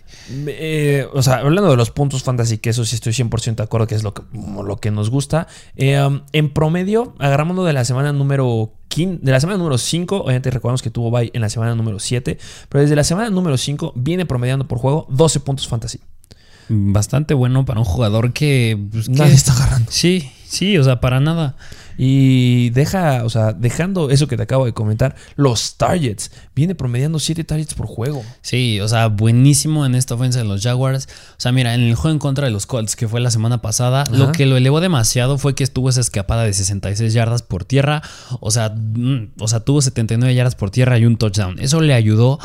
Eh, 0.47 1.07
o 1.13 1.21
sea, 1.21 1.35
hablando 1.35 1.69
de 1.69 1.75
los 1.75 1.91
puntos 1.91 2.23
fantasy, 2.23 2.57
que 2.57 2.69
eso 2.69 2.85
sí 2.85 2.95
estoy 2.95 3.11
100% 3.11 3.55
de 3.55 3.63
acuerdo 3.63 3.87
que 3.87 3.95
es 3.95 4.03
lo 4.03 4.13
que, 4.13 4.23
lo 4.31 4.77
que 4.77 4.91
nos 4.91 5.09
gusta. 5.09 5.47
eh, 5.75 6.01
um, 6.01 6.21
en 6.31 6.53
promedio, 6.53 7.15
agarramos 7.19 7.65
de 7.65 7.73
la 7.73 7.83
semana 7.83 8.13
número 8.13 8.73
15, 8.82 8.82
de 8.95 9.31
la 9.31 9.39
semana 9.39 9.57
número 9.57 9.77
5, 9.77 10.17
obviamente 10.23 10.49
recordamos 10.51 10.81
que 10.81 10.89
tuvo 10.89 11.11
bye 11.11 11.31
en 11.33 11.41
la 11.41 11.49
semana 11.49 11.75
número 11.75 11.99
7, 11.99 12.37
pero 12.69 12.81
desde 12.81 12.95
la 12.95 13.03
semana 13.03 13.29
número 13.29 13.57
5 13.57 13.93
viene 13.95 14.25
promediando 14.25 14.67
por 14.67 14.77
juego 14.79 15.07
12 15.09 15.39
puntos 15.41 15.67
fantasy. 15.67 15.99
Bastante 16.69 17.33
bueno 17.33 17.65
para 17.65 17.79
un 17.79 17.85
jugador 17.85 18.31
que... 18.33 18.77
pues, 18.91 19.07
que- 19.09 19.23
está 19.25 19.53
agarrando. 19.53 19.91
Sí, 19.91 20.31
sí, 20.47 20.77
o 20.77 20.83
sea, 20.83 20.99
para 21.01 21.19
nada. 21.19 21.55
Y 21.97 22.69
deja, 22.71 23.23
o 23.23 23.29
sea, 23.29 23.53
dejando 23.53 24.09
eso 24.09 24.27
que 24.27 24.37
te 24.37 24.43
acabo 24.43 24.65
de 24.65 24.73
comentar, 24.73 25.15
los 25.35 25.75
targets. 25.75 26.31
Viene 26.55 26.75
promediando 26.75 27.19
7 27.19 27.43
targets 27.43 27.73
por 27.73 27.87
juego. 27.87 28.23
Sí, 28.41 28.79
o 28.79 28.87
sea, 28.87 29.07
buenísimo 29.07 29.85
en 29.85 29.95
esta 29.95 30.15
ofensa 30.15 30.39
de 30.39 30.45
los 30.45 30.61
Jaguars. 30.61 31.07
O 31.31 31.39
sea, 31.39 31.51
mira, 31.51 31.73
en 31.73 31.81
el 31.81 31.95
juego 31.95 32.13
en 32.13 32.19
contra 32.19 32.45
de 32.45 32.51
los 32.51 32.65
Colts, 32.65 32.95
que 32.95 33.07
fue 33.07 33.19
la 33.19 33.31
semana 33.31 33.61
pasada, 33.61 34.03
lo 34.11 34.31
que 34.31 34.45
lo 34.45 34.57
elevó 34.57 34.81
demasiado 34.81 35.37
fue 35.37 35.55
que 35.55 35.63
estuvo 35.63 35.89
esa 35.89 36.01
escapada 36.01 36.43
de 36.43 36.53
66 36.53 37.13
yardas 37.13 37.41
por 37.41 37.65
tierra. 37.65 38.01
O 38.39 38.51
sea, 38.51 38.69
mm, 38.69 39.33
o 39.39 39.47
sea, 39.47 39.59
tuvo 39.61 39.81
79 39.81 40.33
yardas 40.33 40.55
por 40.55 40.71
tierra 40.71 40.97
y 40.97 41.05
un 41.05 41.17
touchdown. 41.17 41.59
Eso 41.59 41.81
le 41.81 41.93
ayudó. 41.93 42.39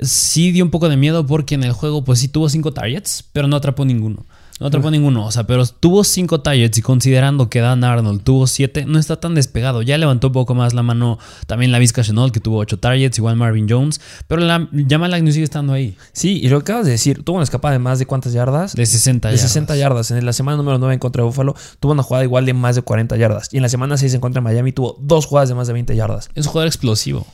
Sí 0.00 0.52
dio 0.52 0.64
un 0.64 0.70
poco 0.70 0.88
de 0.88 0.96
miedo 0.96 1.26
porque 1.26 1.54
en 1.54 1.64
el 1.64 1.72
juego, 1.72 2.04
pues 2.04 2.18
sí 2.18 2.28
tuvo 2.28 2.48
5 2.48 2.72
targets, 2.72 3.24
pero 3.32 3.48
no 3.48 3.56
atrapó 3.56 3.84
ninguno. 3.84 4.26
No 4.58 4.68
atrapó 4.68 4.90
ninguno, 4.90 5.26
o 5.26 5.30
sea, 5.30 5.46
pero 5.46 5.66
tuvo 5.66 6.02
5 6.02 6.40
targets 6.40 6.78
y 6.78 6.82
considerando 6.82 7.50
que 7.50 7.60
Dan 7.60 7.84
Arnold 7.84 8.22
tuvo 8.22 8.46
7, 8.46 8.86
no 8.86 8.98
está 8.98 9.20
tan 9.20 9.34
despegado. 9.34 9.82
Ya 9.82 9.98
levantó 9.98 10.28
un 10.28 10.32
poco 10.32 10.54
más 10.54 10.72
la 10.72 10.82
mano 10.82 11.18
también 11.46 11.72
la 11.72 11.78
Vizca 11.78 12.02
Chenault, 12.02 12.32
que 12.32 12.40
tuvo 12.40 12.56
8 12.58 12.78
targets, 12.78 13.18
igual 13.18 13.36
Marvin 13.36 13.66
Jones, 13.68 14.00
pero 14.26 14.40
la 14.40 14.66
Jamal 14.88 15.12
Agnew 15.12 15.30
sigue 15.30 15.44
estando 15.44 15.74
ahí. 15.74 15.94
Sí, 16.12 16.40
y 16.42 16.48
lo 16.48 16.60
que 16.60 16.72
acabas 16.72 16.86
de 16.86 16.92
decir, 16.92 17.22
tuvo 17.22 17.36
una 17.36 17.44
escapada 17.44 17.72
de 17.72 17.80
más 17.80 17.98
de 17.98 18.06
cuántas 18.06 18.32
yardas? 18.32 18.74
De 18.74 18.86
60 18.86 19.28
de 19.28 19.36
yardas. 19.36 19.50
60 19.50 19.76
yardas. 19.76 20.10
En 20.10 20.24
la 20.24 20.32
semana 20.32 20.56
número 20.56 20.78
9 20.78 20.94
en 20.94 21.00
contra 21.00 21.22
de 21.22 21.26
Buffalo 21.26 21.54
tuvo 21.78 21.92
una 21.92 22.02
jugada 22.02 22.24
igual 22.24 22.46
de 22.46 22.54
más 22.54 22.76
de 22.76 22.82
40 22.82 23.14
yardas. 23.18 23.52
Y 23.52 23.58
en 23.58 23.62
la 23.62 23.68
semana 23.68 23.98
6 23.98 24.14
en 24.14 24.20
contra 24.20 24.40
de 24.40 24.44
Miami 24.44 24.72
tuvo 24.72 24.96
dos 25.00 25.26
jugadas 25.26 25.50
de 25.50 25.54
más 25.54 25.66
de 25.66 25.74
20 25.74 25.94
yardas. 25.94 26.30
Es 26.34 26.46
un 26.46 26.52
jugador 26.52 26.68
explosivo. 26.68 27.26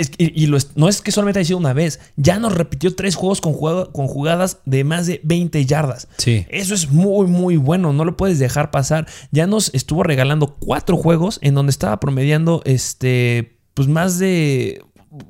Es- 0.00 0.12
y 0.18 0.44
y 0.44 0.46
lo 0.46 0.56
es- 0.56 0.70
no 0.76 0.88
es 0.88 1.00
que 1.02 1.10
solamente 1.12 1.40
haya 1.40 1.46
sido 1.48 1.58
una 1.58 1.72
vez, 1.72 2.00
ya 2.16 2.38
nos 2.38 2.54
repitió 2.54 2.94
tres 2.94 3.14
juegos 3.14 3.40
con, 3.40 3.54
con 3.92 4.06
jugadas 4.06 4.58
de 4.64 4.84
más 4.84 5.06
de 5.06 5.20
20 5.24 5.64
yardas. 5.66 6.08
Sí. 6.18 6.46
Eso 6.48 6.74
es 6.74 6.90
muy, 6.90 7.26
muy 7.26 7.56
bueno, 7.56 7.92
no 7.92 8.04
lo 8.04 8.16
puedes 8.16 8.38
dejar 8.38 8.70
pasar. 8.70 9.06
Ya 9.30 9.46
nos 9.46 9.74
estuvo 9.74 10.02
regalando 10.02 10.56
cuatro 10.58 10.96
juegos 10.96 11.38
en 11.42 11.54
donde 11.54 11.70
estaba 11.70 11.98
promediando 12.00 12.62
este, 12.64 13.58
pues 13.74 13.88
más 13.88 14.18
de 14.18 14.82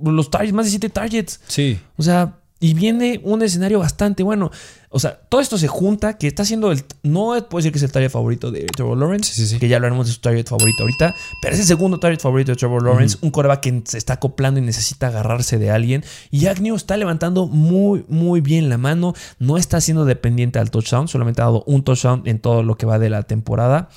los 0.03 0.31
targets, 0.31 0.53
más 0.55 0.67
de 0.67 0.71
7 0.71 0.89
targets. 0.91 1.41
Sí. 1.47 1.79
O 1.97 2.03
sea, 2.03 2.39
y 2.61 2.75
viene 2.75 3.21
un 3.23 3.43
escenario 3.43 3.79
bastante 3.79 4.23
bueno. 4.23 4.51
O 4.91 4.99
sea, 4.99 5.21
todo 5.29 5.41
esto 5.41 5.59
se 5.59 5.69
junta, 5.69 6.17
que 6.17 6.27
está 6.27 6.45
siendo 6.45 6.73
el... 6.73 6.83
No 7.03 7.35
puedo 7.49 7.59
decir 7.59 7.73
que 7.73 7.79
es 7.79 7.85
el 7.85 7.93
target 7.93 8.11
favorito 8.11 8.51
de 8.51 8.65
Trevor 8.67 8.97
Lawrence, 8.97 9.33
Sí, 9.33 9.43
sí, 9.43 9.47
sí. 9.55 9.59
que 9.59 9.69
ya 9.69 9.77
hablaremos 9.77 10.07
de 10.07 10.15
su 10.15 10.21
target 10.21 10.47
favorito 10.47 10.83
ahorita, 10.83 11.15
pero 11.43 11.55
es 11.55 11.61
el 11.61 11.67
segundo 11.67 12.01
target 12.01 12.21
favorito 12.21 12.53
de 12.53 12.57
Trevor 12.57 12.83
Lawrence, 12.83 13.19
un 13.21 13.31
coreback 13.31 13.61
que 13.61 13.83
se 13.85 13.99
está 13.99 14.15
acoplando 14.15 14.59
y 14.61 14.63
necesita 14.63 15.09
agarrarse 15.09 15.59
de 15.59 15.71
alguien. 15.71 16.05
Y 16.31 16.47
Agnew 16.47 16.75
está 16.75 16.97
levantando 16.97 17.47
muy, 17.47 18.05
muy 18.09 18.41
bien 18.41 18.69
la 18.71 18.79
mano, 18.79 19.15
no 19.39 19.57
está 19.59 19.81
siendo 19.81 20.05
dependiente 20.05 20.59
al 20.59 20.71
touchdown, 20.71 21.07
solamente 21.07 21.43
ha 21.43 21.45
dado 21.45 21.65
un 21.67 21.85
touchdown 21.85 22.23
en 22.25 22.41
todo 22.41 22.63
lo 22.63 22.77
que 22.77 22.87
va 22.87 22.99
de 22.99 23.11
la 23.11 23.25
temporada, 23.25 23.91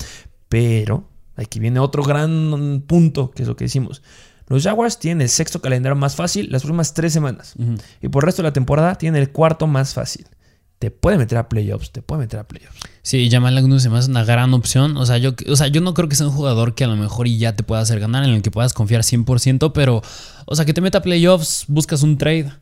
pero 0.48 1.08
aquí 1.36 1.58
viene 1.58 1.80
otro 1.80 2.02
gran 2.02 2.84
punto, 2.86 3.30
que 3.30 3.42
es 3.42 3.48
lo 3.48 3.56
que 3.56 3.64
decimos. 3.64 4.02
Los 4.52 4.64
Jaguars 4.64 4.98
tienen 4.98 5.22
el 5.22 5.30
sexto 5.30 5.62
calendario 5.62 5.96
más 5.96 6.14
fácil 6.14 6.52
las 6.52 6.60
próximas 6.60 6.92
tres 6.92 7.14
semanas. 7.14 7.54
Y 8.02 8.08
por 8.08 8.22
el 8.22 8.26
resto 8.26 8.42
de 8.42 8.48
la 8.48 8.52
temporada 8.52 8.96
tienen 8.96 9.22
el 9.22 9.30
cuarto 9.30 9.66
más 9.66 9.94
fácil. 9.94 10.26
Te 10.78 10.90
puede 10.90 11.16
meter 11.16 11.38
a 11.38 11.48
playoffs, 11.48 11.90
te 11.90 12.02
puede 12.02 12.20
meter 12.20 12.38
a 12.38 12.46
playoffs. 12.46 12.78
Sí, 13.00 13.30
Jamal 13.30 13.56
Agnew 13.56 13.80
se 13.80 13.88
me 13.88 13.96
hace 13.96 14.10
una 14.10 14.24
gran 14.24 14.52
opción. 14.52 14.98
O 14.98 15.06
sea, 15.06 15.16
yo, 15.16 15.30
o 15.48 15.56
sea, 15.56 15.68
yo 15.68 15.80
no 15.80 15.94
creo 15.94 16.06
que 16.06 16.16
sea 16.16 16.26
un 16.26 16.34
jugador 16.34 16.74
que 16.74 16.84
a 16.84 16.86
lo 16.86 16.96
mejor 16.96 17.28
y 17.28 17.38
ya 17.38 17.56
te 17.56 17.62
pueda 17.62 17.80
hacer 17.80 17.98
ganar, 17.98 18.24
en 18.24 18.30
el 18.30 18.42
que 18.42 18.50
puedas 18.50 18.74
confiar 18.74 19.00
100%, 19.00 19.72
pero, 19.72 20.02
o 20.44 20.54
sea, 20.54 20.66
que 20.66 20.74
te 20.74 20.82
meta 20.82 20.98
a 20.98 21.02
playoffs, 21.02 21.64
buscas 21.68 22.02
un 22.02 22.18
trade. 22.18 22.52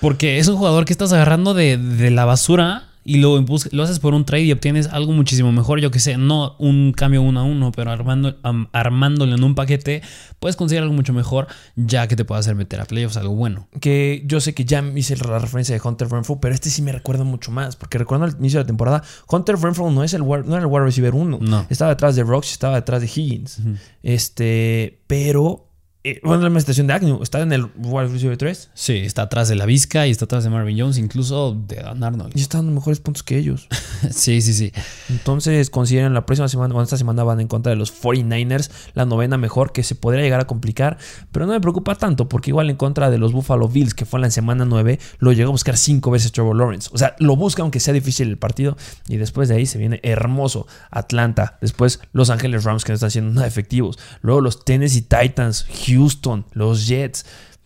Porque 0.00 0.38
es 0.38 0.48
un 0.48 0.56
jugador 0.56 0.86
que 0.86 0.94
estás 0.94 1.12
agarrando 1.12 1.52
de, 1.52 1.76
de 1.76 2.10
la 2.10 2.24
basura 2.24 2.89
y 3.04 3.16
lo, 3.18 3.44
lo 3.72 3.82
haces 3.82 3.98
por 3.98 4.14
un 4.14 4.24
trade 4.24 4.44
y 4.44 4.52
obtienes 4.52 4.86
algo 4.88 5.12
muchísimo 5.12 5.52
mejor. 5.52 5.80
Yo 5.80 5.90
que 5.90 5.98
sé, 6.00 6.16
no 6.18 6.54
un 6.58 6.92
cambio 6.92 7.22
uno 7.22 7.40
a 7.40 7.42
uno, 7.44 7.72
pero 7.72 7.90
armando, 7.90 8.36
armándolo 8.72 9.34
en 9.34 9.42
un 9.42 9.54
paquete, 9.54 10.02
puedes 10.38 10.56
conseguir 10.56 10.82
algo 10.82 10.94
mucho 10.94 11.12
mejor, 11.12 11.46
ya 11.76 12.06
que 12.08 12.16
te 12.16 12.24
pueda 12.24 12.40
hacer 12.40 12.54
meter 12.54 12.80
a 12.80 12.84
playoffs, 12.84 13.16
algo 13.16 13.34
bueno. 13.34 13.68
Que 13.80 14.22
yo 14.26 14.40
sé 14.40 14.54
que 14.54 14.64
ya 14.64 14.84
hice 14.94 15.16
la 15.16 15.38
referencia 15.38 15.74
de 15.74 15.80
Hunter 15.82 16.08
Renfrew, 16.10 16.40
pero 16.40 16.54
este 16.54 16.68
sí 16.70 16.82
me 16.82 16.92
recuerda 16.92 17.24
mucho 17.24 17.50
más. 17.50 17.76
Porque 17.76 17.98
recuerdo 17.98 18.24
al 18.24 18.36
inicio 18.38 18.58
de 18.58 18.64
la 18.64 18.68
temporada, 18.68 19.02
Hunter 19.28 19.56
Renfrew 19.58 19.90
no, 19.90 20.04
es 20.04 20.12
el, 20.14 20.22
wide- 20.22 20.44
no 20.44 20.56
era 20.56 20.60
el 20.66 20.66
wide 20.66 20.84
receiver 20.84 21.14
1. 21.14 21.38
No. 21.40 21.66
Estaba 21.70 21.90
detrás 21.90 22.16
de 22.16 22.22
Rocks, 22.24 22.52
estaba 22.52 22.74
detrás 22.76 23.00
de 23.00 23.06
Higgins. 23.06 23.60
Este, 24.02 25.00
pero... 25.06 25.66
Eh, 26.02 26.18
bueno, 26.24 26.48
la 26.48 26.60
situación 26.60 26.86
de 26.86 26.94
Agnew, 26.94 27.22
está 27.22 27.42
en 27.42 27.52
el 27.52 27.66
wide 27.76 28.08
receiver 28.08 28.38
3 28.38 28.70
Sí, 28.72 28.96
está 28.96 29.20
atrás 29.20 29.50
de 29.50 29.54
la 29.54 29.66
Vizca 29.66 30.06
y 30.06 30.10
está 30.10 30.24
atrás 30.24 30.44
de 30.44 30.48
Marvin 30.48 30.78
Jones, 30.80 30.96
incluso 30.96 31.54
de 31.54 31.76
Dan 31.76 32.02
Arnold. 32.02 32.32
y 32.34 32.40
está 32.40 32.56
dando 32.56 32.72
mejores 32.72 33.00
puntos 33.00 33.22
que 33.22 33.36
ellos. 33.36 33.68
sí, 34.10 34.40
sí, 34.40 34.54
sí. 34.54 34.72
Entonces 35.10 35.68
consideren 35.68 36.14
la 36.14 36.24
próxima 36.24 36.48
semana, 36.48 36.72
bueno, 36.72 36.84
esta 36.84 36.96
semana 36.96 37.22
van 37.22 37.40
en 37.40 37.48
contra 37.48 37.68
de 37.68 37.76
los 37.76 37.92
49ers, 37.92 38.70
la 38.94 39.04
novena 39.04 39.36
mejor, 39.36 39.72
que 39.72 39.82
se 39.82 39.94
podría 39.94 40.22
llegar 40.22 40.40
a 40.40 40.46
complicar, 40.46 40.96
pero 41.32 41.44
no 41.44 41.52
me 41.52 41.60
preocupa 41.60 41.94
tanto, 41.96 42.30
porque 42.30 42.48
igual 42.48 42.70
en 42.70 42.76
contra 42.76 43.10
de 43.10 43.18
los 43.18 43.34
Buffalo 43.34 43.68
Bills, 43.68 43.92
que 43.92 44.06
fue 44.06 44.18
en 44.18 44.22
la 44.22 44.30
semana 44.30 44.64
9, 44.64 44.98
lo 45.18 45.32
llegó 45.32 45.50
a 45.50 45.52
buscar 45.52 45.76
cinco 45.76 46.10
veces 46.10 46.32
Trevor 46.32 46.56
Lawrence. 46.56 46.88
O 46.94 46.96
sea, 46.96 47.14
lo 47.18 47.36
busca 47.36 47.60
aunque 47.60 47.78
sea 47.78 47.92
difícil 47.92 48.28
el 48.28 48.38
partido, 48.38 48.78
y 49.06 49.18
después 49.18 49.50
de 49.50 49.56
ahí 49.56 49.66
se 49.66 49.76
viene 49.76 50.00
hermoso 50.02 50.66
Atlanta, 50.90 51.58
después 51.60 52.00
Los 52.12 52.30
Ángeles 52.30 52.64
Rams, 52.64 52.84
que 52.84 52.92
no 52.92 52.94
están 52.94 53.10
siendo 53.10 53.34
nada 53.34 53.46
efectivos, 53.46 53.98
luego 54.22 54.40
los 54.40 54.64
Tennessee 54.64 55.02
Titans, 55.02 55.66
Houston, 55.90 56.44
los 56.52 56.86
Jets, 56.86 57.24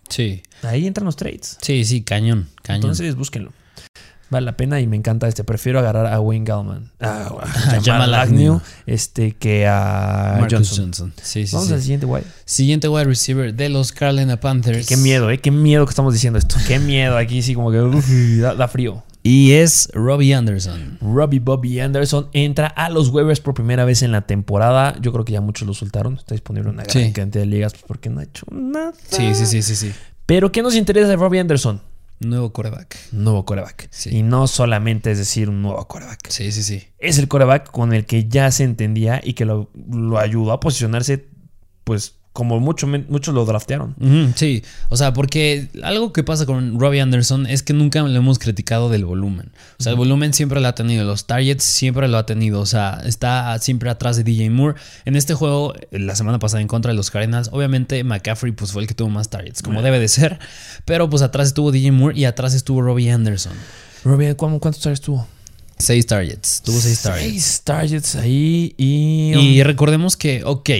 Sí. 0.08 0.42
ahí 0.62 0.86
entran 0.86 1.06
los 1.06 1.16
trades. 1.16 1.58
Sí, 1.62 1.84
sí, 1.84 2.02
cañón, 2.02 2.48
cañón. 2.62 2.82
Entonces 2.82 3.14
búsquenlo. 3.16 3.52
Vale 4.30 4.46
la 4.46 4.56
pena 4.56 4.80
y 4.80 4.86
me 4.86 4.96
encanta 4.96 5.28
este. 5.28 5.44
Prefiero 5.44 5.78
agarrar 5.78 6.06
a 6.06 6.18
Wayne 6.18 6.44
Gallman, 6.44 6.90
a, 7.00 7.26
a 7.28 7.80
Jamal, 7.84 8.12
Agnew, 8.14 8.60
este, 8.86 9.32
que 9.32 9.66
a 9.66 10.36
Marcus 10.40 10.52
Johnson. 10.70 10.84
Johnson. 10.86 11.12
Sí, 11.22 11.46
sí, 11.46 11.54
Vamos 11.54 11.68
sí. 11.68 11.74
al 11.74 11.80
siguiente, 11.82 12.06
guay. 12.06 12.24
Siguiente 12.44 12.88
wide 12.88 13.04
receiver 13.04 13.54
de 13.54 13.68
los 13.68 13.92
Carolina 13.92 14.40
Panthers. 14.40 14.86
Qué 14.86 14.96
miedo, 14.96 15.30
eh. 15.30 15.38
Qué 15.38 15.50
miedo 15.50 15.84
que 15.86 15.90
estamos 15.90 16.12
diciendo 16.14 16.38
esto. 16.38 16.56
Qué 16.66 16.78
miedo. 16.78 17.16
Aquí 17.16 17.42
sí, 17.42 17.54
como 17.54 17.70
que 17.70 17.80
uf, 17.80 18.08
da, 18.40 18.54
da 18.54 18.66
frío. 18.66 19.04
Y 19.26 19.52
es 19.52 19.88
Robbie 19.94 20.34
Anderson. 20.34 20.98
Robbie 21.00 21.38
Bobby 21.40 21.80
Anderson 21.80 22.28
entra 22.34 22.66
a 22.66 22.90
los 22.90 23.08
waivers 23.08 23.40
por 23.40 23.54
primera 23.54 23.86
vez 23.86 24.02
en 24.02 24.12
la 24.12 24.26
temporada. 24.26 24.96
Yo 25.00 25.12
creo 25.12 25.24
que 25.24 25.32
ya 25.32 25.40
muchos 25.40 25.66
lo 25.66 25.72
soltaron. 25.72 26.16
Está 26.18 26.34
disponible 26.34 26.68
en 26.68 26.74
una 26.74 26.82
gran 26.84 27.06
Sí. 27.06 27.12
cantidad 27.14 27.42
de 27.42 27.46
ligas 27.50 27.72
pues, 27.72 27.84
porque 27.88 28.10
no 28.10 28.20
ha 28.20 28.24
hecho 28.24 28.44
nada. 28.50 28.92
Sí, 29.08 29.34
sí, 29.34 29.46
sí, 29.46 29.62
sí, 29.62 29.76
sí. 29.76 29.92
Pero 30.26 30.52
¿qué 30.52 30.60
nos 30.62 30.74
interesa 30.74 31.08
de 31.08 31.16
Robbie 31.16 31.40
Anderson? 31.40 31.80
Nuevo 32.20 32.52
coreback. 32.52 32.96
Nuevo 33.12 33.46
coreback. 33.46 33.88
Sí. 33.90 34.10
Y 34.14 34.22
no 34.22 34.46
solamente 34.46 35.10
es 35.10 35.16
decir 35.16 35.48
un 35.48 35.62
nuevo 35.62 35.88
coreback. 35.88 36.28
Sí, 36.28 36.52
sí, 36.52 36.62
sí. 36.62 36.82
es 36.98 37.16
el 37.18 37.26
coreback 37.26 37.70
con 37.70 37.94
el 37.94 38.04
que 38.04 38.28
ya 38.28 38.50
se 38.50 38.64
entendía 38.64 39.22
y 39.24 39.32
que 39.32 39.46
lo, 39.46 39.70
lo 39.90 40.18
ayudó 40.18 40.52
a 40.52 40.60
posicionarse, 40.60 41.26
pues, 41.84 42.16
como 42.34 42.58
mucho, 42.58 42.88
muchos 42.88 43.32
lo 43.32 43.44
draftearon. 43.44 43.94
Sí, 44.34 44.64
o 44.88 44.96
sea, 44.96 45.12
porque 45.12 45.68
algo 45.84 46.12
que 46.12 46.24
pasa 46.24 46.46
con 46.46 46.80
Robbie 46.80 47.00
Anderson 47.00 47.46
es 47.46 47.62
que 47.62 47.72
nunca 47.72 48.02
le 48.02 48.18
hemos 48.18 48.40
criticado 48.40 48.90
del 48.90 49.04
volumen. 49.04 49.52
O 49.78 49.82
sea, 49.84 49.92
el 49.92 49.96
volumen 49.96 50.34
siempre 50.34 50.60
lo 50.60 50.66
ha 50.66 50.74
tenido, 50.74 51.04
los 51.04 51.28
targets 51.28 51.62
siempre 51.62 52.08
lo 52.08 52.18
ha 52.18 52.26
tenido. 52.26 52.60
O 52.60 52.66
sea, 52.66 53.00
está 53.06 53.56
siempre 53.60 53.88
atrás 53.88 54.16
de 54.16 54.24
DJ 54.24 54.50
Moore. 54.50 54.80
En 55.04 55.14
este 55.14 55.34
juego, 55.34 55.74
la 55.92 56.16
semana 56.16 56.40
pasada 56.40 56.60
en 56.60 56.66
contra 56.66 56.90
de 56.90 56.96
los 56.96 57.12
Cardinals, 57.12 57.50
obviamente 57.52 58.02
McCaffrey 58.02 58.50
pues, 58.50 58.72
fue 58.72 58.82
el 58.82 58.88
que 58.88 58.94
tuvo 58.94 59.10
más 59.10 59.30
targets, 59.30 59.62
como 59.62 59.80
debe 59.80 60.00
de 60.00 60.08
ser. 60.08 60.40
Pero 60.84 61.08
pues 61.08 61.22
atrás 61.22 61.46
estuvo 61.46 61.70
DJ 61.70 61.92
Moore 61.92 62.18
y 62.18 62.24
atrás 62.24 62.52
estuvo 62.52 62.82
Robbie 62.82 63.12
Anderson. 63.12 63.52
Robbie, 64.04 64.34
¿cuántos, 64.34 64.60
cuántos 64.60 64.82
targets 64.82 65.02
tuvo? 65.02 65.28
Seis 65.78 66.04
targets, 66.04 66.62
tuvo 66.62 66.80
seis 66.80 67.00
targets. 67.00 67.30
Seis 67.30 67.62
targets 67.62 68.16
ahí 68.16 68.74
y... 68.76 69.34
Y 69.36 69.62
recordemos 69.62 70.16
que, 70.16 70.42
ok, 70.44 70.70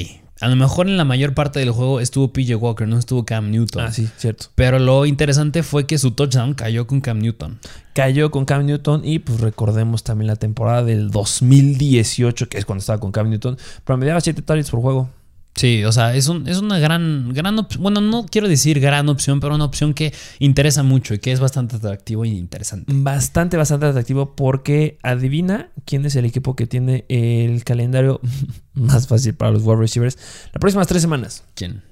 a 0.45 0.49
lo 0.49 0.57
mejor 0.57 0.89
en 0.89 0.99
la 0.99 1.07
mayor 1.07 1.33
parte 1.33 1.59
del 1.59 1.71
juego 1.71 2.01
estuvo 2.01 2.31
PJ 2.31 2.55
Walker, 2.57 2.87
no 2.87 2.99
estuvo 2.99 3.25
Cam 3.25 3.51
Newton. 3.51 3.85
ah, 3.87 3.91
sí, 3.91 4.11
cierto. 4.19 4.49
Pero 4.55 4.79
lo 4.79 5.07
interesante 5.07 5.63
fue 5.63 5.87
que 5.87 5.97
su 5.97 6.11
touchdown 6.11 6.53
cayó 6.53 6.87
con 6.87 7.01
Cam 7.01 7.19
Newton. 7.19 7.59
Cayó 7.95 8.31
con 8.31 8.45
Cam 8.45 8.67
Newton 8.67 9.07
y 9.07 9.21
pues 9.21 9.41
recordemos 9.41 10.05
también 10.05 10.27
la 10.27 10.37
temporada 10.37 10.85
del 10.85 11.11
2018, 11.11 12.51
que 12.51 12.59
es 12.59 12.67
cuando 12.67 12.81
estaba 12.81 13.01
con 13.01 13.11
Cam 13.11 13.31
Newton, 13.31 13.57
promediaba 13.85 14.21
7 14.21 14.43
targets 14.43 14.71
por 14.71 14.83
juego. 14.83 15.09
Sí, 15.55 15.85
o 15.85 15.93
sea, 15.93 16.17
es, 16.17 16.29
un, 16.29 16.49
es 16.49 16.59
una 16.59 16.81
gran, 16.81 17.33
gran 17.33 17.57
opción. 17.59 17.83
Bueno, 17.83 18.01
no 18.01 18.27
quiero 18.27 18.49
decir 18.49 18.81
gran 18.81 19.09
opción, 19.09 19.39
pero 19.39 19.55
una 19.55 19.65
opción 19.65 19.95
que 19.95 20.13
interesa 20.41 20.83
mucho 20.83 21.15
y 21.15 21.21
que 21.21 21.31
es 21.31 21.39
bastante 21.39 21.77
atractivo 21.77 22.25
y 22.25 22.31
interesante. 22.31 22.93
Bastante, 22.95 23.57
bastante 23.57 23.87
atractivo 23.87 24.35
porque 24.35 24.99
adivina 25.03 25.69
quién 25.85 26.05
es 26.07 26.17
el 26.17 26.25
equipo 26.25 26.57
que 26.57 26.67
tiene 26.67 27.05
el 27.09 27.63
calendario 27.63 28.21
más 28.75 29.07
fácil 29.07 29.35
para 29.35 29.53
los 29.53 29.63
wide 29.63 29.77
receivers 29.77 30.19
las 30.53 30.61
próximas 30.61 30.89
tres 30.89 31.03
semanas. 31.03 31.45
¿Quién? 31.55 31.83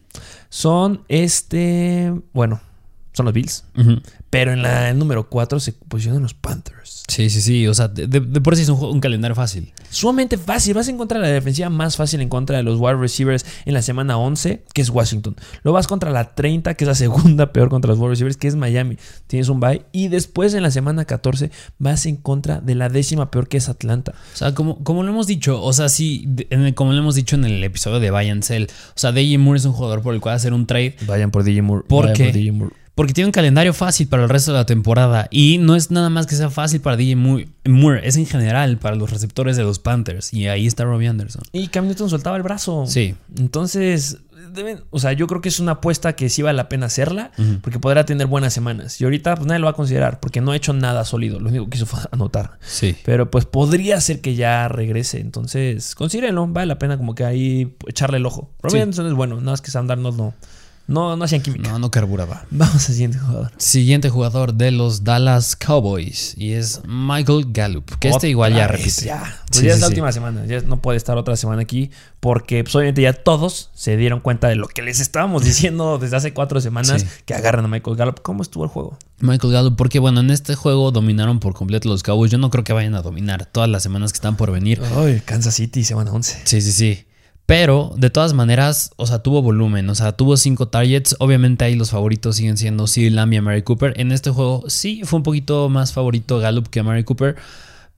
Son 0.49 1.05
este, 1.09 2.13
bueno, 2.33 2.61
son 3.13 3.27
los 3.27 3.35
Bills. 3.35 3.65
Pero 4.33 4.55
en 4.55 4.63
la 4.63 4.95
número 4.95 5.29
4 5.29 5.61
se 5.61 5.73
posicionan 5.73 6.23
los 6.23 6.33
Panthers. 6.33 7.03
Sí, 7.07 7.29
sí, 7.29 7.43
sí. 7.43 7.67
O 7.69 7.75
sea, 7.75 7.89
de, 7.89 8.07
de 8.07 8.41
por 8.41 8.57
sí 8.57 8.63
es 8.63 8.71
un, 8.71 8.83
un, 8.83 8.99
calendario 8.99 9.35
fácil. 9.35 9.75
Sumamente 9.91 10.39
fácil. 10.39 10.73
Vas 10.73 10.89
a 10.89 10.91
encontrar 10.91 11.21
la 11.21 11.29
defensiva 11.29 11.69
más 11.69 11.97
fácil 11.97 12.23
en 12.23 12.31
contra 12.31 12.57
de 12.57 12.63
los 12.63 12.81
wide 12.81 12.97
receivers 12.97 13.45
en 13.67 13.75
la 13.75 13.83
semana 13.83 14.17
11, 14.17 14.65
que 14.73 14.81
es 14.81 14.89
Washington. 14.89 15.37
Lo 15.65 15.75
vas 15.75 15.87
contra 15.87 16.11
la 16.11 16.35
30, 16.35 16.73
que 16.77 16.85
es 16.85 16.89
la 16.89 16.95
segunda 16.95 17.53
peor 17.53 17.69
contra 17.69 17.91
los 17.91 17.99
wide 17.99 18.09
receivers, 18.09 18.39
que 18.39 18.49
es 18.49 18.57
Miami. 18.57 18.97
Tienes 19.27 19.51
un 19.51 19.61
bye. 19.61 19.83
Y 19.93 20.09
después 20.09 20.55
en 20.55 20.63
la 20.63 20.71
semana 20.71 21.05
14 21.05 21.51
vas 21.79 22.07
en 22.07 22.17
contra 22.17 22.63
de 22.63 22.75
la 22.75 22.89
décima 22.89 23.31
peor, 23.31 23.49
que 23.49 23.59
es 23.59 23.69
Atlanta. 23.69 24.15
O 24.33 24.37
sea, 24.39 24.55
como, 24.55 24.83
como 24.83 25.03
lo 25.03 25.11
hemos 25.11 25.27
dicho, 25.27 25.63
o 25.63 25.75
sea, 25.75 25.91
sí, 25.91 26.27
el, 26.49 26.75
como 26.75 26.95
lo 26.95 26.99
hemos 26.99 27.17
dicho 27.17 27.37
en 27.37 27.45
el 27.45 27.63
episodio 27.63 28.01
de 28.01 28.11
Bayern 28.11 28.43
Cell, 28.43 28.65
o 28.65 28.99
sea, 28.99 29.13
DJ 29.13 29.37
Moore 29.37 29.59
es 29.59 29.67
un 29.67 29.75
jugador 29.75 30.01
por 30.01 30.15
el 30.15 30.23
cual 30.23 30.37
hacer 30.37 30.55
un 30.55 30.67
trade. 30.67 30.97
Vayan 31.07 31.31
por 31.31 31.45
DJ 31.45 31.61
Moore. 31.61 31.85
Porque, 31.87 32.25
por 32.25 32.33
DJ 32.33 32.53
Moore. 32.53 32.82
Porque 33.03 33.15
tiene 33.15 33.27
un 33.27 33.33
calendario 33.33 33.75
fácil 33.75 34.07
para 34.07 34.23
el 34.23 34.29
resto 34.29 34.53
de 34.53 34.59
la 34.59 34.65
temporada. 34.65 35.27
Y 35.33 35.59
no 35.59 35.75
es 35.75 35.91
nada 35.91 36.09
más 36.09 36.29
que 36.29 36.37
sea 36.37 36.51
fácil 36.51 36.81
para 36.81 36.97
DJ 36.97 37.17
Moore, 37.17 38.07
es 38.07 38.17
en 38.17 38.27
general 38.27 38.79
para 38.79 38.95
los 38.95 39.11
receptores 39.11 39.57
de 39.57 39.65
los 39.65 39.81
Panthers. 39.81 40.33
Y 40.33 40.47
ahí 40.47 40.69
está 40.69 40.85
Robbie 40.85 41.09
Anderson. 41.09 41.43
Y 41.51 41.67
Cam 41.67 41.89
Newton 41.89 42.09
soltaba 42.09 42.37
el 42.37 42.45
brazo. 42.45 42.85
Sí. 42.87 43.17
Entonces, 43.37 44.19
deben, 44.53 44.85
o 44.91 45.01
sea, 45.01 45.15
yo 45.15 45.27
creo 45.27 45.41
que 45.41 45.49
es 45.49 45.59
una 45.59 45.73
apuesta 45.73 46.13
que 46.13 46.29
sí 46.29 46.43
vale 46.43 46.57
la 46.57 46.69
pena 46.69 46.87
hacerla. 46.87 47.33
Uh 47.39 47.43
-huh. 47.43 47.61
Porque 47.61 47.81
podrá 47.81 48.07
tener 48.07 48.29
buenas 48.29 48.55
semanas. 48.55 49.01
Y 49.01 49.05
ahorita, 49.05 49.35
pues 49.35 49.49
nadie 49.49 49.59
lo 49.59 49.65
va 49.65 49.73
a 49.73 49.75
considerar. 49.75 50.21
Porque 50.21 50.41
no 50.41 50.53
ha 50.53 50.57
hecho 50.57 50.73
nada 50.73 51.05
sólido. 51.05 51.41
Lo 51.41 51.49
único 51.49 51.69
que 51.69 51.79
hizo 51.79 51.87
fue 51.87 51.99
anotar. 52.13 52.61
Sí. 52.61 52.95
Pero 53.05 53.33
pues 53.33 53.47
podría 53.47 54.01
ser 54.01 54.21
que 54.21 54.37
ya 54.37 54.69
regrese. 54.69 55.19
Entonces, 55.19 55.97
considérenlo. 55.97 56.47
Vale 56.47 56.67
la 56.69 56.79
pena 56.79 56.97
como 56.99 57.17
que 57.17 57.25
ahí 57.25 57.75
echarle 57.89 58.19
el 58.19 58.27
ojo. 58.27 58.53
Robbie 58.63 58.79
sí. 58.79 58.83
Anderson 58.83 59.07
es 59.09 59.15
bueno. 59.15 59.41
Nada 59.41 59.51
más 59.51 59.61
que 59.61 59.73
Sam 59.73 59.89
Darnold 59.89 60.17
no. 60.17 60.35
No, 60.93 61.17
no 61.17 61.25
hacían 61.25 61.43
química. 61.43 61.71
No, 61.71 61.79
no 61.79 61.91
carburaba. 61.91 62.45
Vamos 62.51 62.89
al 62.89 62.95
siguiente 62.95 63.19
jugador. 63.19 63.53
Siguiente 63.57 64.11
jugador 64.11 64.55
de 64.55 64.71
los 64.71 65.05
Dallas 65.05 65.57
Cowboys. 65.57 66.35
Y 66.37 66.53
es 66.53 66.81
Michael 66.87 67.47
Gallup. 67.49 67.87
Que 67.99 68.09
Otra 68.09 68.17
este 68.17 68.29
igual 68.29 68.55
ya 68.55 68.69
repite. 68.69 69.07
Ya, 69.07 69.43
pues 69.49 69.61
sí, 69.61 69.67
ya 69.67 69.73
sí, 69.73 69.77
es 69.77 69.81
la 69.81 69.87
sí. 69.87 69.93
última 69.93 70.13
semana. 70.13 70.45
Ya 70.47 70.61
no 70.61 70.81
puede 70.81 70.97
estar 70.97 71.17
otra 71.17 71.37
semana 71.37 71.63
aquí. 71.63 71.91
Porque 72.21 72.63
pues, 72.63 72.75
obviamente 72.77 73.03
ya 73.03 73.13
todos 73.13 73.71
se 73.75 73.97
dieron 73.97 74.21
cuenta 74.21 74.49
de 74.49 74.57
lo 74.57 74.69
que 74.69 74.83
les 74.83 75.01
estábamos 75.01 75.45
diciendo 75.45 75.99
desde 76.01 76.17
hace 76.17 76.33
cuatro 76.33 76.61
semanas. 76.61 77.07
Que 77.25 77.35
agarran 77.35 77.65
a 77.65 77.69
Michael 77.69 77.97
Gallup. 77.97 78.21
¿Cómo 78.23 78.43
estuvo 78.43 78.65
el 78.65 78.71
juego? 78.71 78.99
Michael 79.21 79.53
Gallup, 79.53 79.77
porque 79.77 79.99
bueno, 79.99 80.21
en 80.21 80.31
este 80.31 80.55
juego 80.55 80.91
dominaron 80.91 81.41
por 81.41 81.55
completo 81.55 81.89
los 81.89 82.03
Cowboys. 82.03 82.31
Yo 82.31 82.39
no 82.39 82.51
creo 82.51 82.65
que 82.65 82.73
vayan 82.73 82.95
a 82.95 83.03
dominar 83.03 83.47
todas 83.47 83.71
las 83.71 83.83
semanas 83.83 84.13
que 84.13 84.17
están 84.17 84.37
por 84.37 84.51
venir. 84.51 84.81
Ay, 84.97 85.23
Kansas 85.25 85.55
City, 85.55 85.85
semana 85.85 86.13
11. 86.13 86.43
Sí, 86.45 86.61
sí, 86.61 86.73
sí. 86.73 87.07
Pero 87.47 87.93
de 87.97 88.09
todas 88.09 88.33
maneras, 88.33 88.91
o 88.97 89.07
sea, 89.07 89.19
tuvo 89.19 89.43
volumen, 89.43 89.89
o 89.91 89.95
sea, 89.95 90.13
tuvo 90.13 90.37
cinco 90.37 90.69
targets. 90.69 91.17
Obviamente 91.19 91.65
ahí 91.65 91.75
los 91.75 91.91
favoritos 91.91 92.37
siguen 92.37 92.57
siendo 92.57 92.87
CD 92.87 93.11
Lamb 93.11 93.33
y 93.33 93.41
Mary 93.41 93.63
Cooper. 93.63 93.95
En 93.97 94.13
este 94.13 94.31
juego 94.31 94.65
sí 94.69 95.03
fue 95.05 95.19
un 95.19 95.23
poquito 95.23 95.69
más 95.69 95.93
favorito 95.93 96.39
Gallup 96.39 96.69
que 96.69 96.83
Mary 96.83 97.05
Cooper. 97.05 97.37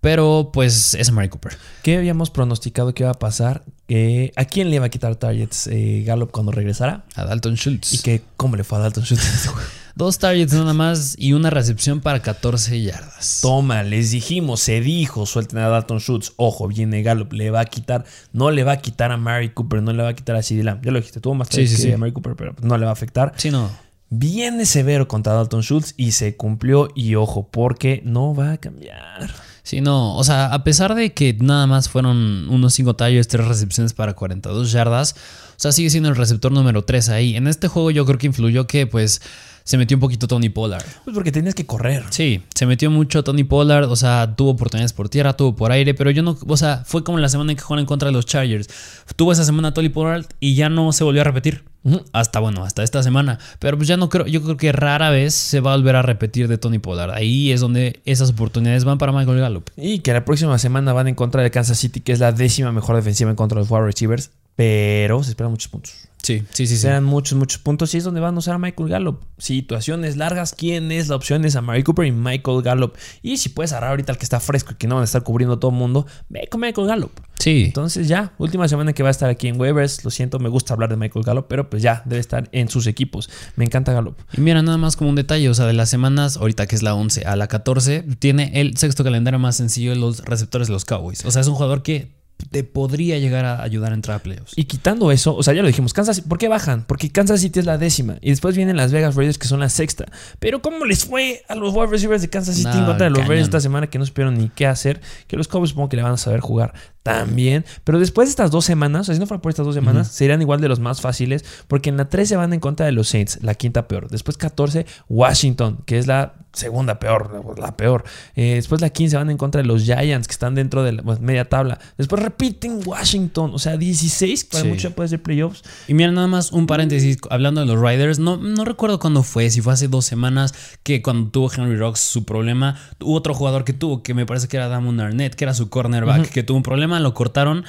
Pero 0.01 0.51
pues 0.53 0.93
es 0.93 1.11
Mary 1.13 1.31
Cooper. 1.31 1.57
¿Qué 1.83 1.97
habíamos 1.97 2.29
pronosticado 2.29 2.93
que 2.93 3.05
iba 3.05 3.11
a 3.11 3.19
pasar? 3.19 3.63
Eh, 3.89 4.33
¿A 4.37 4.45
quién 4.45 4.69
le 4.69 4.77
iba 4.77 4.85
a 4.85 4.91
quitar 4.91 5.17
targets 5.17 5.67
eh, 5.67 6.03
Gallup 6.07 6.31
cuando 6.31 6.53
regresara? 6.53 7.05
A 7.15 7.25
Dalton 7.25 7.57
Schultz. 7.57 7.95
¿Y 7.95 7.99
que, 8.03 8.23
cómo 8.37 8.57
le 8.57 8.65
fue 8.65 8.77
a 8.77 8.83
Dalton 8.83 9.05
Schultz 9.05 9.27
en 9.27 9.35
este 9.35 9.49
juego? 9.49 9.69
Dos 9.97 10.19
targets 10.19 10.53
nada 10.53 10.75
más 10.75 11.15
y 11.17 11.35
una 11.35 11.51
recepción 11.51 12.01
para 12.01 12.21
14 12.21 12.83
yardas. 12.83 13.39
Toma, 13.43 13.85
les 13.85 14.11
dijimos, 14.11 14.59
se 14.59 14.81
dijo, 14.81 15.25
suelten 15.25 15.61
a 15.61 15.69
Dalton 15.69 16.01
Schultz. 16.01 16.33
Ojo, 16.35 16.67
viene 16.67 17.03
Gallup, 17.05 17.33
le 17.33 17.51
va 17.51 17.61
a 17.61 17.65
quitar, 17.65 18.05
no 18.33 18.51
le 18.51 18.65
va 18.65 18.73
a 18.73 18.77
quitar 18.79 19.13
a 19.13 19.17
Mary 19.17 19.51
Cooper, 19.51 19.83
no 19.83 19.93
le 19.93 20.03
va 20.03 20.09
a 20.09 20.15
quitar 20.15 20.35
a 20.35 20.43
CD 20.43 20.65
Lamb. 20.65 20.85
Ya 20.85 20.91
lo 20.91 20.99
dijiste, 20.99 21.21
tuvo 21.21 21.35
más 21.35 21.47
sí, 21.49 21.69
sí, 21.69 21.77
que 21.77 21.83
sí. 21.83 21.93
a 21.93 21.99
Mary 21.99 22.13
Cooper, 22.13 22.35
pero 22.35 22.57
no 22.61 22.77
le 22.77 22.87
va 22.87 22.91
a 22.91 22.93
afectar. 22.93 23.35
Sí, 23.37 23.53
no. 23.53 23.71
Viene 24.17 24.65
severo 24.65 25.09
contra 25.09 25.33
Dalton 25.33 25.63
Schultz 25.63 25.95
y 25.97 26.13
se 26.13 26.37
cumplió. 26.37 26.89
Y 26.95 27.17
ojo, 27.17 27.49
porque 27.51 28.01
no 28.05 28.35
va 28.35 28.53
a 28.53 28.59
cambiar. 28.59 29.31
Sí, 29.65 29.81
no, 29.81 30.15
o 30.17 30.23
sea, 30.23 30.53
a 30.53 30.63
pesar 30.63 30.95
de 30.95 31.15
que 31.15 31.37
nada 31.41 31.67
más 31.67 31.89
fueron 31.89 32.49
unos 32.51 32.75
5 32.75 32.97
tallos, 32.97 33.27
3 33.29 33.49
recepciones 33.49 33.95
para 33.95 34.13
42 34.13 34.71
yardas, 34.71 35.13
o 35.13 35.57
sea, 35.57 35.73
sigue 35.73 35.89
siendo 35.89 36.11
el 36.11 36.17
receptor 36.17 36.53
número 36.53 36.85
3 36.85 37.09
ahí. 37.09 37.35
En 37.35 37.49
este 37.49 37.67
juego 37.67 37.91
yo 37.91 38.05
creo 38.05 38.19
que 38.19 38.27
influyó 38.27 38.67
que, 38.67 38.87
pues, 38.87 39.23
se 39.65 39.79
metió 39.79 39.97
un 39.97 40.03
poquito 40.03 40.29
Tony 40.29 40.51
Pollard. 40.51 40.85
Pues 41.05 41.15
porque 41.15 41.33
tenías 41.33 41.55
que 41.55 41.65
correr. 41.65 42.05
Sí, 42.11 42.43
se 42.55 42.67
metió 42.67 42.91
mucho 42.91 43.25
Tony 43.25 43.43
Pollard, 43.43 43.91
o 43.91 43.97
sea, 43.97 44.35
tuvo 44.37 44.51
oportunidades 44.51 44.93
por 44.93 45.09
tierra, 45.09 45.33
tuvo 45.33 45.57
por 45.57 45.73
aire, 45.73 45.95
pero 45.95 46.11
yo 46.11 46.23
no, 46.23 46.37
o 46.47 46.57
sea, 46.59 46.83
fue 46.85 47.03
como 47.03 47.19
la 47.19 47.31
semana 47.31 47.51
en 47.53 47.57
que 47.57 47.63
jugaron 47.63 47.81
en 47.81 47.87
contra 47.87 48.09
de 48.09 48.13
los 48.13 48.27
Chargers. 48.27 48.69
Tuvo 49.17 49.33
esa 49.33 49.45
semana 49.45 49.73
Tony 49.73 49.89
Pollard 49.89 50.27
y 50.39 50.55
ya 50.55 50.69
no 50.69 50.93
se 50.93 51.03
volvió 51.03 51.23
a 51.23 51.25
repetir. 51.25 51.65
Hasta 52.13 52.41
bueno, 52.41 52.65
hasta 52.65 52.83
esta 52.83 53.03
semana. 53.03 53.39
Pero 53.59 53.77
pues 53.77 53.89
ya 53.89 53.97
no 53.97 54.09
creo, 54.09 54.27
yo 54.27 54.43
creo 54.43 54.57
que 54.57 54.73
rara 54.73 55.11
vez 55.11 55.35
se 55.35 55.61
va 55.61 55.73
a 55.73 55.77
volver 55.77 55.97
a 55.97 56.03
repetir 56.03 56.49
de 56.49 56.59
Tony 56.59 56.79
Pollard. 56.79 57.11
Ahí 57.11 57.53
es 57.53 57.61
donde 57.61 58.01
esas 58.05 58.31
oportunidades 58.31 58.85
van 58.85 58.99
para 58.99 59.13
Michael 59.13 59.39
Gallup. 59.39 59.71
Y 59.77 59.99
que 59.99 60.13
la 60.13 60.25
próxima 60.25 60.59
semana 60.59 60.93
van 60.93 61.09
en 61.09 61.15
contra 61.15 61.43
de 61.43 61.51
Kansas 61.51 61.79
City, 61.79 62.01
que 62.01 62.13
es 62.13 62.21
la 62.21 62.33
décima 62.33 62.73
mejor 62.73 62.97
defensiva 62.97 63.31
en 63.31 63.37
contra 63.37 63.57
de 63.57 63.63
los 63.63 63.71
wide 63.71 63.85
receivers. 63.85 64.31
Pero 64.57 65.23
se 65.23 65.31
esperan 65.31 65.51
muchos 65.51 65.69
puntos. 65.69 65.95
Sí, 66.25 66.43
sí, 66.51 66.67
sí. 66.67 66.75
Esperan 66.75 67.05
muchos, 67.05 67.39
muchos 67.39 67.61
puntos. 67.61 67.95
Y 67.95 67.99
es 67.99 68.05
donde 68.05 68.21
van 68.21 68.35
a 68.35 68.39
usar 68.39 68.55
a 68.55 68.59
Michael 68.59 68.89
Gallup. 68.89 69.21
Situaciones 69.37 70.17
largas. 70.17 70.55
¿Quién 70.57 70.91
es 70.91 71.09
la 71.09 71.17
opción? 71.17 71.45
Es 71.45 71.55
a 71.55 71.61
Mary 71.61 71.83
Cooper 71.83 72.07
y 72.07 72.13
Michael 72.13 72.63
Gallup. 72.63 72.95
Y 73.21 73.37
si 73.37 73.51
puedes 73.51 73.73
agarrar 73.73 73.91
ahorita 73.91 74.13
al 74.13 74.19
que 74.19 74.25
está 74.25 74.41
fresco 74.41 74.73
y 74.73 74.77
que 74.77 74.87
no 74.87 74.95
van 74.95 75.03
a 75.03 75.05
estar 75.05 75.23
cubriendo 75.23 75.59
todo 75.59 75.71
el 75.71 75.77
mundo, 75.77 76.07
ve 76.31 76.49
con 76.51 76.63
Michael 76.63 76.87
Gallup. 76.87 77.13
Sí. 77.39 77.65
Entonces 77.67 78.09
ya, 78.09 78.33
última 78.39 78.67
semana 78.69 78.95
que 78.95 79.03
va 79.03 79.11
a 79.11 79.13
estar 79.13 79.29
aquí 79.29 79.49
en 79.49 79.61
waivers. 79.61 80.03
Lo 80.03 80.11
siento, 80.11 80.39
me 80.39 80.49
gusta 80.49 80.73
hablar 80.73 80.89
de 80.89 80.97
Michael 80.97 81.27
Gallup, 81.27 81.47
pero 81.47 81.69
pues 81.69 81.83
ya 81.83 82.03
debe 82.07 82.21
estar 82.21 82.49
en 82.53 82.71
sus 82.71 82.87
equipos. 82.87 83.29
Me 83.57 83.67
encanta 83.67 83.93
Gallup. 83.93 84.17
Y 84.33 84.41
mira, 84.41 84.63
nada 84.63 84.79
más 84.79 84.97
como 84.97 85.11
un 85.11 85.17
detalle, 85.17 85.51
o 85.51 85.55
sea, 85.55 85.67
de 85.67 85.75
las 85.75 85.91
semanas, 85.91 86.39
ahorita 86.39 86.67
que 86.67 86.75
es 86.75 86.83
la 86.83 86.95
11 86.95 87.27
a 87.27 87.37
la 87.37 87.49
14, 87.49 88.03
tiene 88.19 88.51
el 88.55 88.79
sexto 88.79 89.05
calendario 89.05 89.39
más 89.39 89.57
sencillo 89.57 89.91
de 89.91 89.97
los 89.97 90.25
receptores 90.25 90.69
de 90.69 90.73
los 90.73 90.87
Cowboys. 90.87 91.23
O 91.27 91.31
sea, 91.31 91.43
es 91.43 91.49
un 91.49 91.55
jugador 91.55 91.83
que 91.83 92.24
te 92.51 92.65
podría 92.65 93.19
llegar 93.19 93.45
a 93.45 93.63
ayudar 93.63 93.93
a 93.93 93.95
entrar 93.95 94.17
a 94.17 94.23
playoffs. 94.23 94.53
Y 94.57 94.65
quitando 94.65 95.11
eso, 95.11 95.35
o 95.35 95.43
sea, 95.43 95.55
ya 95.55 95.63
lo 95.63 95.69
dijimos, 95.69 95.93
Kansas 95.93 96.21
¿por 96.21 96.39
qué 96.39 96.49
bajan? 96.49 96.85
Porque 96.87 97.11
Kansas 97.11 97.41
City 97.41 97.61
es 97.61 97.67
la 97.67 97.79
décima 97.79 98.17
y 98.21 98.31
después 98.31 98.57
vienen 98.57 98.77
las 98.77 98.93
Vegas 98.93 99.15
Raiders 99.15 99.39
que 99.39 99.47
son 99.47 99.61
la 99.61 99.69
sexta. 99.69 100.07
Pero 100.39 100.63
¿cómo 100.63 100.85
les 100.85 101.05
fue 101.05 101.43
a 101.49 101.55
los 101.55 101.75
wide 101.75 101.89
receivers 101.89 102.23
de 102.23 102.31
Kansas 102.31 102.57
City 102.57 102.69
en 102.73 102.85
contra 102.85 103.05
de 103.05 103.11
los 103.11 103.19
cañón. 103.19 103.31
Raiders 103.31 103.49
esta 103.49 103.61
semana 103.61 103.89
que 103.89 103.99
no 103.99 104.07
supieron 104.07 104.37
ni 104.37 104.49
qué 104.49 104.67
hacer? 104.67 105.01
Que 105.27 105.37
los 105.37 105.49
Cowboys 105.49 105.71
supongo 105.71 105.89
que 105.89 105.97
le 105.97 106.03
van 106.03 106.13
a 106.13 106.17
saber 106.17 106.41
jugar 106.41 106.75
también. 107.05 107.65
Pero 107.85 108.01
después 108.01 108.29
de 108.29 108.31
estas 108.31 108.51
dos 108.51 108.65
semanas, 108.65 109.03
o 109.03 109.05
sea, 109.05 109.15
si 109.15 109.21
no 109.21 109.27
fuera 109.27 109.41
por 109.41 109.51
estas 109.51 109.67
dos 109.67 109.75
semanas, 109.75 110.09
serían 110.09 110.41
igual 110.41 110.61
de 110.61 110.69
los 110.69 110.81
más 110.81 111.01
fáciles 111.01 111.45
porque 111.69 111.91
en 111.91 111.99
la 111.99 112.09
13 112.09 112.37
van 112.37 112.53
en 112.53 112.61
contra 112.61 112.87
de 112.87 112.93
los 112.93 113.09
Saints, 113.09 113.39
la 113.43 113.55
quinta 113.55 113.87
peor. 113.87 114.09
Después 114.09 114.37
14, 114.37 114.87
Washington, 115.09 115.83
que 115.85 115.99
es 115.99 116.07
la 116.07 116.35
segunda 116.55 116.99
peor, 116.99 117.59
la 117.59 117.77
peor. 117.77 118.05
Eh, 118.35 118.55
después 118.55 118.81
la 118.81 118.89
15 118.89 119.17
van 119.17 119.31
en 119.31 119.37
contra 119.37 119.61
de 119.61 119.69
los 119.69 119.83
Giants, 119.83 120.27
que 120.27 120.33
están 120.33 120.55
dentro 120.55 120.83
de 120.83 120.93
la 120.93 121.03
media 121.21 121.45
tabla. 121.49 121.79
Después 121.99 122.23
repiten 122.39 122.81
Washington, 122.85 123.53
o 123.55 123.59
sea, 123.59 123.77
16, 123.77 124.45
para 124.45 124.63
Sí. 124.65 124.69
mucho 124.69 124.91
puede 124.93 125.09
ser 125.09 125.23
playoffs. 125.23 125.63
Y 125.89 125.95
mira, 125.95 126.11
nada 126.11 126.27
más 126.27 126.53
un 126.53 126.67
paréntesis, 126.67 127.19
hablando 127.31 127.61
de 127.61 127.67
los 127.67 127.81
Riders, 127.81 128.19
no, 128.19 128.37
no 128.37 128.65
recuerdo 128.65 128.99
cuándo 128.99 129.23
fue, 129.23 129.51
si 129.51 129.61
fue 129.61 129.73
hace 129.73 129.89
dos 129.89 130.05
semanas, 130.05 130.55
que 130.83 131.03
cuando 131.03 131.31
tuvo 131.31 131.51
Henry 131.53 131.77
Rocks 131.77 132.01
su 132.01 132.25
problema, 132.25 132.79
hubo 133.01 133.15
otro 133.15 133.35
jugador 133.35 133.65
que 133.65 133.73
tuvo, 133.73 134.03
que 134.03 134.15
me 134.15 134.27
parece 134.27 134.49
que 134.49 134.57
era 134.57 134.69
Damon 134.69 135.01
Arnett, 135.01 135.35
que 135.35 135.45
era 135.45 135.55
su 135.55 135.69
cornerback, 135.69 136.29
que 136.31 136.43
tuvo 136.43 136.57
un 136.57 136.63
problema, 136.63 137.01
lo 137.01 137.15
cortaron 137.15 137.65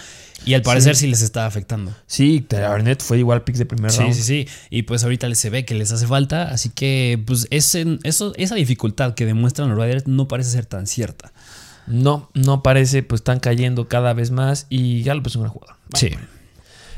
y 0.46 0.54
al 0.54 0.62
parecer 0.62 0.96
sí, 0.96 1.08
les 1.08 1.22
estaba 1.22 1.46
afectando. 1.46 1.94
Sí, 2.08 2.46
Arnett 2.52 3.02
fue 3.02 3.20
igual 3.20 3.44
pick 3.44 3.56
de 3.56 3.66
primer 3.66 3.92
Sí, 3.92 4.00
round. 4.00 4.14
sí, 4.14 4.22
sí. 4.24 4.48
Y 4.70 4.84
pues 4.84 5.04
ahorita 5.04 5.34
se 5.36 5.50
ve 5.50 5.66
que 5.66 5.76
les 5.76 5.92
hace 5.92 6.08
falta. 6.08 6.50
Así 6.50 6.70
que, 6.70 7.22
pues, 7.26 7.48
ese, 7.52 8.00
eso, 8.04 8.34
esa 8.36 8.56
dificultad 8.56 9.14
que 9.14 9.26
demuestran 9.26 9.70
los 9.70 9.78
Riders 9.80 10.08
no 10.08 10.28
parece 10.28 10.50
ser 10.52 10.66
tan 10.66 10.88
cierta. 10.88 11.32
No, 11.88 12.30
no 12.34 12.64
parece, 12.64 13.04
pues 13.04 13.20
están 13.20 13.40
cayendo 13.40 13.88
cada 13.88 14.14
vez 14.14 14.32
más 14.32 14.68
y 14.70 15.04
Gallup 15.04 15.28
es 15.28 15.36
un 15.36 15.44
gran 15.44 15.54
jugador. 15.54 15.76
Sí. 15.94 16.12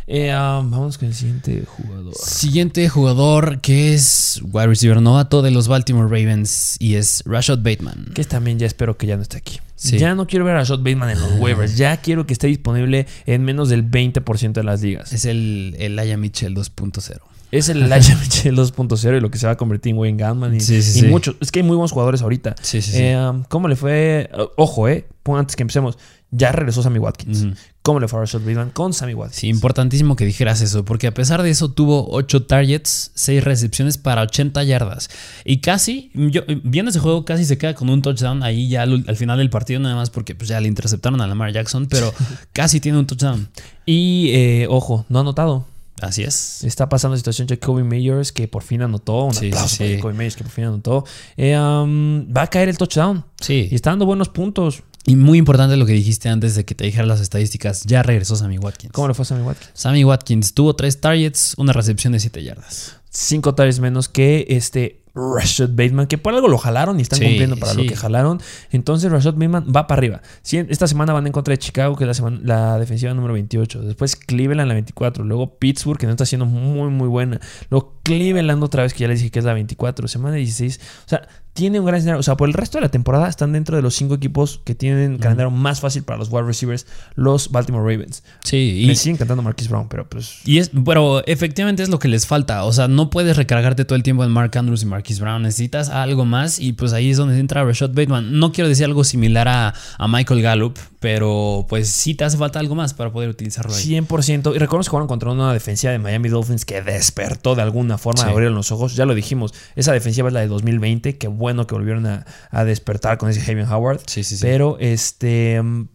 Eh, 0.09 0.33
um, 0.33 0.71
vamos 0.71 0.97
con 0.97 1.09
el 1.09 1.13
siguiente 1.13 1.65
jugador. 1.65 2.15
Siguiente 2.15 2.87
jugador 2.87 3.59
que 3.59 3.93
es 3.93 4.41
wide 4.41 4.67
receiver 4.67 5.01
novato 5.01 5.41
de 5.41 5.51
los 5.51 5.67
Baltimore 5.67 6.07
Ravens 6.07 6.77
y 6.79 6.95
es 6.95 7.23
Rashad 7.25 7.57
Bateman. 7.57 8.11
Que 8.13 8.23
también 8.23 8.57
ya 8.57 8.67
espero 8.67 8.97
que 8.97 9.05
ya 9.05 9.17
no 9.17 9.23
esté 9.23 9.37
aquí. 9.37 9.59
Sí. 9.75 9.97
Ya 9.97 10.15
no 10.15 10.25
quiero 10.25 10.45
ver 10.45 10.55
a 10.55 10.63
Shot 10.63 10.79
Bateman 10.79 11.09
en 11.09 11.19
los 11.19 11.33
waivers. 11.39 11.77
Ya 11.77 11.97
quiero 11.97 12.25
que 12.25 12.33
esté 12.33 12.47
disponible 12.47 13.05
en 13.25 13.43
menos 13.43 13.69
del 13.69 13.87
20% 13.87 14.53
de 14.53 14.63
las 14.63 14.81
ligas. 14.81 15.11
Es 15.11 15.25
el, 15.25 15.75
el 15.77 15.99
Aya 15.99 16.17
Mitchell 16.17 16.55
2.0. 16.55 17.19
Es 17.51 17.69
el 17.69 17.83
Mitchell 17.83 18.55
2.0 18.55 19.17
y 19.17 19.21
lo 19.21 19.31
que 19.31 19.37
se 19.37 19.45
va 19.45 19.53
a 19.53 19.57
convertir 19.57 19.91
en 19.91 19.97
Wayne 19.97 20.17
Gatman 20.17 20.55
y, 20.55 20.59
Sí, 20.59 20.81
sí, 20.81 20.99
y 20.99 21.01
sí. 21.03 21.07
muchos. 21.07 21.35
Es 21.39 21.51
que 21.51 21.59
hay 21.59 21.63
muy 21.63 21.75
buenos 21.75 21.91
jugadores 21.91 22.21
ahorita. 22.21 22.55
Sí, 22.61 22.81
sí, 22.81 22.91
sí. 22.91 23.01
Eh, 23.01 23.17
um, 23.17 23.43
¿Cómo 23.43 23.67
le 23.67 23.75
fue? 23.75 24.29
Ojo, 24.55 24.87
eh. 24.87 25.07
Antes 25.35 25.55
que 25.55 25.63
empecemos. 25.63 25.97
Ya 26.29 26.51
regresó 26.51 26.83
Sammy 26.83 26.99
Watkins. 26.99 27.47
Cómo 27.81 28.01
le 28.01 28.09
fue 28.09 28.19
a 28.19 28.21
Rashad 28.23 28.41
Bateman 28.41 28.71
con 28.71 28.93
Sammy 28.93 29.13
Watkins. 29.13 29.39
Sí, 29.39 29.47
importantísimo 29.47 30.17
que 30.17 30.25
dijeras 30.25 30.59
eso, 30.59 30.83
porque 30.83 31.07
a 31.07 31.13
pesar 31.13 31.41
de 31.41 31.49
eso 31.49 31.71
tuvo 31.71 32.09
8 32.09 32.43
targets, 32.43 33.11
6 33.15 33.45
recepciones 33.45 33.97
para 33.97 34.23
80 34.23 34.61
yardas. 34.65 35.09
Y 35.45 35.61
casi, 35.61 36.11
yo, 36.13 36.41
viendo 36.65 36.89
ese 36.89 36.99
juego, 36.99 37.23
casi 37.23 37.45
se 37.45 37.57
queda 37.57 37.75
con 37.75 37.89
un 37.89 38.01
touchdown 38.01 38.43
ahí 38.43 38.67
ya 38.67 38.81
al, 38.81 39.05
al 39.07 39.15
final 39.15 39.37
del 39.37 39.49
partido, 39.49 39.79
nada 39.79 39.95
más 39.95 40.09
porque 40.09 40.35
pues, 40.35 40.49
ya 40.49 40.59
le 40.59 40.67
interceptaron 40.67 41.21
a 41.21 41.27
Lamar 41.27 41.53
Jackson, 41.53 41.87
pero 41.87 42.13
casi 42.51 42.81
tiene 42.81 42.99
un 42.99 43.07
touchdown. 43.07 43.47
Y 43.85 44.31
eh, 44.33 44.67
ojo, 44.69 45.05
no 45.07 45.19
ha 45.19 45.21
anotado. 45.21 45.65
Así 46.01 46.23
es. 46.23 46.63
Está 46.63 46.89
pasando 46.89 47.13
la 47.15 47.17
situación 47.17 47.47
Jacoby 47.47 47.83
Meyers, 47.83 48.31
que 48.31 48.47
por 48.47 48.63
fin 48.63 48.81
anotó. 48.81 49.25
Un 49.25 49.33
Sí, 49.33 49.47
aplauso 49.47 49.67
sí, 49.69 49.77
para. 49.83 49.95
Jacoby 49.95 50.13
Meyers, 50.13 50.35
que 50.35 50.43
por 50.43 50.51
fin 50.51 50.65
anotó. 50.65 51.05
Eh, 51.35 51.57
um, 51.57 52.27
va 52.35 52.43
a 52.43 52.47
caer 52.47 52.69
el 52.69 52.77
touchdown. 52.77 53.25
Sí. 53.41 53.67
Y 53.71 53.75
está 53.75 53.89
dando 53.89 54.05
buenos 54.05 54.29
puntos. 54.29 54.83
Y 55.05 55.15
muy 55.15 55.37
importante 55.37 55.77
lo 55.77 55.85
que 55.85 55.93
dijiste 55.93 56.27
antes 56.29 56.55
de 56.55 56.65
que 56.65 56.75
te 56.75 56.83
dijera 56.83 57.05
las 57.05 57.21
estadísticas. 57.21 57.83
Ya 57.85 58.03
regresó 58.03 58.35
Sammy 58.35 58.57
Watkins. 58.57 58.91
¿Cómo 58.91 59.07
le 59.07 59.13
fue 59.13 59.23
a 59.23 59.25
Sammy 59.25 59.41
Watkins? 59.43 59.71
Sammy 59.73 60.03
Watkins 60.03 60.53
tuvo 60.53 60.75
3 60.75 60.99
targets, 60.99 61.53
una 61.57 61.71
recepción 61.73 62.13
de 62.13 62.19
7 62.19 62.43
yardas. 62.43 62.97
Cinco 63.09 63.55
targets 63.55 63.79
menos 63.79 64.09
que 64.09 64.45
este 64.49 65.01
Rashad 65.17 65.69
Bateman, 65.69 66.07
que 66.07 66.17
por 66.17 66.33
algo 66.33 66.47
lo 66.47 66.57
jalaron 66.57 66.99
y 66.99 67.01
están 67.01 67.19
Sí, 67.19 67.25
cumpliendo 67.25 67.57
para 67.57 67.73
lo 67.73 67.83
que 67.83 67.95
jalaron. 67.95 68.39
Entonces 68.71 69.11
Rashad 69.11 69.33
Bateman 69.33 69.65
va 69.75 69.87
para 69.87 69.99
arriba. 69.99 70.21
Esta 70.43 70.87
semana 70.87 71.13
van 71.13 71.25
en 71.25 71.33
contra 71.33 71.53
de 71.53 71.57
Chicago, 71.57 71.95
que 71.95 72.03
es 72.03 72.07
la, 72.07 72.13
semana, 72.13 72.39
la 72.43 72.79
defensiva 72.79 73.13
número 73.13 73.33
28. 73.33 73.81
Después 73.81 74.15
Cleveland 74.15 74.67
la 74.67 74.73
24. 74.75 75.23
Luego 75.23 75.57
Pittsburgh, 75.57 75.97
que 75.97 76.05
no 76.05 76.11
está 76.11 76.25
siendo 76.25 76.45
muy, 76.45 76.89
muy 76.89 77.07
buena. 77.07 77.39
Luego 77.69 77.99
Cleveland 78.03 78.63
otra 78.63 78.83
vez, 78.83 78.93
que 78.93 78.99
ya 79.01 79.07
les 79.07 79.19
dije 79.19 79.31
que 79.31 79.39
es 79.39 79.45
la 79.45 79.53
24. 79.53 80.07
Semana 80.07 80.35
16. 80.35 80.79
O 81.05 81.09
sea, 81.09 81.27
tiene 81.57 81.79
un 81.79 81.87
gran 81.87 81.97
escenario. 81.97 82.19
O 82.19 82.23
sea, 82.23 82.37
por 82.37 82.47
el 82.47 82.53
resto 82.53 82.77
de 82.77 82.83
la 82.83 82.89
temporada 82.89 83.27
están 83.27 83.51
dentro 83.51 83.75
de 83.75 83.81
los 83.81 83.95
cinco 83.95 84.13
equipos 84.13 84.61
que 84.63 84.75
tienen 84.75 85.17
calendario 85.17 85.49
más 85.49 85.79
fácil 85.79 86.03
para 86.03 86.19
los 86.19 86.29
wide 86.31 86.43
receivers, 86.43 86.85
los 87.15 87.51
Baltimore 87.51 87.83
Ravens. 87.83 88.23
Sí, 88.43 88.83
Me 88.85 88.93
y, 88.93 88.95
siguen 88.95 89.17
cantando 89.17 89.41
Marquise 89.41 89.67
Brown, 89.67 89.89
pero 89.89 90.07
pues... 90.07 90.41
y 90.45 90.59
es, 90.59 90.69
pero 90.85 91.25
efectivamente 91.25 91.81
es 91.81 91.89
lo 91.89 91.97
que 91.97 92.09
les 92.09 92.27
falta. 92.27 92.63
O 92.63 92.73
sea, 92.73 92.87
no 92.87 93.09
puedes 93.09 93.35
recargarte 93.37 93.85
todo 93.85 93.95
el 93.95 94.03
tiempo 94.03 94.23
en 94.23 94.29
Mark 94.29 94.55
Andrews 94.55 94.83
y 94.83 94.85
Marquise 95.07 95.21
Brown. 95.21 95.41
Necesitas 95.41 95.87
algo 95.89 96.25
más 96.25 96.59
y 96.59 96.73
pues 96.73 96.91
ahí 96.91 97.11
es 97.11 97.17
donde 97.17 97.39
entra 97.39 97.63
Rashad 97.63 97.91
Bateman. 97.91 98.37
No 98.39 98.51
quiero 98.51 98.67
decir 98.67 98.83
algo 98.85 99.05
similar 99.05 99.47
a, 99.47 99.73
a 99.97 100.07
Michael 100.09 100.41
Gallup, 100.41 100.77
pero 100.99 101.65
pues 101.69 101.87
sí 101.89 102.13
te 102.13 102.25
hace 102.25 102.35
falta 102.37 102.59
algo 102.59 102.75
más 102.75 102.93
para 102.93 103.11
poder 103.13 103.29
utilizarlo 103.29 103.73
ahí. 103.73 103.83
100%. 104.01 104.53
Y 104.53 104.57
recuerdo 104.59 104.83
que 104.83 104.89
jugaron 104.89 105.07
contra 105.07 105.31
una 105.31 105.53
defensiva 105.53 105.93
de 105.93 105.99
Miami 105.99 106.27
Dolphins 106.27 106.65
que 106.65 106.81
despertó 106.81 107.55
de 107.55 107.61
alguna 107.61 107.97
forma, 107.97 108.23
Sí. 108.23 108.29
abrieron 108.29 108.55
los 108.55 108.71
ojos. 108.73 108.95
Ya 108.95 109.05
lo 109.05 109.15
dijimos, 109.15 109.53
esa 109.77 109.93
defensiva 109.93 110.27
es 110.27 110.33
la 110.33 110.41
de 110.41 110.47
2020. 110.47 111.17
Qué 111.17 111.27
bueno 111.29 111.67
que 111.67 111.75
volvieron 111.75 112.05
a, 112.05 112.25
a 112.51 112.65
despertar 112.65 113.17
con 113.17 113.29
ese 113.29 113.39
Javier 113.39 113.67
Howard. 113.71 114.01
Sí, 114.07 114.23
sí, 114.25 114.35
sí. 114.35 114.41
Pero 114.41 114.77
este. 114.81 115.61
mm, 115.61 115.87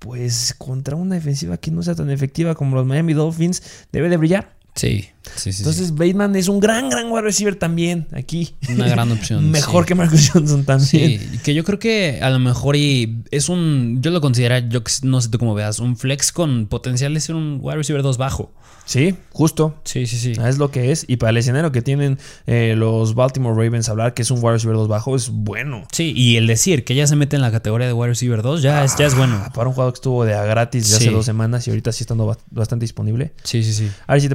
Pues 0.00 0.54
contra 0.58 0.96
una 0.96 1.14
defensiva 1.14 1.56
que 1.56 1.70
no 1.70 1.82
sea 1.82 1.94
tan 1.94 2.10
efectiva 2.10 2.54
como 2.54 2.76
los 2.76 2.84
Miami 2.84 3.14
Dolphins, 3.14 3.62
debe 3.90 4.10
de 4.10 4.18
brillar. 4.18 4.52
Sí, 4.74 5.02
sí, 5.22 5.30
sí. 5.36 5.52
sí. 5.52 5.58
Entonces, 5.62 5.94
Bateman 5.94 6.34
es 6.36 6.48
un 6.48 6.58
gran, 6.60 6.90
gran 6.90 7.10
wide 7.10 7.22
receiver 7.22 7.54
también 7.56 8.08
aquí. 8.12 8.54
Una 8.68 8.88
gran 8.88 9.10
opción, 9.12 9.50
Mejor 9.52 9.84
sí. 9.84 9.88
que 9.88 9.94
Marcus 9.94 10.30
Johnson 10.32 10.64
también. 10.64 10.88
Sí, 11.20 11.38
que 11.44 11.54
yo 11.54 11.62
creo 11.64 11.78
que 11.78 12.18
a 12.22 12.30
lo 12.30 12.38
mejor 12.40 12.74
y 12.76 13.22
es 13.30 13.48
un, 13.48 14.00
yo 14.02 14.10
lo 14.10 14.20
considero, 14.20 14.58
yo 14.68 14.82
no 15.02 15.20
sé 15.20 15.28
tú 15.28 15.38
cómo 15.38 15.54
veas, 15.54 15.78
un 15.78 15.96
flex 15.96 16.32
con 16.32 16.66
potencial 16.66 17.14
de 17.14 17.20
ser 17.20 17.34
un 17.36 17.58
wide 17.62 17.76
receiver 17.76 18.02
2 18.02 18.18
bajo. 18.18 18.52
Sí, 18.86 19.14
justo. 19.30 19.80
Sí, 19.84 20.06
sí, 20.06 20.18
sí. 20.18 20.32
Es 20.46 20.58
lo 20.58 20.70
que 20.70 20.92
es. 20.92 21.06
Y 21.08 21.16
para 21.16 21.30
el 21.30 21.38
escenario 21.38 21.72
que 21.72 21.80
tienen 21.80 22.18
eh, 22.46 22.74
los 22.76 23.14
Baltimore 23.14 23.54
Ravens, 23.56 23.88
hablar 23.88 24.12
que 24.12 24.20
es 24.20 24.30
un 24.30 24.40
wide 24.40 24.52
receiver 24.54 24.76
2 24.76 24.88
bajo 24.88 25.16
es 25.16 25.30
bueno. 25.30 25.84
Sí, 25.90 26.12
y 26.14 26.36
el 26.36 26.46
decir 26.46 26.84
que 26.84 26.94
ya 26.94 27.06
se 27.06 27.16
mete 27.16 27.36
en 27.36 27.40
la 27.40 27.50
categoría 27.50 27.86
de 27.86 27.94
wide 27.94 28.08
receiver 28.10 28.42
2 28.42 28.60
ya, 28.60 28.84
es, 28.84 28.94
ya 28.98 29.06
es 29.06 29.14
bueno. 29.16 29.40
Ah, 29.42 29.50
Para 29.54 29.68
un 29.68 29.72
jugador 29.74 29.94
que 29.94 29.98
estuvo 29.98 30.26
de 30.26 30.34
a 30.34 30.44
gratis 30.44 30.90
de 30.90 30.96
Sí. 30.98 31.04
hace 31.04 31.10
dos 31.12 31.24
semanas 31.24 31.66
y 31.66 31.70
ahorita 31.70 31.92
sí 31.92 32.02
estando 32.02 32.26
ba- 32.26 32.36
bastante 32.50 32.84
disponible. 32.84 33.32
Sí, 33.42 33.62
sí, 33.64 33.72
sí. 33.72 33.90
A 34.06 34.12
ver, 34.12 34.20
si 34.20 34.28
te 34.28 34.34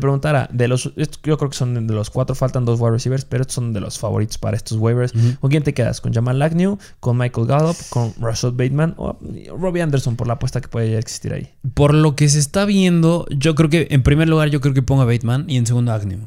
de 0.51 0.67
los, 0.67 0.91
yo 1.23 1.37
creo 1.37 1.49
que 1.49 1.55
son 1.57 1.87
de 1.87 1.93
los 1.93 2.09
cuatro, 2.09 2.35
faltan 2.35 2.65
dos 2.65 2.79
wide 2.79 2.91
receivers, 2.91 3.25
pero 3.25 3.41
estos 3.41 3.55
son 3.55 3.73
de 3.73 3.79
los 3.79 3.97
favoritos 3.99 4.37
para 4.37 4.55
estos 4.57 4.77
waivers. 4.77 5.13
¿Con 5.39 5.49
quién 5.49 5.63
te 5.63 5.73
quedas? 5.73 6.01
¿Con 6.01 6.13
Jamal 6.13 6.41
Agnew? 6.41 6.77
¿Con 6.99 7.17
Michael 7.17 7.47
Gallup? 7.47 7.75
¿Con 7.89 8.13
Rashad 8.19 8.53
Bateman? 8.53 8.93
¿O 8.97 9.17
Robbie 9.57 9.81
Anderson 9.81 10.15
por 10.15 10.27
la 10.27 10.33
apuesta 10.33 10.61
que 10.61 10.67
puede 10.67 10.97
existir 10.97 11.33
ahí? 11.33 11.49
Por 11.73 11.93
lo 11.93 12.15
que 12.15 12.29
se 12.29 12.39
está 12.39 12.65
viendo, 12.65 13.25
yo 13.29 13.55
creo 13.55 13.69
que 13.69 13.87
en 13.91 14.03
primer 14.03 14.27
lugar 14.29 14.49
yo 14.49 14.61
creo 14.61 14.73
que 14.73 14.81
pongo 14.81 15.01
a 15.01 15.05
Bateman 15.05 15.45
y 15.49 15.57
en 15.57 15.65
segundo 15.65 15.91
a 15.91 15.95
Agnew. 15.95 16.19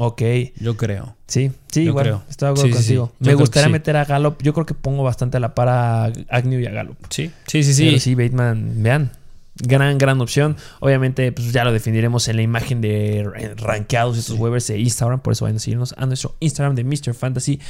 Ok. 0.00 0.22
Yo 0.60 0.76
creo. 0.76 1.16
Sí, 1.26 1.50
sí, 1.72 1.82
Yo 1.84 1.90
igual. 1.90 2.04
creo. 2.04 2.22
Estoy 2.30 2.46
de 2.46 2.50
acuerdo 2.52 2.66
Sí, 2.76 2.82
sí, 2.82 2.88
sí. 2.90 2.94
contigo. 2.96 3.12
Me 3.18 3.34
gustaría 3.34 3.68
meter 3.68 3.96
a 3.96 4.04
Gallup. 4.04 4.40
Yo 4.42 4.54
creo 4.54 4.64
que 4.64 4.74
pongo 4.74 5.02
bastante 5.02 5.38
a 5.38 5.40
la 5.40 5.54
par 5.56 5.68
a 5.68 6.04
Agnew 6.28 6.60
y 6.60 6.66
a 6.66 6.70
Gallup. 6.70 6.96
Sí, 7.10 7.32
sí, 7.48 7.64
sí, 7.64 7.84
Pero 7.84 7.96
sí. 7.98 8.00
sí, 8.00 8.14
Bateman, 8.14 8.74
vean. 8.76 9.10
Gran, 9.60 9.98
gran 9.98 10.20
opción. 10.20 10.56
Obviamente, 10.80 11.32
pues 11.32 11.52
ya 11.52 11.64
lo 11.64 11.72
definiremos 11.72 12.28
en 12.28 12.36
la 12.36 12.42
imagen 12.42 12.80
de 12.80 13.54
rankeados 13.56 14.16
estos 14.16 14.38
waivers 14.38 14.68
de 14.68 14.78
Instagram. 14.78 15.20
Por 15.20 15.32
eso 15.32 15.44
vayan 15.44 15.56
a 15.56 15.60
seguirnos 15.60 15.94
a 15.96 16.06
nuestro 16.06 16.34
Instagram 16.40 16.76
de 16.76 16.84
Mr. 16.84 17.14
Fantasy 17.14 17.60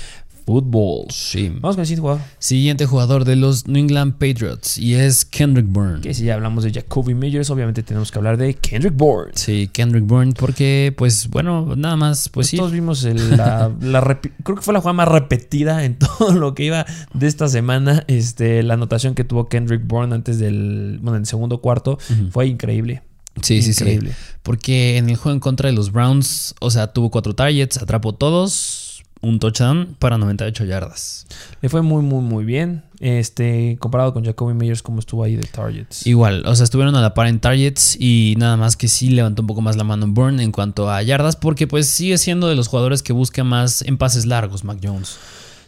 Football. 0.48 1.08
Sí. 1.10 1.50
Vamos 1.60 1.76
con 1.76 1.80
el 1.82 1.86
siguiente 1.86 2.00
jugador. 2.00 2.20
Siguiente 2.38 2.86
jugador 2.86 3.24
de 3.26 3.36
los 3.36 3.66
New 3.68 3.82
England 3.82 4.14
Patriots 4.14 4.78
y 4.78 4.94
es 4.94 5.26
Kendrick 5.26 5.66
Bourne. 5.68 6.00
Que 6.00 6.14
si 6.14 6.24
ya 6.24 6.32
hablamos 6.34 6.64
de 6.64 6.72
Jacoby 6.72 7.12
Meyers, 7.14 7.50
obviamente 7.50 7.82
tenemos 7.82 8.10
que 8.10 8.18
hablar 8.18 8.38
de 8.38 8.54
Kendrick 8.54 8.96
Bourne. 8.96 9.32
Sí, 9.34 9.68
Kendrick 9.70 10.06
Bourne, 10.06 10.32
porque, 10.32 10.94
pues, 10.96 11.28
bueno, 11.28 11.76
nada 11.76 11.96
más, 11.96 12.30
pues 12.30 12.46
sí. 12.46 12.56
Todos 12.56 12.72
vimos 12.72 13.04
el- 13.04 13.36
la, 13.36 13.70
creo 14.42 14.56
que 14.56 14.62
fue 14.62 14.72
la 14.72 14.80
jugada 14.80 14.94
más 14.94 15.08
repetida 15.08 15.84
en 15.84 15.98
todo 15.98 16.32
lo 16.32 16.54
que 16.54 16.64
iba 16.64 16.86
de 17.12 17.26
esta 17.26 17.46
semana. 17.48 18.04
Este, 18.08 18.62
la 18.62 18.72
anotación 18.74 19.14
que 19.14 19.24
tuvo 19.24 19.48
Kendrick 19.50 19.86
Bourne 19.86 20.14
antes 20.14 20.38
del, 20.38 20.98
bueno, 21.02 21.16
en 21.16 21.22
el 21.24 21.26
segundo 21.26 21.60
cuarto 21.60 21.98
fue 22.30 22.46
increíble. 22.46 23.02
Sí, 23.42 23.60
sí, 23.62 23.70
Increíble. 23.70 24.10
sí. 24.10 24.16
Porque 24.42 24.96
en 24.96 25.10
el 25.10 25.16
juego 25.16 25.34
en 25.34 25.40
contra 25.40 25.68
de 25.68 25.76
los 25.76 25.92
Browns, 25.92 26.54
o 26.60 26.70
sea, 26.70 26.88
tuvo 26.92 27.10
cuatro 27.10 27.34
targets, 27.36 27.76
atrapó 27.76 28.12
todos, 28.12 28.87
un 29.20 29.38
touchdown 29.38 29.96
para 29.98 30.18
98 30.18 30.64
yardas. 30.64 31.26
Le 31.60 31.68
fue 31.68 31.82
muy, 31.82 32.02
muy, 32.02 32.22
muy 32.22 32.44
bien. 32.44 32.82
Este, 33.00 33.76
comparado 33.78 34.12
con 34.12 34.24
Jacoby 34.24 34.54
Meyers, 34.54 34.82
como 34.82 35.00
estuvo 35.00 35.22
ahí 35.22 35.36
de 35.36 35.44
targets. 35.44 36.06
Igual, 36.06 36.44
o 36.46 36.54
sea, 36.54 36.64
estuvieron 36.64 36.96
a 36.96 37.00
la 37.00 37.14
par 37.14 37.26
en 37.26 37.40
targets 37.40 37.96
y 37.98 38.34
nada 38.38 38.56
más 38.56 38.76
que 38.76 38.88
sí 38.88 39.10
levantó 39.10 39.42
un 39.42 39.48
poco 39.48 39.60
más 39.60 39.76
la 39.76 39.84
mano 39.84 40.06
Bourne 40.08 40.42
en 40.42 40.52
cuanto 40.52 40.90
a 40.90 41.02
yardas, 41.02 41.36
porque 41.36 41.66
pues 41.66 41.86
sigue 41.88 42.18
siendo 42.18 42.48
de 42.48 42.56
los 42.56 42.68
jugadores 42.68 43.02
que 43.02 43.12
busca 43.12 43.44
más 43.44 43.82
en 43.82 43.98
pases 43.98 44.26
largos, 44.26 44.64
Mac 44.64 44.78
Jones. 44.82 45.16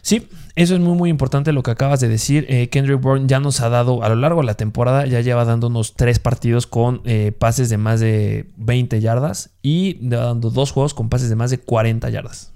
Sí, 0.01 0.27
eso 0.55 0.75
es 0.75 0.81
muy 0.81 0.95
muy 0.95 1.09
importante 1.09 1.51
lo 1.53 1.63
que 1.63 1.71
acabas 1.71 1.99
de 1.99 2.07
decir. 2.07 2.45
Eh, 2.49 2.69
Kendrick 2.69 3.01
Bourne 3.01 3.27
ya 3.27 3.39
nos 3.39 3.61
ha 3.61 3.69
dado 3.69 4.03
a 4.03 4.09
lo 4.09 4.15
largo 4.15 4.41
de 4.41 4.47
la 4.47 4.55
temporada, 4.55 5.05
ya 5.05 5.21
lleva 5.21 5.45
dándonos 5.45 5.93
tres 5.95 6.19
partidos 6.19 6.67
con 6.67 7.01
eh, 7.05 7.31
pases 7.37 7.69
de 7.69 7.77
más 7.77 7.99
de 7.99 8.49
20 8.57 8.99
yardas 8.99 9.51
y 9.61 9.97
dando 10.01 10.49
dos 10.49 10.71
juegos 10.71 10.93
con 10.93 11.09
pases 11.09 11.29
de 11.29 11.35
más 11.35 11.51
de 11.51 11.59
40 11.59 12.09
yardas. 12.09 12.51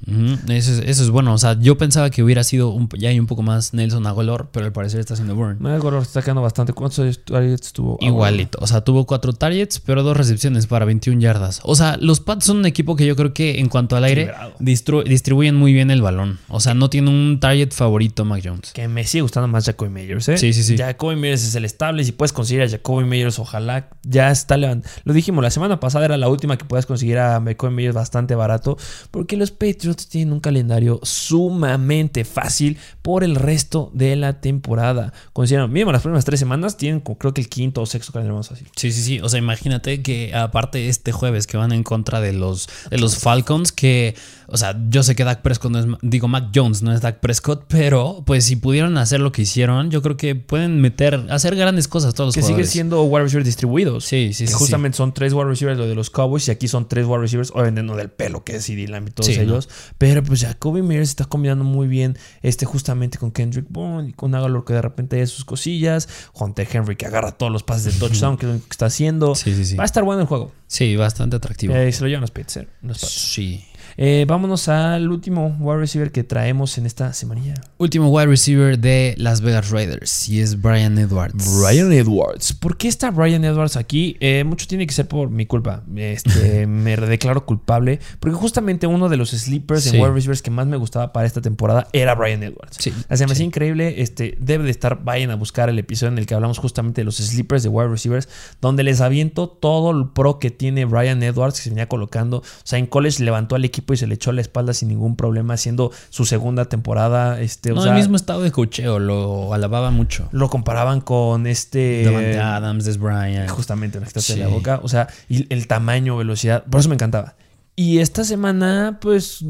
Eso 0.48 0.72
es, 0.72 0.80
eso 0.86 1.04
es 1.04 1.10
bueno, 1.10 1.34
o 1.34 1.38
sea, 1.38 1.58
yo 1.60 1.78
pensaba 1.78 2.10
que 2.10 2.24
hubiera 2.24 2.44
sido 2.44 2.70
un, 2.70 2.90
ya 2.98 3.10
hay 3.10 3.20
un 3.20 3.28
poco 3.28 3.44
más 3.44 3.74
Nelson 3.74 4.06
Aguilar, 4.08 4.48
pero 4.52 4.66
al 4.66 4.72
parecer 4.72 5.00
está 5.00 5.14
haciendo 5.14 5.36
Bourne. 5.36 5.76
Acuerdo, 5.76 6.00
está 6.00 6.22
quedando 6.22 6.42
bastante. 6.42 6.74
¿Cuántos 6.74 7.24
targets 7.24 7.74
tuvo? 7.74 7.98
Igualito, 8.02 8.60
o 8.62 8.68
sea, 8.68 8.82
tuvo 8.82 9.06
cuatro 9.06 9.34
targets, 9.34 9.80
pero 9.80 10.04
dos 10.04 10.18
recepciones 10.18 10.68
para 10.68 10.86
21 10.86 11.20
yardas. 11.22 11.62
O 11.64 11.76
sea, 11.76 11.98
los 12.00 12.20
Pats 12.20 12.46
son 12.46 12.58
un 12.58 12.66
equipo 12.66 12.96
que 12.96 13.06
yo 13.06 13.16
creo 13.16 13.34
que 13.34 13.60
en 13.60 13.70
cuanto 13.70 13.96
al 13.96 14.04
aire 14.04 14.32
distribuyen 14.60 15.56
muy 15.56 15.74
bien 15.74 15.92
el 15.92 16.02
balón. 16.02 16.40
O 16.48 16.60
sea, 16.60 16.74
no 16.74 16.90
tiene 16.90 17.10
un 17.10 17.40
target 17.40 17.72
favorito 17.72 17.85
Mac 18.26 18.42
Jones. 18.44 18.72
Que 18.74 18.88
me 18.88 19.06
sigue 19.06 19.22
gustando 19.22 19.48
más 19.48 19.66
Jacoby 19.66 19.90
Meyers, 19.90 20.30
¿eh? 20.30 20.38
Sí, 20.38 20.54
sí, 20.54 20.64
sí. 20.64 20.78
Jacoby 20.78 21.16
Meyers 21.16 21.44
es 21.44 21.56
el 21.56 21.66
estable. 21.66 22.04
Si 22.04 22.12
puedes 22.12 22.34
conseguir 22.34 22.64
a 22.64 22.70
Jacoby 22.70 23.06
Meyers, 23.06 23.40
ojalá 23.40 23.90
ya 24.04 24.32
está 24.32 24.58
levantando. 24.58 25.02
Lo 25.04 25.14
dijimos, 25.14 25.44
la 25.44 25.52
semana 25.52 25.80
pasada 25.80 26.06
era 26.06 26.18
la 26.18 26.28
última 26.28 26.58
que 26.58 26.66
puedas 26.66 26.86
conseguir 26.86 27.18
a 27.18 27.42
Jacoby 27.42 27.74
Meyers 27.74 27.96
bastante 27.96 28.36
barato. 28.36 28.78
Porque 29.12 29.38
los 29.38 29.52
Patriots 29.52 30.08
tienen 30.08 30.34
un 30.34 30.40
calendario 30.40 31.00
sumamente 31.04 32.26
fácil 32.26 32.78
por 33.02 33.24
el 33.24 33.36
resto 33.36 33.92
de 33.94 34.16
la 34.16 34.42
temporada. 34.42 35.14
Consideran, 35.34 35.72
mínimo 35.72 35.92
las 35.92 36.02
primeras 36.02 36.26
tres 36.26 36.40
semanas 36.40 36.78
tienen 36.78 37.02
creo 37.02 37.34
que 37.34 37.42
el 37.42 37.50
quinto 37.50 37.82
o 37.82 37.86
sexto 37.86 38.12
calendario 38.12 38.38
más 38.38 38.50
fácil. 38.50 38.68
Sí, 38.76 38.92
sí, 38.92 39.02
sí. 39.02 39.20
O 39.20 39.30
sea, 39.30 39.40
imagínate 39.40 40.02
que 40.02 40.34
aparte 40.34 40.90
este 40.90 41.12
jueves 41.12 41.48
que 41.48 41.58
van 41.58 41.72
en 41.72 41.84
contra 41.84 42.22
de 42.22 42.34
los, 42.34 42.68
de 42.90 42.98
los 42.98 43.18
Falcons, 43.18 43.72
que, 43.72 44.16
o 44.48 44.58
sea, 44.58 44.78
yo 44.90 45.04
sé 45.04 45.16
que 45.16 45.24
Dak 45.24 45.42
Prescott 45.42 45.72
no 45.72 45.80
es, 45.80 45.86
digo, 46.02 46.28
Mac 46.28 46.50
Jones 46.54 46.82
no 46.82 46.94
es 46.94 47.02
Dak 47.02 47.20
Prescott, 47.20 47.66
pero 47.78 48.24
pues 48.26 48.46
si 48.46 48.56
pudieron 48.56 48.98
hacer 48.98 49.20
lo 49.20 49.32
que 49.32 49.44
hicieron, 49.44 49.92
yo 49.92 50.02
creo 50.02 50.18
que 50.18 50.36
pueden 50.36 50.82
meter, 50.82 51.28
hacer 51.30 51.56
grandes 51.56 51.88
cosas 51.88 52.14
todos 52.14 52.30
los 52.30 52.36
Que 52.36 52.42
jugadores. 52.42 52.70
siendo 52.70 53.04
wide 53.04 53.24
receivers 53.24 53.46
distribuidos. 53.46 54.06
Sí, 54.06 54.32
sí, 54.34 54.46
Que 54.46 54.52
sí. 54.52 54.58
justamente 54.58 54.98
son 54.98 55.14
tres 55.14 55.34
wide 55.34 55.46
receivers 55.46 55.78
lo 55.78 55.88
de 55.88 55.96
los 55.96 56.10
Cowboys 56.10 56.48
y 56.48 56.52
aquí 56.52 56.68
son 56.68 56.88
tres 56.88 57.06
wide 57.06 57.20
receivers, 57.20 57.52
obviamente 57.52 57.84
no 57.84 57.96
del 57.96 58.10
pelo 58.10 58.44
que 58.44 58.56
es 58.58 58.66
CD 58.66 58.88
Lamb 58.88 59.08
y 59.08 59.12
todos 59.12 59.28
Sí, 59.28 59.36
¿no? 59.38 59.42
ellos, 59.44 59.70
pero 59.98 60.24
pues 60.24 60.42
Jacoby 60.42 60.82
Meyers 60.82 61.10
está 61.10 61.26
combinando 61.26 61.64
muy 61.64 61.88
bien 61.88 62.18
este 62.42 62.66
justamente 62.66 63.18
con 63.18 63.32
Kendrick 63.32 63.66
Bourne 63.70 64.10
y 64.10 64.14
con 64.14 64.34
Agalor 64.36 64.66
que 64.66 64.74
de 64.74 64.82
repente 64.82 65.16
de 65.18 65.28
sus 65.28 65.46
cosillas, 65.46 66.08
Hunter 66.34 66.68
Henry 66.72 66.96
que 66.96 67.06
agarra 67.06 67.32
todos 67.34 67.52
los 67.52 67.64
pases 67.64 67.86
de 67.94 68.00
touchdown 68.00 68.38
que 68.38 68.46
es 68.46 68.52
lo 68.54 68.60
que 68.60 68.66
está 68.72 68.86
haciendo. 68.88 69.36
Sí, 69.36 69.54
sí, 69.56 69.66
sí. 69.66 69.76
Va 69.76 69.84
a 69.84 69.86
estar 69.86 70.04
bueno 70.04 70.22
el 70.22 70.28
juego. 70.28 70.52
Sí, 70.68 70.96
bastante 70.96 71.36
atractivo. 71.36 71.76
Eh, 71.76 71.92
se 71.92 72.02
lo 72.02 72.08
llevan 72.08 72.22
los 72.22 72.32
Pets, 72.32 72.58
¿eh? 72.58 72.68
Sí. 72.96 73.64
Eh, 73.98 74.26
vámonos 74.28 74.68
al 74.68 75.10
último 75.10 75.56
wide 75.60 75.78
receiver 75.80 76.12
que 76.12 76.24
traemos 76.24 76.78
en 76.78 76.86
esta 76.86 77.14
semanilla. 77.14 77.54
Último 77.78 78.10
wide 78.10 78.26
receiver 78.28 78.78
de 78.78 79.16
Las 79.18 79.42
Vegas 79.42 79.70
Raiders 79.70 80.28
y 80.28 80.42
es 80.42 80.62
Brian 80.62 80.98
Edwards. 80.98 81.62
Brian 81.62 81.94
Edwards. 81.94 82.54
¿Por 82.54 82.76
qué 82.78 82.88
está 82.90 83.12
Brian 83.12 83.46
Edwards 83.46 83.78
aquí? 83.78 84.18
Eh, 84.20 84.44
mucho 84.44 84.68
tiene 84.68 84.86
que 84.86 84.94
ser 84.94 85.08
por 85.08 85.30
mi 85.30 85.46
culpa. 85.46 85.84
Este, 85.96 86.68
me 86.68 86.98
declaro 86.98 87.46
culpable. 87.46 88.00
Porque 88.20 88.36
justamente 88.36 88.86
uno 88.88 89.08
de 89.10 89.18
los 89.18 89.30
sleepers 89.32 89.84
Sí. 89.86 89.96
en 89.96 90.02
wide 90.02 90.14
receivers 90.14 90.42
que 90.42 90.52
más 90.52 90.68
me 90.68 90.78
gustaba 90.78 91.14
para 91.14 91.26
esta 91.28 91.42
temporada 91.42 91.88
era 91.94 92.16
Brian 92.16 92.44
Edwards. 92.44 92.78
Sí, 92.80 92.92
O 93.10 93.16
sea, 93.16 93.28
me 93.28 93.30
sí. 93.30 93.34
hacía 93.34 93.46
increíble. 93.46 94.02
Este, 94.02 94.38
debe 94.42 94.64
de 94.66 94.72
estar, 94.72 95.04
vayan 95.04 95.32
a 95.32 95.36
buscar 95.36 95.70
el 95.70 95.80
episodio 95.80 96.12
en 96.12 96.18
el 96.18 96.26
que 96.26 96.34
hablamos 96.34 96.58
justamente 96.58 97.02
de 97.02 97.06
los 97.06 97.18
sleepers 97.18 97.64
de 97.64 97.70
wide 97.70 97.88
receivers, 97.90 98.28
donde 98.62 98.84
les 98.84 99.00
aviento 99.02 99.48
todo 99.48 99.92
el 99.92 100.10
pro 100.10 100.40
que 100.40 100.52
tiene 100.52 100.86
Brian 100.86 101.22
Edwards, 101.24 101.58
que 101.58 101.64
se 101.64 101.70
venía 101.70 101.88
colocando. 101.88 102.38
O 102.40 102.44
sea, 102.64 102.78
en 102.80 102.88
college 102.88 103.24
levantó 103.24 103.56
al 103.56 103.64
equipo 103.64 103.85
y 103.94 103.98
se 103.98 104.08
le 104.08 104.16
echó 104.16 104.32
a 104.32 104.34
la 104.34 104.42
espalda 104.42 104.74
sin 104.74 104.88
ningún 104.90 105.16
problema, 105.16 105.54
haciendo 105.54 105.92
su 106.10 106.26
segunda 106.26 106.66
temporada. 106.66 107.40
Este, 107.42 107.72
o 107.72 107.76
No, 107.76 107.82
sea, 107.82 107.92
el 107.92 107.98
mismo 107.98 108.16
estado 108.16 108.42
de 108.42 108.52
cocheo, 108.52 109.00
lo 109.00 109.54
alababa 109.54 109.92
mucho. 109.92 110.28
lo 110.32 110.50
comparaban 110.50 111.02
con 111.02 111.48
este. 111.48 112.04
Davante 112.06 112.40
Adams, 112.40 112.86
Des 112.86 112.98
Bryant. 112.98 113.50
Justamente, 113.50 114.00
me 114.00 114.08
quitaste 114.08 114.34
Sí. 114.34 114.40
la 114.40 114.48
boca. 114.48 114.80
O 114.84 114.88
sea, 114.90 115.08
y 115.30 115.52
el 115.54 115.68
tamaño, 115.68 116.18
velocidad. 116.18 116.64
Por 116.66 116.80
eso 116.80 116.90
me 116.90 116.96
encantaba. 116.96 117.36
Y 117.76 118.00
esta 118.00 118.24
semana, 118.24 118.98
pues. 119.02 119.44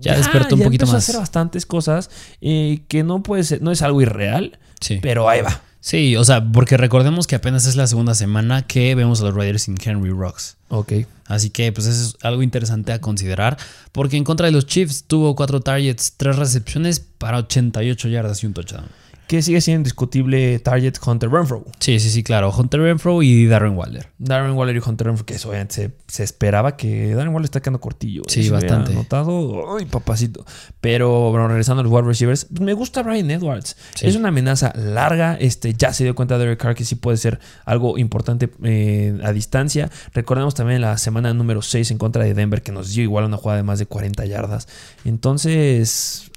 Ya 0.00 0.16
despertó 0.16 0.56
un 0.56 0.60
ya 0.60 0.64
poquito 0.66 0.86
más. 0.86 0.94
a 0.96 0.98
hacer 0.98 1.16
bastantes 1.16 1.66
cosas 1.66 2.10
eh, 2.40 2.82
que 2.88 3.04
no 3.04 3.22
puede 3.22 3.44
ser, 3.44 3.62
no 3.62 3.70
es 3.70 3.80
algo 3.80 4.02
irreal, 4.02 4.58
Sí. 4.80 4.98
pero 5.00 5.28
ahí 5.28 5.40
va. 5.40 5.62
Sí, 5.84 6.16
o 6.16 6.24
sea, 6.24 6.42
porque 6.42 6.78
recordemos 6.78 7.26
que 7.26 7.34
apenas 7.34 7.66
es 7.66 7.76
la 7.76 7.86
segunda 7.86 8.14
semana 8.14 8.66
que 8.66 8.94
vemos 8.94 9.20
a 9.20 9.24
los 9.24 9.34
Raiders 9.34 9.64
sin 9.64 9.76
Henry 9.78 10.12
Rocks. 10.12 10.56
Ok. 10.70 10.92
Así 11.26 11.50
que 11.50 11.72
pues 11.72 11.86
eso 11.86 12.08
es 12.08 12.24
algo 12.24 12.42
interesante 12.42 12.90
a 12.90 13.02
considerar, 13.02 13.58
porque 13.92 14.16
en 14.16 14.24
contra 14.24 14.46
de 14.46 14.52
los 14.52 14.64
Chiefs 14.64 15.04
tuvo 15.06 15.36
cuatro 15.36 15.60
targets, 15.60 16.14
tres 16.16 16.36
recepciones 16.36 17.00
para 17.00 17.36
88 17.36 18.08
yardas 18.08 18.42
y 18.42 18.46
un 18.46 18.54
touchdown. 18.54 18.86
Que 19.26 19.40
sigue 19.42 19.60
siendo 19.60 19.80
indiscutible 19.80 20.58
target 20.58 20.94
Hunter 21.04 21.30
Renfro. 21.30 21.64
Sí, 21.80 21.98
sí, 21.98 22.10
sí, 22.10 22.22
claro. 22.22 22.52
Hunter 22.56 22.80
Renfro 22.80 23.22
y 23.22 23.46
Darren 23.46 23.76
Waller. 23.76 24.08
Darren 24.18 24.52
Waller 24.52 24.76
y 24.76 24.80
Hunter 24.84 25.06
Renfro, 25.06 25.24
que 25.24 25.34
eso 25.34 25.48
obviamente 25.48 25.74
se, 25.74 25.90
se 26.08 26.24
esperaba 26.24 26.76
que 26.76 27.14
Darren 27.14 27.32
Waller 27.32 27.46
está 27.46 27.60
quedando 27.60 27.80
cortillo. 27.80 28.22
Sí, 28.26 28.42
Se 28.42 28.50
hubiera 28.50 28.76
bastante. 28.76 28.94
Notado, 28.94 29.76
ay, 29.76 29.86
papacito. 29.86 30.44
Pero 30.80 31.30
bueno, 31.30 31.48
regresando 31.48 31.80
a 31.80 31.84
los 31.84 31.92
wide 31.92 32.06
receivers, 32.06 32.50
me 32.50 32.74
gusta 32.74 33.02
Brian 33.02 33.30
Edwards. 33.30 33.76
Sí. 33.94 34.06
Es 34.06 34.16
una 34.16 34.28
amenaza 34.28 34.72
larga. 34.76 35.36
Este, 35.40 35.74
ya 35.74 35.92
se 35.92 36.04
dio 36.04 36.14
cuenta 36.14 36.36
Derek 36.38 36.60
Carr 36.60 36.74
que 36.74 36.84
sí 36.84 36.94
puede 36.94 37.16
ser 37.16 37.40
algo 37.64 37.98
importante 37.98 38.50
eh, 38.62 39.18
a 39.22 39.32
distancia. 39.32 39.90
Recordemos 40.12 40.54
también 40.54 40.80
la 40.80 40.98
semana 40.98 41.32
número 41.32 41.62
6 41.62 41.90
en 41.92 41.98
contra 41.98 42.24
de 42.24 42.34
Denver, 42.34 42.62
que 42.62 42.72
nos 42.72 42.92
dio 42.92 43.02
igual 43.02 43.24
una 43.24 43.36
jugada 43.36 43.56
de 43.56 43.62
más 43.62 43.78
de 43.78 43.86
40 43.86 44.24
yardas. 44.26 44.68
Entonces, 45.04 46.30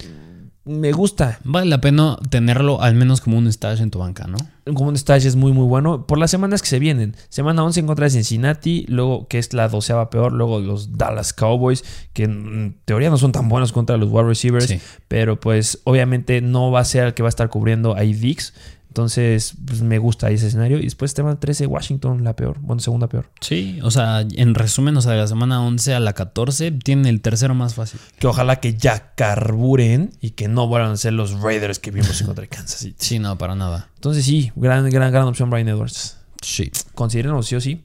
me 0.68 0.91
gusta. 0.91 1.39
Vale 1.43 1.68
la 1.68 1.82
pena 1.82 2.18
tenerlo 2.30 2.82
al 2.82 2.95
menos 2.95 3.22
como 3.22 3.38
un 3.38 3.51
stash 3.51 3.82
en 3.82 3.91
tu 3.91 3.99
banca, 3.99 4.28
¿no? 4.28 4.38
como 4.74 4.89
un 4.89 4.95
stage 4.97 5.26
es 5.28 5.38
muy 5.38 5.53
muy 5.53 5.65
bueno 5.65 6.05
por 6.07 6.18
las 6.18 6.30
semanas 6.30 6.61
que 6.61 6.68
se 6.68 6.78
vienen. 6.80 7.15
Semana 7.30 7.63
11 7.63 7.80
en 7.80 7.88
contra 7.88 8.03
de 8.03 8.09
Cincinnati, 8.09 8.86
luego 8.89 9.26
que 9.30 9.39
es 9.39 9.53
la 9.53 9.70
doceava 9.70 10.09
peor, 10.09 10.34
luego 10.34 10.59
los 10.59 10.97
Dallas 10.97 11.32
Cowboys, 11.32 11.86
que 12.11 12.24
en 12.24 12.76
teoría 12.84 13.09
no 13.09 13.18
son 13.18 13.32
tan 13.32 13.47
buenos 13.47 13.72
contra 13.72 13.95
los 13.95 14.09
wide 14.11 14.24
receivers, 14.28 14.65
Sí. 14.68 14.80
pero 15.07 15.39
pues 15.39 15.80
obviamente 15.86 16.41
no 16.41 16.70
va 16.70 16.82
a 16.82 16.86
ser 16.86 17.05
el 17.05 17.13
que 17.13 17.24
va 17.24 17.30
a 17.30 17.30
estar 17.30 17.49
cubriendo 17.49 17.95
ahí 17.95 18.13
Dix. 18.13 18.53
Entonces, 18.88 19.54
pues 19.66 19.82
me 19.82 20.00
gusta 20.00 20.30
ese 20.30 20.48
escenario. 20.48 20.80
Y 20.80 20.84
después 20.84 21.14
tema 21.14 21.40
13, 21.40 21.68
Washington, 21.68 22.24
la 22.24 22.36
peor, 22.36 22.58
bueno, 22.62 22.80
segunda 22.80 23.08
peor. 23.08 23.30
Sí, 23.42 23.80
o 23.84 23.92
sea, 23.92 24.22
en 24.22 24.56
resumen, 24.56 24.98
o 24.98 25.02
sea, 25.02 25.12
de 25.12 25.20
la 25.20 25.28
semana 25.28 25.62
11 25.62 25.94
a 25.94 26.00
la 26.00 26.14
14 26.14 26.72
tiene 26.72 27.10
el 27.10 27.22
tercero 27.22 27.54
más 27.54 27.76
fácil. 27.76 28.00
Que 28.20 28.28
ojalá 28.28 28.60
que 28.60 28.76
ya 28.76 29.14
carburen 29.16 30.12
y 30.22 30.32
que 30.32 30.48
no 30.48 30.68
vuelvan 30.68 30.92
a 30.92 30.98
ser 30.98 31.14
los 31.14 31.40
Raiders 31.40 31.80
que 31.80 31.92
vimos 31.92 32.20
en 32.22 32.28
contra 32.28 32.42
de 32.42 32.50
Kansas 32.50 32.80
City. 32.80 32.96
Sí, 32.98 33.20
no, 33.20 33.38
para 33.38 33.56
nada. 33.56 33.90
Entonces 33.96 34.26
sí, 34.26 34.52
gran, 34.56 34.90
gran, 34.90 35.12
gran 35.12 35.28
opción 35.28 35.50
Brian 35.50 35.68
Edwards. 35.68 36.16
Sí. 36.48 36.72
Considérenlo 36.95 37.43
sí 37.43 37.56
o 37.56 37.62
sí. 37.62 37.82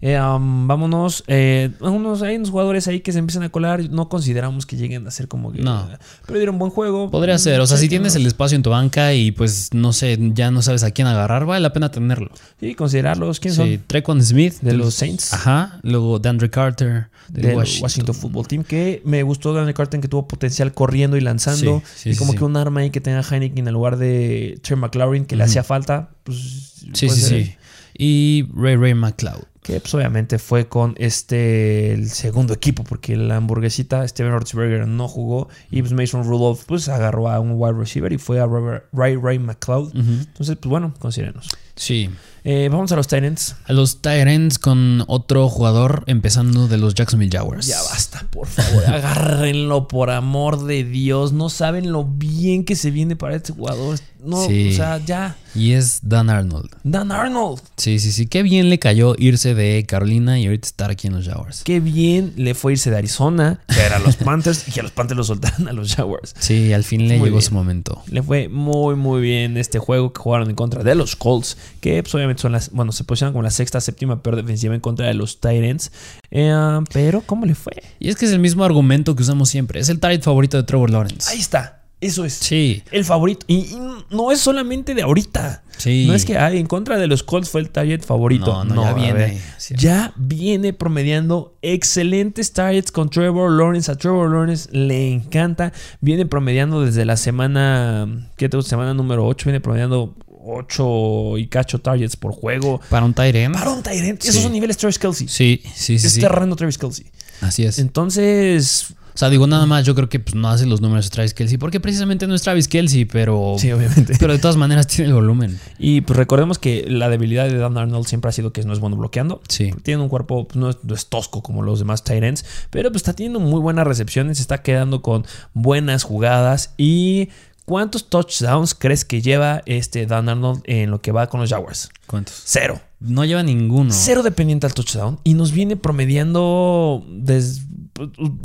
Eh, 0.00 0.18
um, 0.18 0.66
vámonos. 0.66 1.22
Eh, 1.26 1.70
unos, 1.80 2.22
hay 2.22 2.36
unos 2.36 2.48
jugadores 2.50 2.88
ahí 2.88 3.00
que 3.00 3.12
se 3.12 3.18
empiezan 3.18 3.42
a 3.42 3.50
colar. 3.50 3.90
No 3.90 4.08
consideramos 4.08 4.64
que 4.64 4.76
lleguen 4.76 5.06
a 5.06 5.10
ser 5.10 5.28
como 5.28 5.52
que. 5.52 5.60
No. 5.60 5.86
Pero 6.26 6.38
dieron 6.38 6.58
buen 6.58 6.70
juego. 6.70 7.10
Podría 7.10 7.36
ser, 7.38 7.60
o 7.60 7.66
sea, 7.66 7.76
Sí, 7.76 7.84
si 7.84 7.88
tienes 7.90 8.14
no. 8.14 8.20
el 8.20 8.26
espacio 8.26 8.56
en 8.56 8.62
tu 8.62 8.70
banca 8.70 9.12
y 9.12 9.32
pues 9.32 9.68
no 9.74 9.92
sé, 9.92 10.18
ya 10.32 10.50
no 10.50 10.62
sabes 10.62 10.82
a 10.82 10.92
quién 10.92 11.06
agarrar, 11.08 11.44
vale 11.44 11.60
la 11.60 11.74
pena 11.74 11.90
tenerlo. 11.90 12.30
Sí, 12.58 12.74
considerarlos. 12.74 13.38
¿Quién 13.38 13.52
Sí, 13.52 13.56
son? 13.76 13.84
Trequan 13.86 14.22
Smith 14.22 14.54
De 14.62 14.72
los 14.72 14.94
Saints. 14.94 15.34
Ajá, 15.34 15.78
luego 15.82 16.18
Dandre 16.18 16.48
Carter 16.48 17.08
del 17.28 17.42
Del 17.48 17.56
Washington. 17.56 17.82
Washington. 17.82 18.14
Football 18.14 18.48
Team. 18.48 18.64
Que 18.64 19.02
me 19.04 19.22
gustó 19.24 19.52
Daniel 19.52 19.74
Carter 19.74 20.00
que 20.00 20.08
tuvo 20.08 20.26
potencial 20.26 20.72
corriendo 20.72 21.18
y 21.18 21.20
lanzando. 21.20 21.82
Sí, 21.84 22.02
sí, 22.04 22.10
y 22.10 22.16
como 22.16 22.32
que 22.34 22.44
un 22.44 22.56
arma 22.56 22.80
ahí 22.80 22.90
que 22.90 23.02
tenga 23.02 23.20
Heineken 23.22 23.66
en 23.68 23.74
lugar 23.74 23.98
de 23.98 24.58
Trey 24.62 24.78
McLaurin 24.78 25.26
que 25.26 25.36
le 25.36 25.44
hacía 25.44 25.62
falta. 25.64 26.10
Pues, 26.22 26.72
Sí, 26.92 27.08
sí, 27.08 27.20
ser 27.20 27.44
sí. 27.44 27.54
Y 27.98 28.46
Ray 28.54 28.76
Ray 28.76 28.94
McLeod. 28.94 29.44
Que 29.62 29.80
pues 29.80 29.92
obviamente 29.94 30.38
fue 30.38 30.68
con 30.68 30.94
este 30.96 31.92
el 31.92 32.08
segundo 32.08 32.54
equipo, 32.54 32.84
porque 32.84 33.16
la 33.16 33.34
hamburguesita 33.36 34.06
Steven 34.06 34.30
Roethlisberger 34.30 34.86
no 34.86 35.08
jugó 35.08 35.48
y 35.72 35.80
pues 35.82 35.92
Mason 35.92 36.22
Rudolph 36.22 36.60
pues 36.66 36.88
agarró 36.88 37.28
a 37.28 37.40
un 37.40 37.54
wide 37.56 37.72
receiver 37.76 38.12
y 38.12 38.18
fue 38.18 38.38
a 38.38 38.46
Ray 38.92 39.16
Ray, 39.16 39.40
McLeod. 39.40 39.90
Entonces, 39.96 40.56
pues 40.56 40.70
bueno, 40.70 40.94
considérenos. 41.00 41.48
Sí. 41.74 42.08
Eh, 42.44 42.68
vamos 42.70 42.92
a 42.92 42.96
los 42.96 43.08
Titans. 43.08 43.56
A 43.66 43.72
los 43.72 44.00
Tyrants 44.02 44.60
con 44.60 45.02
otro 45.08 45.48
jugador 45.48 46.04
empezando 46.06 46.68
de 46.68 46.78
los 46.78 46.94
Jacksonville 46.94 47.36
Jaguars. 47.36 47.66
Ya 47.66 47.82
basta, 47.82 48.24
por 48.30 48.46
favor. 48.46 48.84
Agárrenlo 48.86 49.88
por 49.88 50.10
amor 50.10 50.64
de 50.64 50.84
Dios. 50.84 51.32
No 51.32 51.48
saben 51.50 51.90
lo 51.90 52.04
bien 52.04 52.64
que 52.64 52.76
se 52.76 52.92
viene 52.92 53.16
para 53.16 53.34
este 53.34 53.52
jugador. 53.52 53.98
No, 54.24 54.46
Sí. 54.46 54.70
o 54.72 54.76
sea, 54.76 54.98
ya. 55.04 55.36
Y 55.56 55.72
es 55.72 56.00
Dan 56.02 56.28
Arnold. 56.30 56.70
Dan 56.84 57.10
Arnold. 57.12 57.60
Sí, 57.76 57.98
sí, 57.98 58.12
sí. 58.12 58.26
Qué 58.26 58.42
bien 58.42 58.68
le 58.68 58.78
cayó 58.78 59.14
irse 59.18 59.54
de 59.54 59.84
Carolina 59.86 60.38
y 60.38 60.46
ahorita 60.46 60.66
estar 60.66 60.90
aquí 60.90 61.06
en 61.06 61.14
los 61.14 61.26
Jaguars. 61.26 61.62
Qué 61.64 61.80
bien 61.80 62.34
le 62.36 62.54
fue 62.54 62.72
irse 62.72 62.90
de 62.90 62.96
Arizona, 62.98 63.60
que 63.66 63.80
eran 63.80 64.02
los 64.02 64.16
Panthers, 64.16 64.68
y 64.68 64.72
que 64.72 64.82
los 64.82 64.90
Panthers 64.92 65.16
lo 65.16 65.24
soltaran 65.24 65.68
a 65.68 65.72
los 65.72 65.94
Jaguars. 65.94 66.34
Sí, 66.38 66.72
al 66.72 66.84
fin 66.84 67.08
le 67.08 67.16
Muy 67.18 67.28
llegó 67.28 67.38
bien. 67.38 67.48
su 67.48 67.54
momento. 67.54 68.02
Le 68.10 68.22
fue 68.22 68.48
muy, 68.48 68.96
muy 68.96 69.22
bien 69.22 69.56
este 69.56 69.78
juego 69.78 70.12
que 70.12 70.20
jugaron 70.20 70.50
en 70.50 70.56
contra 70.56 70.82
de 70.82 70.94
los 70.94 71.16
Colts, 71.16 71.56
que 71.80 72.02
pues, 72.02 72.14
obviamente 72.14 72.42
son 72.42 72.52
las, 72.52 72.70
bueno, 72.70 72.92
se 72.92 73.04
posicionan 73.04 73.32
como 73.32 73.42
la 73.42 73.50
sexta, 73.50 73.80
séptima 73.80 74.22
peor 74.22 74.36
defensiva 74.36 74.74
en 74.74 74.80
contra 74.80 75.06
de 75.06 75.14
los 75.14 75.40
Titans. 75.40 75.90
Eh, 76.30 76.52
pero, 76.92 77.22
¿cómo 77.22 77.46
le 77.46 77.54
fue? 77.54 77.72
Y 77.98 78.08
es 78.08 78.16
que 78.16 78.26
es 78.26 78.32
el 78.32 78.40
mismo 78.40 78.64
argumento 78.64 79.16
que 79.16 79.22
usamos 79.22 79.48
siempre. 79.48 79.80
Es 79.80 79.88
el 79.88 80.00
target 80.00 80.22
favorito 80.22 80.56
de 80.56 80.64
Trevor 80.64 80.90
Lawrence. 80.90 81.30
Ahí 81.30 81.38
está, 81.40 81.75
eso 82.06 82.24
es. 82.24 82.32
Sí, 82.34 82.82
El 82.90 83.04
favorito. 83.04 83.44
Y, 83.48 83.54
y 83.56 83.78
no 84.10 84.32
es 84.32 84.40
solamente 84.40 84.94
de 84.94 85.02
ahorita. 85.02 85.62
sí. 85.76 86.06
No 86.06 86.14
es 86.14 86.24
que 86.24 86.38
ay, 86.38 86.58
en 86.58 86.66
contra 86.66 86.96
de 86.98 87.06
los 87.06 87.22
Colts 87.22 87.50
fue 87.50 87.60
el 87.60 87.70
target 87.70 88.02
favorito. 88.02 88.64
No, 88.64 88.74
no, 88.74 88.82
ya 88.82 88.92
viene. 88.94 89.12
ver. 89.12 89.36
Ya 89.76 90.12
viene 90.16 90.72
promediando 90.72 91.56
excelentes 91.62 92.52
targets 92.52 92.90
con 92.90 93.10
Trevor 93.10 93.50
Lawrence. 93.52 93.90
A 93.90 93.96
Trevor 93.96 94.30
Lawrence 94.30 94.68
le 94.72 95.12
encanta. 95.12 95.72
Viene 96.00 96.26
promediando 96.26 96.82
desde 96.84 97.04
la 97.04 97.16
semana. 97.16 98.30
¿Qué 98.36 98.48
te? 98.48 98.60
Semana 98.62 98.94
número 98.94 99.26
8. 99.26 99.44
Viene 99.46 99.60
promediando 99.60 100.14
8 100.46 101.38
y 101.38 101.48
cacho 101.48 101.80
targets 101.80 102.16
por 102.16 102.32
juego. 102.32 102.80
Para 102.88 103.04
un 103.04 103.14
Tyrant. 103.14 103.54
Para 103.54 103.70
un 103.70 103.82
Tyrant. 103.82 104.20
Sí. 104.22 104.28
Esos 104.30 104.42
son 104.42 104.52
niveles 104.52 104.76
Travis 104.76 104.98
Kelsey. 104.98 105.28
Sí, 105.28 105.60
sí, 105.74 105.98
sí. 105.98 106.06
es 106.06 106.12
sí. 106.12 106.20
Travis 106.20 106.78
Kelsey. 106.78 107.06
Así 107.40 107.64
es. 107.64 107.78
Entonces. 107.78 108.94
O 109.16 109.18
sea, 109.18 109.30
digo 109.30 109.46
nada 109.46 109.64
más, 109.64 109.86
yo 109.86 109.94
creo 109.94 110.10
que 110.10 110.20
pues, 110.20 110.34
no 110.34 110.46
hace 110.50 110.66
los 110.66 110.82
números 110.82 111.06
de 111.06 111.10
Travis 111.10 111.32
Kelsey, 111.32 111.56
porque 111.56 111.80
precisamente 111.80 112.26
no 112.26 112.34
es 112.34 112.42
Travis 112.42 112.68
Kelsey, 112.68 113.06
pero, 113.06 113.56
Sí, 113.58 113.72
obviamente. 113.72 114.14
pero 114.20 114.34
de 114.34 114.38
todas 114.38 114.58
maneras 114.58 114.86
tiene 114.88 115.08
el 115.08 115.14
volumen. 115.14 115.58
Y 115.78 116.02
pues 116.02 116.18
recordemos 116.18 116.58
que 116.58 116.84
la 116.86 117.08
debilidad 117.08 117.48
de 117.48 117.56
Dan 117.56 117.78
Arnold 117.78 118.06
siempre 118.06 118.28
ha 118.28 118.32
sido 118.32 118.52
que 118.52 118.62
no 118.64 118.74
es 118.74 118.78
bueno 118.78 118.96
bloqueando. 118.96 119.40
Sí. 119.48 119.72
Tiene 119.82 120.02
un 120.02 120.10
cuerpo, 120.10 120.46
pues, 120.46 120.56
no, 120.56 120.68
es, 120.68 120.76
no 120.82 120.94
es 120.94 121.06
tosco 121.06 121.42
como 121.42 121.62
los 121.62 121.78
demás 121.78 122.04
Tyrants, 122.04 122.44
pero 122.68 122.90
pues 122.90 123.00
está 123.00 123.14
teniendo 123.14 123.40
muy 123.40 123.58
buenas 123.58 123.86
recepciones, 123.86 124.38
está 124.38 124.60
quedando 124.60 125.00
con 125.00 125.24
buenas 125.54 126.02
jugadas. 126.02 126.74
¿Y 126.76 127.30
cuántos 127.64 128.10
touchdowns 128.10 128.74
crees 128.74 129.06
que 129.06 129.22
lleva 129.22 129.62
este 129.64 130.04
Dan 130.04 130.28
Arnold 130.28 130.60
en 130.66 130.90
lo 130.90 131.00
que 131.00 131.10
va 131.12 131.28
con 131.30 131.40
los 131.40 131.48
Jaguars? 131.48 131.88
¿Cuántos? 132.06 132.42
Cero. 132.44 132.82
No 133.00 133.24
lleva 133.24 133.42
ninguno. 133.42 133.90
Cero 133.94 134.22
dependiente 134.22 134.66
al 134.66 134.74
touchdown 134.74 135.20
y 135.24 135.32
nos 135.32 135.52
viene 135.52 135.76
promediando 135.76 137.02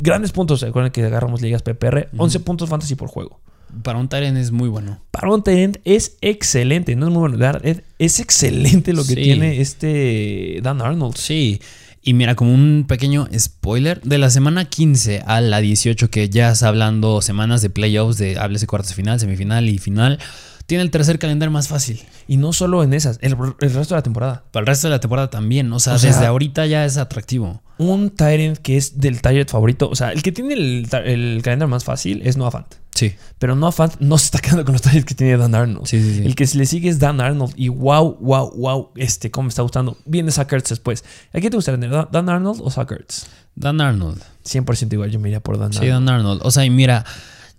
grandes 0.00 0.32
puntos. 0.32 0.60
Recuerden 0.62 0.92
que 0.92 1.04
agarramos 1.04 1.40
ligas 1.42 1.62
PPR, 1.62 2.08
11 2.16 2.40
puntos 2.40 2.68
fantasy 2.68 2.94
por 2.94 3.08
juego. 3.08 3.40
Para 3.82 3.98
un 3.98 4.08
Tyrant 4.08 4.36
es 4.36 4.50
muy 4.52 4.68
bueno. 4.68 5.00
Para 5.10 5.30
un 5.32 5.42
Tyrant 5.42 5.78
es 5.84 6.18
excelente, 6.20 6.94
no 6.94 7.06
es 7.06 7.12
muy 7.12 7.28
bueno. 7.28 7.58
Es, 7.98 8.20
excelente 8.20 8.92
lo 8.92 9.02
que 9.02 9.14
Sí. 9.14 9.22
tiene 9.22 9.60
este 9.60 10.60
Dan 10.62 10.82
Arnold. 10.82 11.16
Sí. 11.16 11.60
Y 12.04 12.14
mira, 12.14 12.34
como 12.34 12.52
un 12.52 12.84
pequeño 12.88 13.28
spoiler, 13.38 14.00
de 14.02 14.18
la 14.18 14.28
semana 14.28 14.64
15 14.64 15.22
a 15.24 15.40
la 15.40 15.60
18, 15.60 16.10
que 16.10 16.28
ya 16.28 16.50
está 16.50 16.66
hablando 16.68 17.22
semanas 17.22 17.62
de 17.62 17.70
playoffs, 17.70 18.18
de 18.18 18.36
háblese 18.38 18.66
cuartos 18.66 18.90
de 18.90 18.96
final, 18.96 19.20
semifinal 19.20 19.68
y 19.68 19.78
final, 19.78 20.18
tiene 20.66 20.82
el 20.82 20.90
tercer 20.90 21.18
calendario 21.18 21.50
más 21.50 21.68
fácil. 21.68 22.00
Y 22.28 22.36
no 22.36 22.52
solo 22.52 22.82
en 22.82 22.94
esas, 22.94 23.18
el, 23.22 23.32
el 23.60 23.72
resto 23.74 23.94
de 23.94 23.98
la 23.98 24.02
temporada. 24.02 24.44
Para 24.52 24.62
el 24.62 24.66
resto 24.66 24.86
de 24.88 24.92
la 24.92 25.00
temporada 25.00 25.30
también. 25.30 25.72
O 25.72 25.80
sea, 25.80 25.94
O 25.94 25.98
sea- 25.98 26.10
desde 26.12 26.26
ahorita 26.26 26.66
ya 26.66 26.84
es 26.84 26.96
atractivo. 26.96 27.62
un 27.78 28.10
Tyrant 28.10 28.58
que 28.58 28.76
es 28.76 29.00
del 29.00 29.20
Tyrant 29.20 29.48
favorito. 29.50 29.88
O 29.90 29.96
sea, 29.96 30.12
el 30.12 30.22
que 30.22 30.30
tiene 30.32 30.54
el, 30.54 30.88
el 31.04 31.40
calendario 31.42 31.68
más 31.68 31.84
fácil 31.84 32.22
es 32.24 32.36
Noah 32.36 32.50
Fant. 32.52 32.66
Sí. 32.94 33.14
Pero 33.38 33.56
Noah 33.56 33.72
Fant 33.72 33.94
no 34.00 34.18
se 34.18 34.26
está 34.26 34.38
quedando 34.38 34.64
con 34.64 34.74
los 34.74 34.82
Tyrants 34.82 35.04
que 35.06 35.14
tiene 35.14 35.36
Dan 35.36 35.54
Arnold. 35.54 35.86
Sí, 35.86 36.00
sí, 36.02 36.16
sí. 36.16 36.22
El 36.24 36.34
que 36.36 36.46
se 36.46 36.58
le 36.58 36.66
sigue 36.66 36.88
es 36.88 36.98
Dan 36.98 37.20
Arnold. 37.20 37.54
Y 37.56 37.68
wow, 37.68 38.18
wow, 38.20 38.52
wow. 38.56 38.90
Este, 38.96 39.30
cómo 39.30 39.44
me 39.46 39.48
está 39.48 39.62
gustando. 39.62 39.96
Viene 40.04 40.30
Zuckerts 40.30 40.68
después. 40.70 41.02
¿A 41.32 41.38
quién 41.40 41.50
te 41.50 41.56
gustaría 41.56 41.80
tener? 41.80 42.06
¿Dan 42.12 42.28
Arnold 42.28 42.60
o 42.62 42.70
Zuckerts? 42.70 43.26
Dan 43.56 43.80
Arnold. 43.80 44.22
100% 44.44 44.92
igual, 44.92 45.10
yo 45.10 45.18
me 45.18 45.28
iría 45.28 45.40
por 45.40 45.58
Dan 45.58 45.72
Sí, 45.72 45.78
Arnold. 45.88 46.06
Dan 46.06 46.08
Arnold. 46.16 46.40
O 46.44 46.50
sea, 46.50 46.64
y 46.64 46.70
mira, 46.70 47.04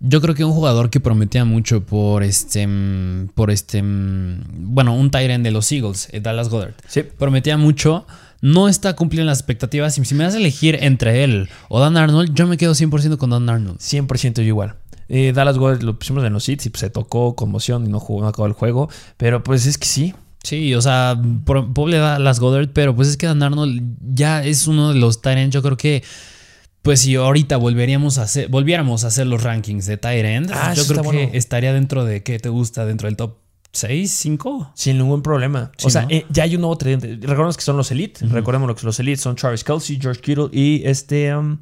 yo 0.06 0.20
creo 0.20 0.34
que 0.34 0.44
un 0.44 0.52
jugador 0.52 0.90
que 0.90 1.00
prometía 1.00 1.44
mucho 1.44 1.82
por 1.84 2.22
este. 2.22 2.66
mm, 2.66 3.28
Por 3.34 3.50
este. 3.50 3.82
mm, 3.82 4.74
Bueno, 4.74 4.94
un 4.94 5.10
Tyrant 5.10 5.42
de 5.42 5.50
los 5.50 5.70
Eagles, 5.72 6.08
eh, 6.12 6.20
Dallas 6.20 6.48
Goddard. 6.50 6.74
Sí. 6.86 7.02
Prometía 7.02 7.56
mucho. 7.56 8.06
No 8.42 8.68
está 8.68 8.94
cumpliendo 8.94 9.30
las 9.30 9.38
expectativas. 9.38 9.96
Y 9.96 10.04
si 10.04 10.14
me 10.14 10.24
das 10.24 10.34
a 10.34 10.36
elegir 10.38 10.76
entre 10.82 11.24
él 11.24 11.48
o 11.70 11.80
Dan 11.80 11.96
Arnold, 11.96 12.34
yo 12.34 12.46
me 12.46 12.58
quedo 12.58 12.74
100% 12.74 13.16
con 13.16 13.30
Dan 13.30 13.48
Arnold. 13.48 13.78
100% 13.78 14.34
yo 14.36 14.42
igual. 14.42 14.74
Eh, 15.08 15.32
Dallas 15.34 15.56
Goddard 15.56 15.82
lo 15.82 15.98
pusimos 15.98 16.22
en 16.24 16.32
los 16.32 16.46
hits 16.48 16.66
y 16.66 16.70
pues, 16.70 16.80
se 16.80 16.90
tocó 16.90 17.34
conmoción 17.36 17.86
y 17.86 17.88
no 17.88 18.00
jugó, 18.00 18.20
no 18.22 18.28
acabó 18.28 18.46
el 18.46 18.52
juego. 18.52 18.90
Pero 19.16 19.42
pues 19.42 19.64
es 19.66 19.78
que 19.78 19.86
sí. 19.86 20.14
Sí, 20.42 20.74
o 20.74 20.82
sea, 20.82 21.18
pobre 21.46 21.96
Dallas 21.96 22.38
Goddard, 22.38 22.68
pero 22.74 22.94
pues 22.94 23.08
es 23.08 23.16
que 23.16 23.26
Dan 23.26 23.42
Arnold 23.42 23.82
ya 24.14 24.44
es 24.44 24.66
uno 24.66 24.92
de 24.92 24.98
los 25.00 25.22
Tyrants. 25.22 25.54
Yo 25.54 25.62
creo 25.62 25.78
que. 25.78 26.02
Pues 26.84 27.00
si 27.00 27.16
ahorita 27.16 27.56
volveríamos 27.56 28.18
a 28.18 28.22
hacer, 28.22 28.48
volviéramos 28.48 29.02
a 29.04 29.06
hacer 29.08 29.26
los 29.26 29.42
rankings 29.42 29.86
de 29.86 29.96
Tyrant, 29.96 30.50
Ah, 30.54 30.74
yo 30.74 30.84
creo 30.86 31.00
que 31.02 31.06
bueno. 31.08 31.30
estaría 31.32 31.72
dentro 31.72 32.04
de 32.04 32.22
¿qué 32.22 32.38
te 32.38 32.50
gusta? 32.50 32.84
Dentro 32.84 33.08
del 33.08 33.16
top 33.16 33.38
6, 33.72 34.08
5. 34.12 34.72
Sin 34.74 34.98
ningún 34.98 35.22
problema. 35.22 35.72
Sí, 35.78 35.86
o 35.86 35.90
sea, 35.90 36.02
¿no? 36.02 36.08
eh, 36.10 36.26
ya 36.28 36.42
hay 36.44 36.54
un 36.56 36.60
nuevo 36.60 36.76
tridente. 36.78 37.16
Recordemos 37.22 37.56
que 37.56 37.62
son 37.62 37.76
los 37.78 37.90
Elite. 37.90 38.26
Recordemos 38.26 38.68
lo 38.68 38.74
que 38.74 38.82
son 38.82 38.88
los 38.88 39.00
Elite. 39.00 39.16
Son 39.20 39.34
Travis 39.34 39.64
Kelsey, 39.64 39.98
George 40.00 40.20
Kittle 40.20 40.48
y 40.52 40.82
este... 40.84 41.34
um, 41.34 41.58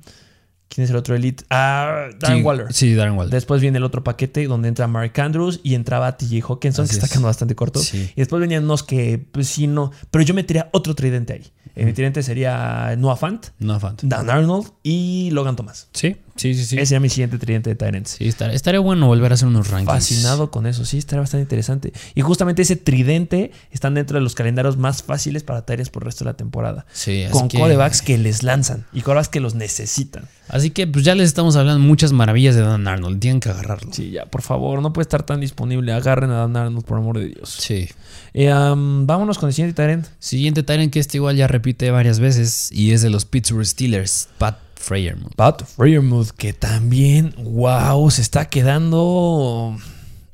¿Quién 0.74 0.84
es 0.84 0.90
el 0.90 0.96
otro 0.96 1.14
Elite? 1.14 1.44
Ah, 1.50 2.06
Darren 2.18 2.38
sí, 2.38 2.44
Waller. 2.44 2.72
Sí, 2.72 2.94
Darren 2.94 3.14
Waller. 3.18 3.30
Después 3.30 3.60
viene 3.60 3.76
el 3.76 3.84
otro 3.84 4.02
paquete 4.02 4.46
donde 4.46 4.68
entra 4.68 4.86
Mark 4.86 5.12
Andrews 5.20 5.60
y 5.62 5.74
entraba 5.74 6.16
TJ 6.16 6.40
Hawkinson, 6.48 6.84
Así 6.84 6.92
que 6.92 6.94
está 6.94 7.06
es. 7.06 7.12
quedando 7.12 7.26
bastante 7.28 7.54
corto. 7.54 7.80
Sí. 7.80 8.10
Y 8.16 8.20
después 8.20 8.40
venían 8.40 8.64
unos 8.64 8.82
que, 8.82 9.22
pues 9.32 9.48
sí, 9.48 9.66
no. 9.66 9.90
Pero 10.10 10.24
yo 10.24 10.32
metería 10.32 10.70
otro 10.72 10.94
tridente 10.94 11.34
ahí. 11.34 11.52
Eh, 11.74 11.84
Mi 11.84 11.92
tridente 11.92 12.22
sería 12.22 12.94
Noah 12.98 13.16
Fant, 13.16 13.46
No 13.58 13.78
fan. 13.80 13.96
Dan 14.02 14.28
Arnold 14.30 14.68
y 14.82 15.30
Logan 15.32 15.56
Thomas. 15.56 15.88
Sí, 15.92 16.16
sí, 16.36 16.54
sí, 16.54 16.64
sí. 16.64 16.76
Ese 16.76 16.86
sería 16.86 17.00
mi 17.00 17.08
siguiente 17.08 17.38
tridente 17.38 17.70
de 17.70 17.76
Tyrants. 17.76 18.16
Sí, 18.18 18.28
estaría, 18.28 18.54
estaría 18.54 18.80
bueno 18.80 19.06
volver 19.06 19.32
a 19.32 19.34
hacer 19.34 19.48
unos 19.48 19.68
rankings. 19.68 19.92
Fascinado 19.92 20.50
con 20.50 20.66
eso, 20.66 20.84
sí, 20.84 20.98
estaría 20.98 21.20
bastante 21.20 21.42
interesante. 21.42 21.92
Y 22.14 22.20
justamente 22.22 22.62
ese 22.62 22.76
tridente 22.76 23.52
están 23.70 23.94
dentro 23.94 24.18
de 24.18 24.22
los 24.22 24.34
calendarios 24.34 24.76
más 24.76 25.02
fáciles 25.02 25.42
para 25.42 25.64
Tyrants 25.64 25.90
por 25.90 26.02
el 26.02 26.06
resto 26.06 26.24
de 26.24 26.30
la 26.30 26.36
temporada. 26.36 26.86
Sí, 26.92 27.24
así 27.24 27.32
Con 27.32 27.48
que, 27.48 27.58
corebacks 27.58 28.02
que 28.02 28.18
les 28.18 28.42
lanzan 28.42 28.84
y 28.92 29.02
corebacks 29.02 29.28
que 29.28 29.40
los 29.40 29.54
necesitan. 29.54 30.28
Así 30.48 30.70
que 30.70 30.86
pues 30.86 31.04
ya 31.04 31.14
les 31.14 31.28
estamos 31.28 31.56
hablando 31.56 31.80
muchas 31.80 32.12
maravillas 32.12 32.54
de 32.54 32.62
Dan 32.62 32.86
Arnold. 32.86 33.20
Tienen 33.20 33.40
que 33.40 33.48
agarrarlo. 33.48 33.92
Sí, 33.92 34.10
ya, 34.10 34.26
por 34.26 34.42
favor, 34.42 34.82
no 34.82 34.92
puede 34.92 35.04
estar 35.04 35.22
tan 35.22 35.40
disponible. 35.40 35.92
Agarren 35.92 36.30
a 36.30 36.40
Dan 36.40 36.56
Arnold, 36.56 36.84
por 36.84 36.98
amor 36.98 37.18
de 37.18 37.28
Dios. 37.28 37.56
Sí. 37.58 37.88
Eh, 38.34 38.52
um, 38.52 39.06
vámonos 39.06 39.38
con 39.38 39.48
el 39.48 39.54
siguiente 39.54 39.80
Tyrant. 39.80 40.06
Siguiente 40.18 40.62
Tyrant 40.62 40.92
que 40.92 41.00
este 41.00 41.18
igual 41.18 41.36
ya 41.36 41.46
repite 41.46 41.90
varias 41.90 42.20
veces 42.20 42.70
y 42.72 42.92
es 42.92 43.02
de 43.02 43.10
los 43.10 43.24
Pittsburgh 43.24 43.64
Steelers, 43.66 44.28
Pat 44.38 44.58
Freyermuth. 44.82 45.34
Pat 45.34 45.64
Freiermuth, 45.64 46.30
que 46.30 46.52
también, 46.52 47.34
wow, 47.38 48.10
se 48.10 48.22
está 48.22 48.46
quedando 48.48 49.76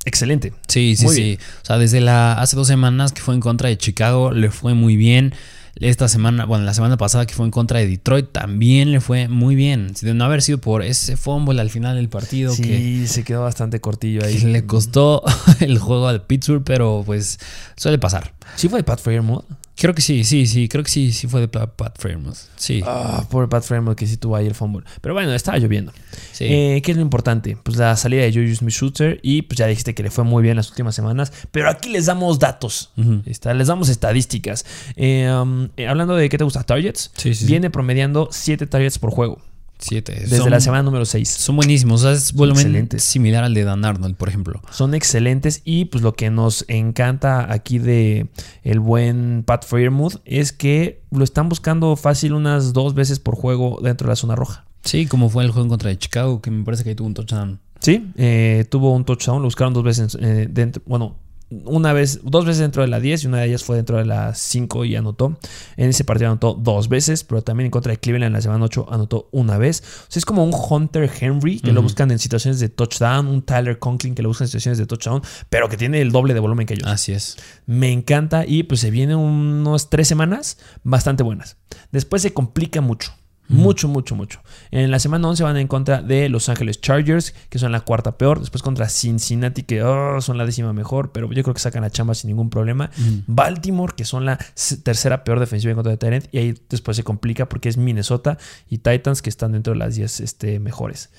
excelente. 0.05 0.53
Sí, 0.67 0.95
sí, 0.95 1.05
Muy 1.05 1.15
sí. 1.15 1.21
bien. 1.23 1.39
O 1.61 1.65
sea, 1.65 1.77
desde 1.77 2.01
la 2.01 2.33
hace 2.33 2.55
dos 2.55 2.67
semanas 2.67 3.13
que 3.13 3.21
fue 3.21 3.35
en 3.35 3.41
contra 3.41 3.69
de 3.69 3.77
Chicago 3.77 4.31
le 4.31 4.49
fue 4.51 4.73
muy 4.73 4.95
bien. 4.95 5.33
Esta 5.75 6.09
semana, 6.09 6.43
bueno, 6.45 6.65
la 6.65 6.73
semana 6.73 6.97
pasada 6.97 7.25
que 7.25 7.33
fue 7.33 7.45
en 7.45 7.51
contra 7.51 7.79
de 7.79 7.87
Detroit 7.87 8.31
también 8.33 8.91
le 8.91 8.99
fue 8.99 9.29
muy 9.29 9.55
bien. 9.55 9.93
De 10.01 10.13
no 10.13 10.25
haber 10.25 10.41
sido 10.41 10.57
por 10.57 10.83
ese 10.83 11.15
fumble 11.15 11.61
al 11.61 11.69
final 11.69 11.95
del 11.95 12.09
partido 12.09 12.53
Sí, 12.53 12.63
que, 12.63 13.07
se 13.07 13.23
quedó 13.23 13.43
bastante 13.43 13.79
cortillo 13.79 14.25
ahí. 14.25 14.39
le 14.39 14.65
costó 14.65 15.23
el 15.61 15.79
juego 15.79 16.07
al 16.09 16.23
Pittsburgh, 16.23 16.63
pero 16.65 17.03
pues 17.05 17.39
suele 17.77 17.97
pasar. 17.97 18.33
¿Sí 18.57 18.67
fue 18.67 18.79
de 18.79 18.83
Pat 18.83 18.99
Freiermuth? 18.99 19.45
Creo 19.79 19.95
que 19.95 20.01
sí, 20.01 20.25
sí, 20.25 20.45
sí, 20.45 20.67
creo 20.67 20.83
que 20.83 20.89
sí, 20.89 21.13
sí 21.13 21.27
fue 21.27 21.39
de 21.41 21.47
Pat 21.47 21.97
Freiermuth. 21.97 22.35
Sí, 22.57 22.81
Ah, 22.85 23.25
pobre 23.29 23.47
Pat 23.47 23.63
Freiermuth 23.63 23.95
que 23.95 24.07
sí 24.07 24.17
tuvo 24.17 24.35
ahí 24.35 24.45
el 24.45 24.53
fumble. 24.53 24.85
Pero 24.99 25.13
bueno, 25.13 25.33
estaba 25.33 25.57
lloviendo. 25.57 25.93
sí. 26.33 26.45
Eh, 26.49 26.81
¿Qué 26.83 26.91
es 26.91 26.97
lo 26.97 27.01
importante? 27.03 27.57
Pues 27.63 27.77
la 27.77 27.95
salida 27.95 28.23
de 28.23 28.33
Juju 28.33 28.55
Smith-Schuster 28.55 29.19
y 29.23 29.43
pues 29.43 29.57
ya 29.57 29.67
dijiste 29.67 29.95
que 29.95 30.03
le 30.03 30.11
fue 30.11 30.25
muy 30.25 30.43
bien 30.43 30.57
las 30.57 30.69
últimas 30.69 30.95
semanas. 30.95 31.31
Pero 31.51 31.69
aquí 31.69 31.89
les 31.89 32.07
damos 32.07 32.39
datos. 32.39 32.91
Está, 33.25 33.53
les 33.53 33.67
damos 33.67 33.87
estadísticas. 33.87 34.65
Eh, 34.97 35.31
um, 35.31 35.69
eh, 35.77 35.87
hablando 35.87 36.15
de 36.15 36.27
qué 36.27 36.37
te 36.37 36.43
gusta, 36.43 36.63
targets. 36.63 37.11
Sí, 37.15 37.33
sí, 37.33 37.41
sí. 37.41 37.45
Viene 37.45 37.69
promediando 37.69 38.27
7 38.31 38.67
targets 38.67 38.99
por 38.99 39.11
juego. 39.11 39.41
Siete. 39.79 40.13
Desde 40.13 40.37
Son- 40.37 40.49
la 40.51 40.59
semana 40.59 40.83
número 40.83 41.05
6. 41.05 41.27
Son 41.29 41.55
buenísimos. 41.55 42.01
O 42.01 42.03
sea, 42.03 42.11
es 42.11 42.33
volumen 42.33 42.59
excelentes. 42.65 43.03
similar 43.03 43.43
al 43.45 43.53
de 43.53 43.63
Dan 43.63 43.85
Arnold, 43.85 44.15
por 44.15 44.27
ejemplo. 44.27 44.61
Son 44.71 44.93
excelentes 44.93 45.61
y 45.63 45.85
pues 45.85 46.03
lo 46.03 46.13
que 46.15 46.29
nos 46.29 46.65
encanta 46.67 47.51
aquí 47.51 47.79
de 47.79 48.27
el 48.63 48.79
buen 48.81 49.43
Pat 49.45 49.65
Freiermuth 49.65 50.17
es 50.25 50.51
que 50.51 51.01
lo 51.11 51.23
están 51.23 51.47
buscando 51.47 51.95
fácil 51.95 52.33
unas 52.33 52.73
dos 52.73 52.93
veces 52.93 53.19
por 53.19 53.35
juego 53.35 53.79
dentro 53.81 54.07
de 54.07 54.11
la 54.11 54.15
zona 54.17 54.35
roja. 54.35 54.65
Sí, 54.83 55.05
como 55.05 55.29
fue 55.29 55.43
el 55.45 55.51
juego 55.51 55.63
en 55.65 55.69
contra 55.69 55.89
de 55.89 55.97
Chicago, 55.97 56.41
que 56.41 56.51
me 56.51 56.63
parece 56.65 56.83
que 56.83 56.89
ahí 56.89 56.95
tuvo 56.95 57.07
un 57.07 57.13
touchdown. 57.13 57.59
Sí, 57.79 58.11
eh, 58.17 58.65
tuvo 58.69 58.93
un 58.93 59.05
touchdown, 59.05 59.37
lo 59.41 59.45
buscaron 59.47 59.73
dos 59.73 59.83
veces 59.83 60.17
eh, 60.19 60.47
dentro, 60.51 60.81
bueno, 60.85 61.15
una 61.49 61.93
vez, 61.93 62.19
dos 62.23 62.45
veces 62.45 62.61
dentro 62.61 62.83
de 62.83 62.87
la 62.87 62.99
10 62.99 63.23
y 63.23 63.27
una 63.27 63.39
de 63.39 63.47
ellas 63.47 63.63
fue 63.63 63.75
dentro 63.75 63.97
de 63.97 64.05
la 64.05 64.35
5 64.35 64.85
y 64.85 64.95
anotó. 64.95 65.37
En 65.77 65.89
ese 65.89 66.03
partido 66.03 66.29
anotó 66.29 66.53
dos 66.53 66.89
veces, 66.89 67.23
pero 67.23 67.41
también 67.41 67.65
en 67.65 67.71
contra 67.71 67.91
de 67.91 67.97
Cleveland 67.97 68.27
en 68.27 68.33
la 68.33 68.41
semana 68.41 68.65
8 68.65 68.87
anotó 68.89 69.29
una 69.31 69.57
vez. 69.57 69.81
O 69.81 70.11
sea, 70.11 70.19
es 70.19 70.25
como 70.25 70.43
un 70.43 70.53
Hunter 70.53 71.09
Henry 71.19 71.59
que 71.59 71.71
lo 71.71 71.81
buscan 71.81 72.11
en 72.11 72.19
situaciones 72.19 72.59
de 72.59 72.69
touchdown, 72.69 73.27
un 73.27 73.41
Tyler 73.41 73.79
Conklin 73.79 74.13
que 74.13 74.21
lo 74.21 74.29
buscan 74.29 74.45
en 74.45 74.49
situaciones 74.49 74.77
de 74.77 74.85
touchdown, 74.85 75.21
pero 75.49 75.69
que 75.69 75.77
tiene 75.77 76.01
el 76.01 76.11
doble 76.11 76.33
de 76.33 76.39
volumen 76.39 76.67
que 76.67 76.75
ellos. 76.75 76.87
Así 76.87 77.13
es. 77.13 77.37
Me 77.65 77.91
encanta 77.91 78.45
y 78.45 78.63
pues 78.63 78.81
se 78.81 78.91
vienen 78.91 79.17
unos 79.17 79.89
tres 79.89 80.07
semanas 80.07 80.57
bastante 80.83 81.23
buenas. 81.23 81.57
Después 81.91 82.21
se 82.21 82.33
complica 82.33 82.81
mucho. 82.81 83.13
Mucho, 83.49 83.87
mucho, 83.87 84.15
mucho. 84.15 84.41
En 84.71 84.91
la 84.91 84.99
semana 84.99 85.27
11 85.27 85.43
van 85.43 85.57
en 85.57 85.67
contra 85.67 86.01
de 86.01 86.29
Los 86.29 86.49
Ángeles 86.49 86.81
Chargers, 86.81 87.33
que 87.49 87.57
son 87.57 87.71
la 87.71 87.81
cuarta 87.81 88.17
peor. 88.17 88.39
Después 88.39 88.61
contra 88.61 88.87
Cincinnati, 88.87 89.63
que 89.63 89.83
oh, 89.83 90.21
son 90.21 90.37
la 90.37 90.45
décima 90.45 90.71
mejor, 90.71 91.11
pero 91.11 91.31
yo 91.31 91.43
creo 91.43 91.53
que 91.53 91.59
sacan 91.59 91.81
la 91.81 91.89
chamba 91.89 92.13
sin 92.13 92.29
ningún 92.29 92.49
problema. 92.49 92.91
Baltimore, 93.25 93.93
que 93.95 94.05
son 94.05 94.25
la 94.25 94.37
tercera 94.83 95.23
peor 95.23 95.39
defensiva 95.39 95.71
en 95.71 95.75
contra 95.75 95.91
de 95.91 95.97
Tyrant. 95.97 96.25
Y 96.31 96.37
ahí 96.37 96.61
después 96.69 96.95
se 96.95 97.03
complica 97.03 97.49
porque 97.49 97.69
es 97.69 97.77
Minnesota 97.77 98.37
y 98.69 98.77
Titans, 98.77 99.21
que 99.21 99.29
están 99.29 99.51
dentro 99.51 99.73
de 99.73 99.79
las 99.79 99.95
10 99.95 100.19
este, 100.19 100.59
mejores. 100.59 101.09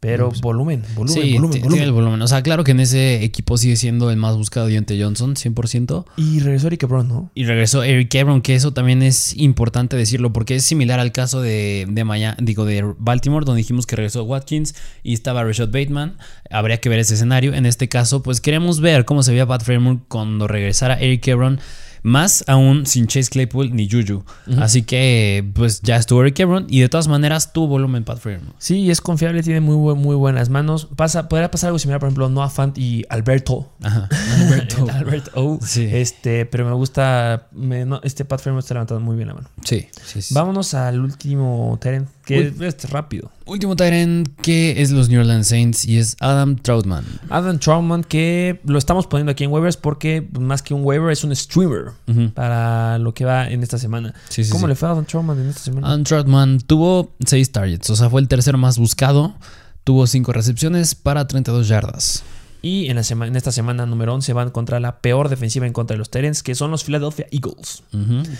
Pero 0.00 0.30
volumen, 0.40 0.82
volumen, 0.94 1.22
sí, 1.22 1.34
volumen, 1.34 1.60
volumen. 1.60 1.84
el 1.84 1.92
volumen. 1.92 2.22
O 2.22 2.26
sea, 2.26 2.42
claro 2.42 2.64
que 2.64 2.70
en 2.70 2.80
ese 2.80 3.22
equipo 3.22 3.58
sigue 3.58 3.76
siendo 3.76 4.10
el 4.10 4.16
más 4.16 4.34
buscado 4.34 4.66
Deontay 4.66 5.02
Johnson, 5.02 5.34
100%. 5.34 6.06
Y 6.16 6.40
regresó 6.40 6.68
Eric 6.68 6.88
Brown, 6.88 7.06
¿no? 7.06 7.30
Y 7.34 7.44
regresó 7.44 7.82
Eric 7.82 8.14
Ebron, 8.14 8.40
que 8.40 8.54
eso 8.54 8.72
también 8.72 9.02
es 9.02 9.36
importante 9.36 9.96
decirlo, 9.98 10.32
porque 10.32 10.56
es 10.56 10.64
similar 10.64 11.00
al 11.00 11.12
caso 11.12 11.42
de, 11.42 11.86
de, 11.86 12.04
Maya- 12.04 12.34
digo, 12.40 12.64
de 12.64 12.94
Baltimore, 12.98 13.44
donde 13.44 13.58
dijimos 13.58 13.86
que 13.86 13.96
regresó 13.96 14.24
Watkins 14.24 14.74
y 15.02 15.12
estaba 15.12 15.44
Rashad 15.44 15.66
Bateman. 15.68 16.16
Habría 16.50 16.78
que 16.80 16.88
ver 16.88 16.98
ese 17.00 17.12
escenario. 17.14 17.52
En 17.52 17.66
este 17.66 17.90
caso, 17.90 18.22
pues 18.22 18.40
queremos 18.40 18.80
ver 18.80 19.04
cómo 19.04 19.22
se 19.22 19.32
veía 19.32 19.46
Pat 19.46 19.62
Fremont 19.64 20.02
cuando 20.08 20.48
regresara 20.48 20.98
Eric 20.98 21.28
Ebron. 21.28 21.60
Más 22.02 22.44
aún 22.46 22.86
sin 22.86 23.06
Chase 23.06 23.30
Claypool 23.30 23.74
ni 23.74 23.88
Juju. 23.90 24.24
Así 24.58 24.82
que, 24.82 25.48
pues 25.54 25.80
ya 25.82 25.96
estuvo 25.96 26.22
Eric 26.22 26.38
Ebron 26.40 26.66
y 26.68 26.80
de 26.80 26.88
todas 26.88 27.08
maneras 27.08 27.52
tuvo 27.52 27.66
volumen 27.68 28.04
Pat 28.04 28.18
Fremont. 28.18 28.54
Sí, 28.58 28.90
es 28.90 29.00
confiable, 29.00 29.42
tiene 29.42 29.60
muy, 29.60 29.94
muy 29.94 30.16
buenas 30.16 30.48
manos. 30.48 30.88
Pasa, 30.96 31.28
podría 31.28 31.50
pasar 31.50 31.68
algo 31.68 31.78
similar, 31.78 32.00
por 32.00 32.08
ejemplo, 32.08 32.28
Noah 32.28 32.50
Fant 32.50 32.76
y 32.78 33.04
Alberto. 33.10 33.72
Ajá. 33.82 34.08
El 34.80 34.90
Alberto 34.90 35.30
O. 35.34 35.58
Sí. 35.62 35.88
Este, 35.90 36.46
pero 36.46 36.64
me 36.66 36.72
gusta. 36.74 37.48
me- 37.52 37.84
no, 37.84 38.00
este 38.02 38.24
Pat 38.24 38.40
Fremont 38.40 38.62
está 38.62 38.74
levantando 38.74 39.00
muy 39.00 39.16
bien 39.16 39.28
la 39.28 39.34
mano. 39.34 39.48
Sí, 39.64 39.86
sí, 40.04 40.22
sí. 40.22 40.34
Vámonos 40.34 40.74
al 40.74 41.00
último 41.00 41.78
Teren, 41.80 42.08
que 42.30 42.66
es 42.66 42.90
rápido. 42.90 43.30
Último 43.46 43.76
Tyrant 43.76 44.28
que 44.42 44.80
es 44.80 44.90
los 44.90 45.08
New 45.08 45.20
Orleans 45.20 45.48
Saints 45.48 45.84
y 45.84 45.98
es 45.98 46.16
Adam 46.20 46.56
Troutman. 46.56 47.04
Adam 47.28 47.58
Troutman, 47.58 48.04
que 48.04 48.60
lo 48.64 48.78
estamos 48.78 49.06
poniendo 49.06 49.32
aquí 49.32 49.44
en 49.44 49.50
waivers 49.50 49.76
porque 49.76 50.28
más 50.38 50.62
que 50.62 50.74
un 50.74 50.84
waiver 50.84 51.10
es 51.10 51.24
un 51.24 51.34
streamer 51.34 51.92
para 52.34 52.98
lo 52.98 53.12
que 53.14 53.24
va 53.24 53.48
en 53.48 53.62
esta 53.62 53.78
semana. 53.78 54.14
Sí, 54.28 54.44
sí, 54.44 54.50
¿Cómo 54.50 54.66
sí. 54.66 54.68
le 54.68 54.74
fue 54.76 54.88
a 54.88 54.92
Adam 54.92 55.04
Troutman 55.04 55.40
en 55.40 55.48
esta 55.48 55.60
semana? 55.60 55.88
Adam 55.88 56.04
Troutman 56.04 56.60
tuvo 56.60 57.14
6 57.24 57.52
targets, 57.52 57.90
o 57.90 57.96
sea, 57.96 58.08
fue 58.10 58.20
el 58.20 58.28
tercero 58.28 58.58
más 58.58 58.78
buscado. 58.78 59.34
Tuvo 59.82 60.06
5 60.06 60.32
recepciones 60.32 60.94
para 60.94 61.26
32 61.26 61.66
yardas. 61.66 62.22
Y 62.62 62.88
en, 62.90 62.96
la 62.96 63.02
sema- 63.02 63.26
en 63.26 63.36
esta 63.36 63.52
semana 63.52 63.86
número 63.86 64.12
11 64.14 64.32
van 64.34 64.50
contra 64.50 64.80
la 64.80 65.00
peor 65.00 65.28
defensiva 65.30 65.66
en 65.66 65.72
contra 65.72 65.94
de 65.94 65.98
los 65.98 66.10
Terens, 66.10 66.42
que 66.42 66.54
son 66.54 66.70
los 66.70 66.84
Philadelphia 66.84 67.26
Eagles. 67.30 67.82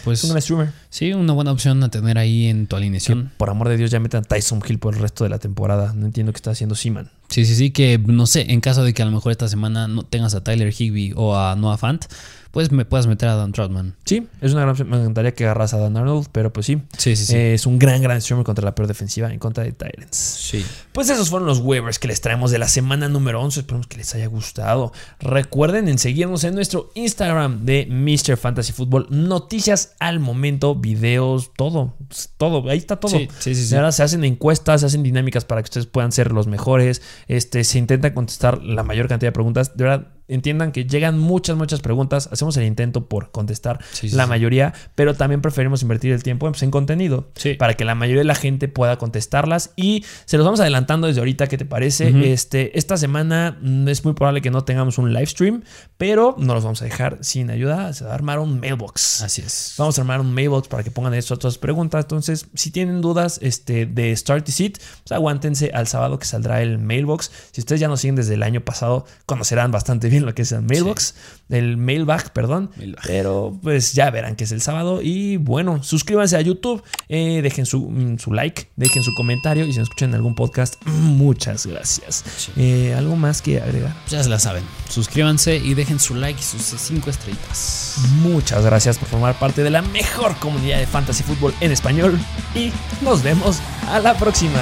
Pues 0.05 0.19
Es 0.19 0.25
un 0.25 0.31
gran 0.31 0.43
streamer. 0.43 0.73
sí, 0.91 1.13
una 1.13 1.33
buena 1.33 1.53
opción 1.53 1.83
a 1.83 1.89
tener 1.91 2.19
ahí 2.19 2.47
en 2.47 2.67
tu 2.67 2.77
Que, 2.77 2.83
alineación. 2.83 3.33
por 3.37 3.49
amor 3.51 3.69
de 3.69 3.77
Dios, 3.79 3.91
ya 3.91 3.99
metan 4.01 4.23
a 4.25 4.29
Tyson 4.29 4.61
Hill 4.67 4.79
por 4.79 4.95
el 4.95 5.01
resto 5.01 5.25
de 5.25 5.31
la 5.31 5.39
temporada. 5.39 5.93
No 5.95 6.07
entiendo 6.07 6.33
qué 6.33 6.37
está 6.37 6.51
haciendo 6.51 6.75
Seaman. 6.75 7.11
Sí, 7.31 7.45
sí, 7.45 7.55
sí, 7.55 7.71
que 7.71 7.99
no 7.99 8.27
sé, 8.27 8.47
en 8.51 8.61
caso 8.61 8.85
de 8.85 8.93
que 8.93 9.03
a 9.03 9.05
lo 9.05 9.13
mejor 9.13 9.33
esta 9.33 9.49
semana 9.49 9.89
no 9.89 10.03
tengas 10.03 10.35
a 10.35 10.43
Tyler 10.43 10.75
Higby 10.77 11.13
o 11.17 11.37
a 11.37 11.55
Noah 11.57 11.79
Fant, 11.79 12.05
pues 12.51 12.73
me 12.73 12.85
puedas 12.85 13.07
meter 13.07 13.29
a 13.29 13.37
Dan 13.37 13.53
Troutman. 13.53 13.95
Sí, 14.05 14.27
es 14.41 14.53
una 14.53 14.63
gran. 14.63 14.89
Me 14.89 14.97
encantaría 14.97 15.35
que 15.35 15.45
agarras 15.45 15.73
a 15.73 15.79
Dan 15.79 15.97
Arnold, 15.97 16.29
pero 16.33 16.53
pues 16.53 16.67
sí. 16.67 16.83
Sí, 16.99 17.15
sí, 17.15 17.27
sí. 17.27 17.37
Eh, 17.37 17.55
es 17.55 17.65
un 17.67 17.79
gran, 17.79 18.03
gran 18.03 18.21
streamer 18.21 18.45
contra 18.45 18.65
la 18.65 18.75
peor 18.75 18.89
defensiva 18.89 19.33
en 19.33 19.39
contra 19.39 19.63
de 19.63 19.73
Titans. 19.73 20.17
sí. 20.17 20.65
Pues 20.93 21.09
esos 21.09 21.31
fueron 21.31 21.47
los 21.47 21.61
waivers 21.61 22.01
que 22.01 22.09
les 22.09 22.21
traemos 22.21 22.51
de 22.51 22.59
la 22.59 22.67
semana 22.67 23.09
número 23.09 23.41
11. 23.41 23.61
Esperemos 23.61 23.87
que 23.87 23.97
les 23.97 24.13
haya 24.17 24.27
gustado. 24.27 24.93
Recuerden 25.21 25.87
en 25.87 25.99
seguirnos 25.99 26.43
en 26.43 26.57
nuestro 26.57 26.91
Instagram 26.95 27.65
de 27.65 27.87
Mr. 27.87 28.37
Fantasy 28.37 28.73
Football. 28.73 29.07
Noticias 29.11 29.95
al 30.01 30.19
momento, 30.19 30.75
videos, 30.75 31.53
todo. 31.55 31.95
Todo, 32.37 32.69
ahí 32.69 32.79
está 32.79 32.97
todo. 32.97 33.13
Sí, 33.13 33.29
sí, 33.39 33.55
sí, 33.55 33.67
sí. 33.67 33.75
Verdad, 33.75 33.93
se 33.93 34.03
hacen 34.03 34.25
encuestas, 34.25 34.81
se 34.81 34.89
hacen 34.89 35.05
dinámicas 35.05 35.45
para 35.45 35.63
que 35.63 35.67
ustedes 35.67 35.87
puedan 35.87 36.11
ser 36.11 36.33
los 36.33 36.49
mejores. 36.49 37.03
Este, 37.27 37.65
se 37.65 37.79
intenta 37.79 38.15
contestar 38.15 38.63
la 38.63 38.83
mayor 38.83 39.09
cantidad 39.09 39.29
de 39.29 39.33
preguntas. 39.33 39.77
De 39.77 39.85
verdad, 39.85 40.09
entiendan 40.31 40.73
que 40.73 40.85
llegan 40.85 41.19
muchas, 41.19 41.57
muchas 41.57 41.81
preguntas. 41.81 42.29
Hacemos 42.33 42.57
el 42.57 42.65
intento 42.65 43.07
por 43.07 43.31
contestar 43.31 43.81
Sí, 43.93 44.09
la 44.11 44.25
sí. 44.25 44.29
mayoría, 44.29 44.73
pero 44.95 45.15
también 45.15 45.41
preferimos 45.43 45.83
invertir 45.83 46.13
el 46.13 46.23
tiempo 46.23 46.49
pues, 46.49 46.63
en 46.63 46.71
contenido 46.71 47.29
Sí. 47.37 47.55
para 47.55 47.75
que 47.75 47.85
la 47.85 47.95
mayoría 47.95 48.21
de 48.21 48.25
la 48.25 48.35
gente 48.35 48.69
pueda 48.69 48.97
contestarlas. 48.97 49.73
Y 49.77 50.05
se 50.25 50.37
los 50.37 50.45
vamos 50.47 50.61
adelantando 50.61 51.07
desde 51.07 51.21
ahorita, 51.21 51.47
¿qué 51.47 51.59
te 51.59 51.65
parece? 51.65 52.33
Este, 52.33 52.79
esta 52.79 52.97
semana 52.97 53.59
mm, 53.61 53.89
es 53.89 54.05
muy 54.05 54.15
probable 54.15 54.41
que 54.41 54.51
no 54.51 54.65
tengamos 54.65 54.99
un 54.99 55.13
live 55.13 55.27
stream, 55.27 55.63
pero 55.97 56.35
no 56.39 56.55
los 56.55 56.65
vamos 56.65 56.81
a 56.83 56.85
dejar 56.85 57.19
sin 57.21 57.51
ayuda. 57.51 57.93
Se 57.93 58.05
va 58.05 58.13
a 58.13 58.15
armar 58.15 58.39
un 58.39 58.61
mailbox. 58.61 59.23
Así 59.23 59.43
es. 59.43 59.75
Vamos 59.79 59.99
a 59.99 60.03
armar 60.03 60.21
un 60.21 60.33
mailbox 60.33 60.69
para 60.69 60.83
que 60.83 60.91
pongan 60.91 61.15
estas 61.15 61.33
otras 61.33 61.59
preguntas. 61.59 62.05
Entonces, 62.05 62.47
si 62.55 62.71
tienen 62.71 63.01
dudas 63.01 63.39
este, 63.43 63.87
de 63.87 64.15
Start 64.17 64.47
to 64.47 64.53
Sit, 64.53 64.79
pues 64.79 65.13
aguántense 65.13 65.71
al 65.75 65.87
sábado 65.87 66.19
que 66.19 66.27
saldrá 66.27 66.63
el 66.63 66.79
mailbox. 66.79 67.31
Si 67.53 67.61
ustedes 67.61 67.81
ya 67.81 67.89
nos 67.89 68.01
siguen 68.01 68.17
desde 68.17 68.35
el 68.35 68.43
año 68.43 68.61
pasado, 68.63 69.05
conocerán 69.27 69.71
bastante 69.71 70.09
bien 70.09 70.20
lo 70.23 70.35
que 70.35 70.43
es 70.43 70.53
el 70.53 70.63
mailbox, 70.63 71.15
el 71.49 71.77
mailbag, 71.77 72.33
perdón. 72.33 72.71
Mailbag. 72.77 73.05
Pero 73.07 73.59
pues 73.63 73.93
ya 73.93 74.11
verán 74.11 74.37
que 74.37 74.45
es 74.45 74.53
el 74.53 74.61
sábado. 74.61 75.01
Y 75.03 75.37
bueno, 75.37 75.83
suscríbanse 75.83 76.37
a 76.37 76.41
YouTube, 76.41 76.83
eh, 77.09 77.41
dejen 77.43 77.67
su, 77.67 77.91
mm, 77.91 78.19
su 78.19 78.33
like, 78.33 78.71
dejen 78.77 79.03
su 79.03 79.15
comentario 79.15 79.67
y 79.67 79.73
si 79.73 79.79
nos 79.79 79.89
escuchan 79.89 80.11
en 80.11 80.17
algún 80.17 80.35
podcast, 80.35 80.75
muchas 80.87 81.67
gracias. 81.67 82.25
Sí. 82.37 82.53
Eh, 82.57 82.95
¿Algo 82.97 83.17
más 83.17 83.43
que 83.43 83.61
agregar? 83.61 83.95
Pues 84.03 84.13
ya 84.13 84.23
se 84.23 84.29
la 84.29 84.39
saben. 84.39 84.65
Suscríbanse 84.89 85.57
y 85.57 85.75
dejen 85.75 85.99
su 85.99 86.15
like 86.15 86.41
y 86.41 86.43
sus 86.43 86.63
cinco 86.63 87.11
estrellitas. 87.11 87.97
Muchas 88.23 88.65
gracias 88.65 88.99
por 88.99 89.09
formar 89.09 89.39
parte 89.39 89.63
de 89.63 89.71
la 89.71 89.83
mejor 89.83 90.37
comunidad 90.37 90.79
de 90.79 90.87
fantasy 90.87 91.23
fútbol 91.23 91.55
en 91.61 91.73
español 91.73 92.19
y 92.55 92.73
nos 93.03 93.23
vemos 93.23 93.61
a 93.89 93.99
la 94.01 94.17
próxima. 94.17 94.61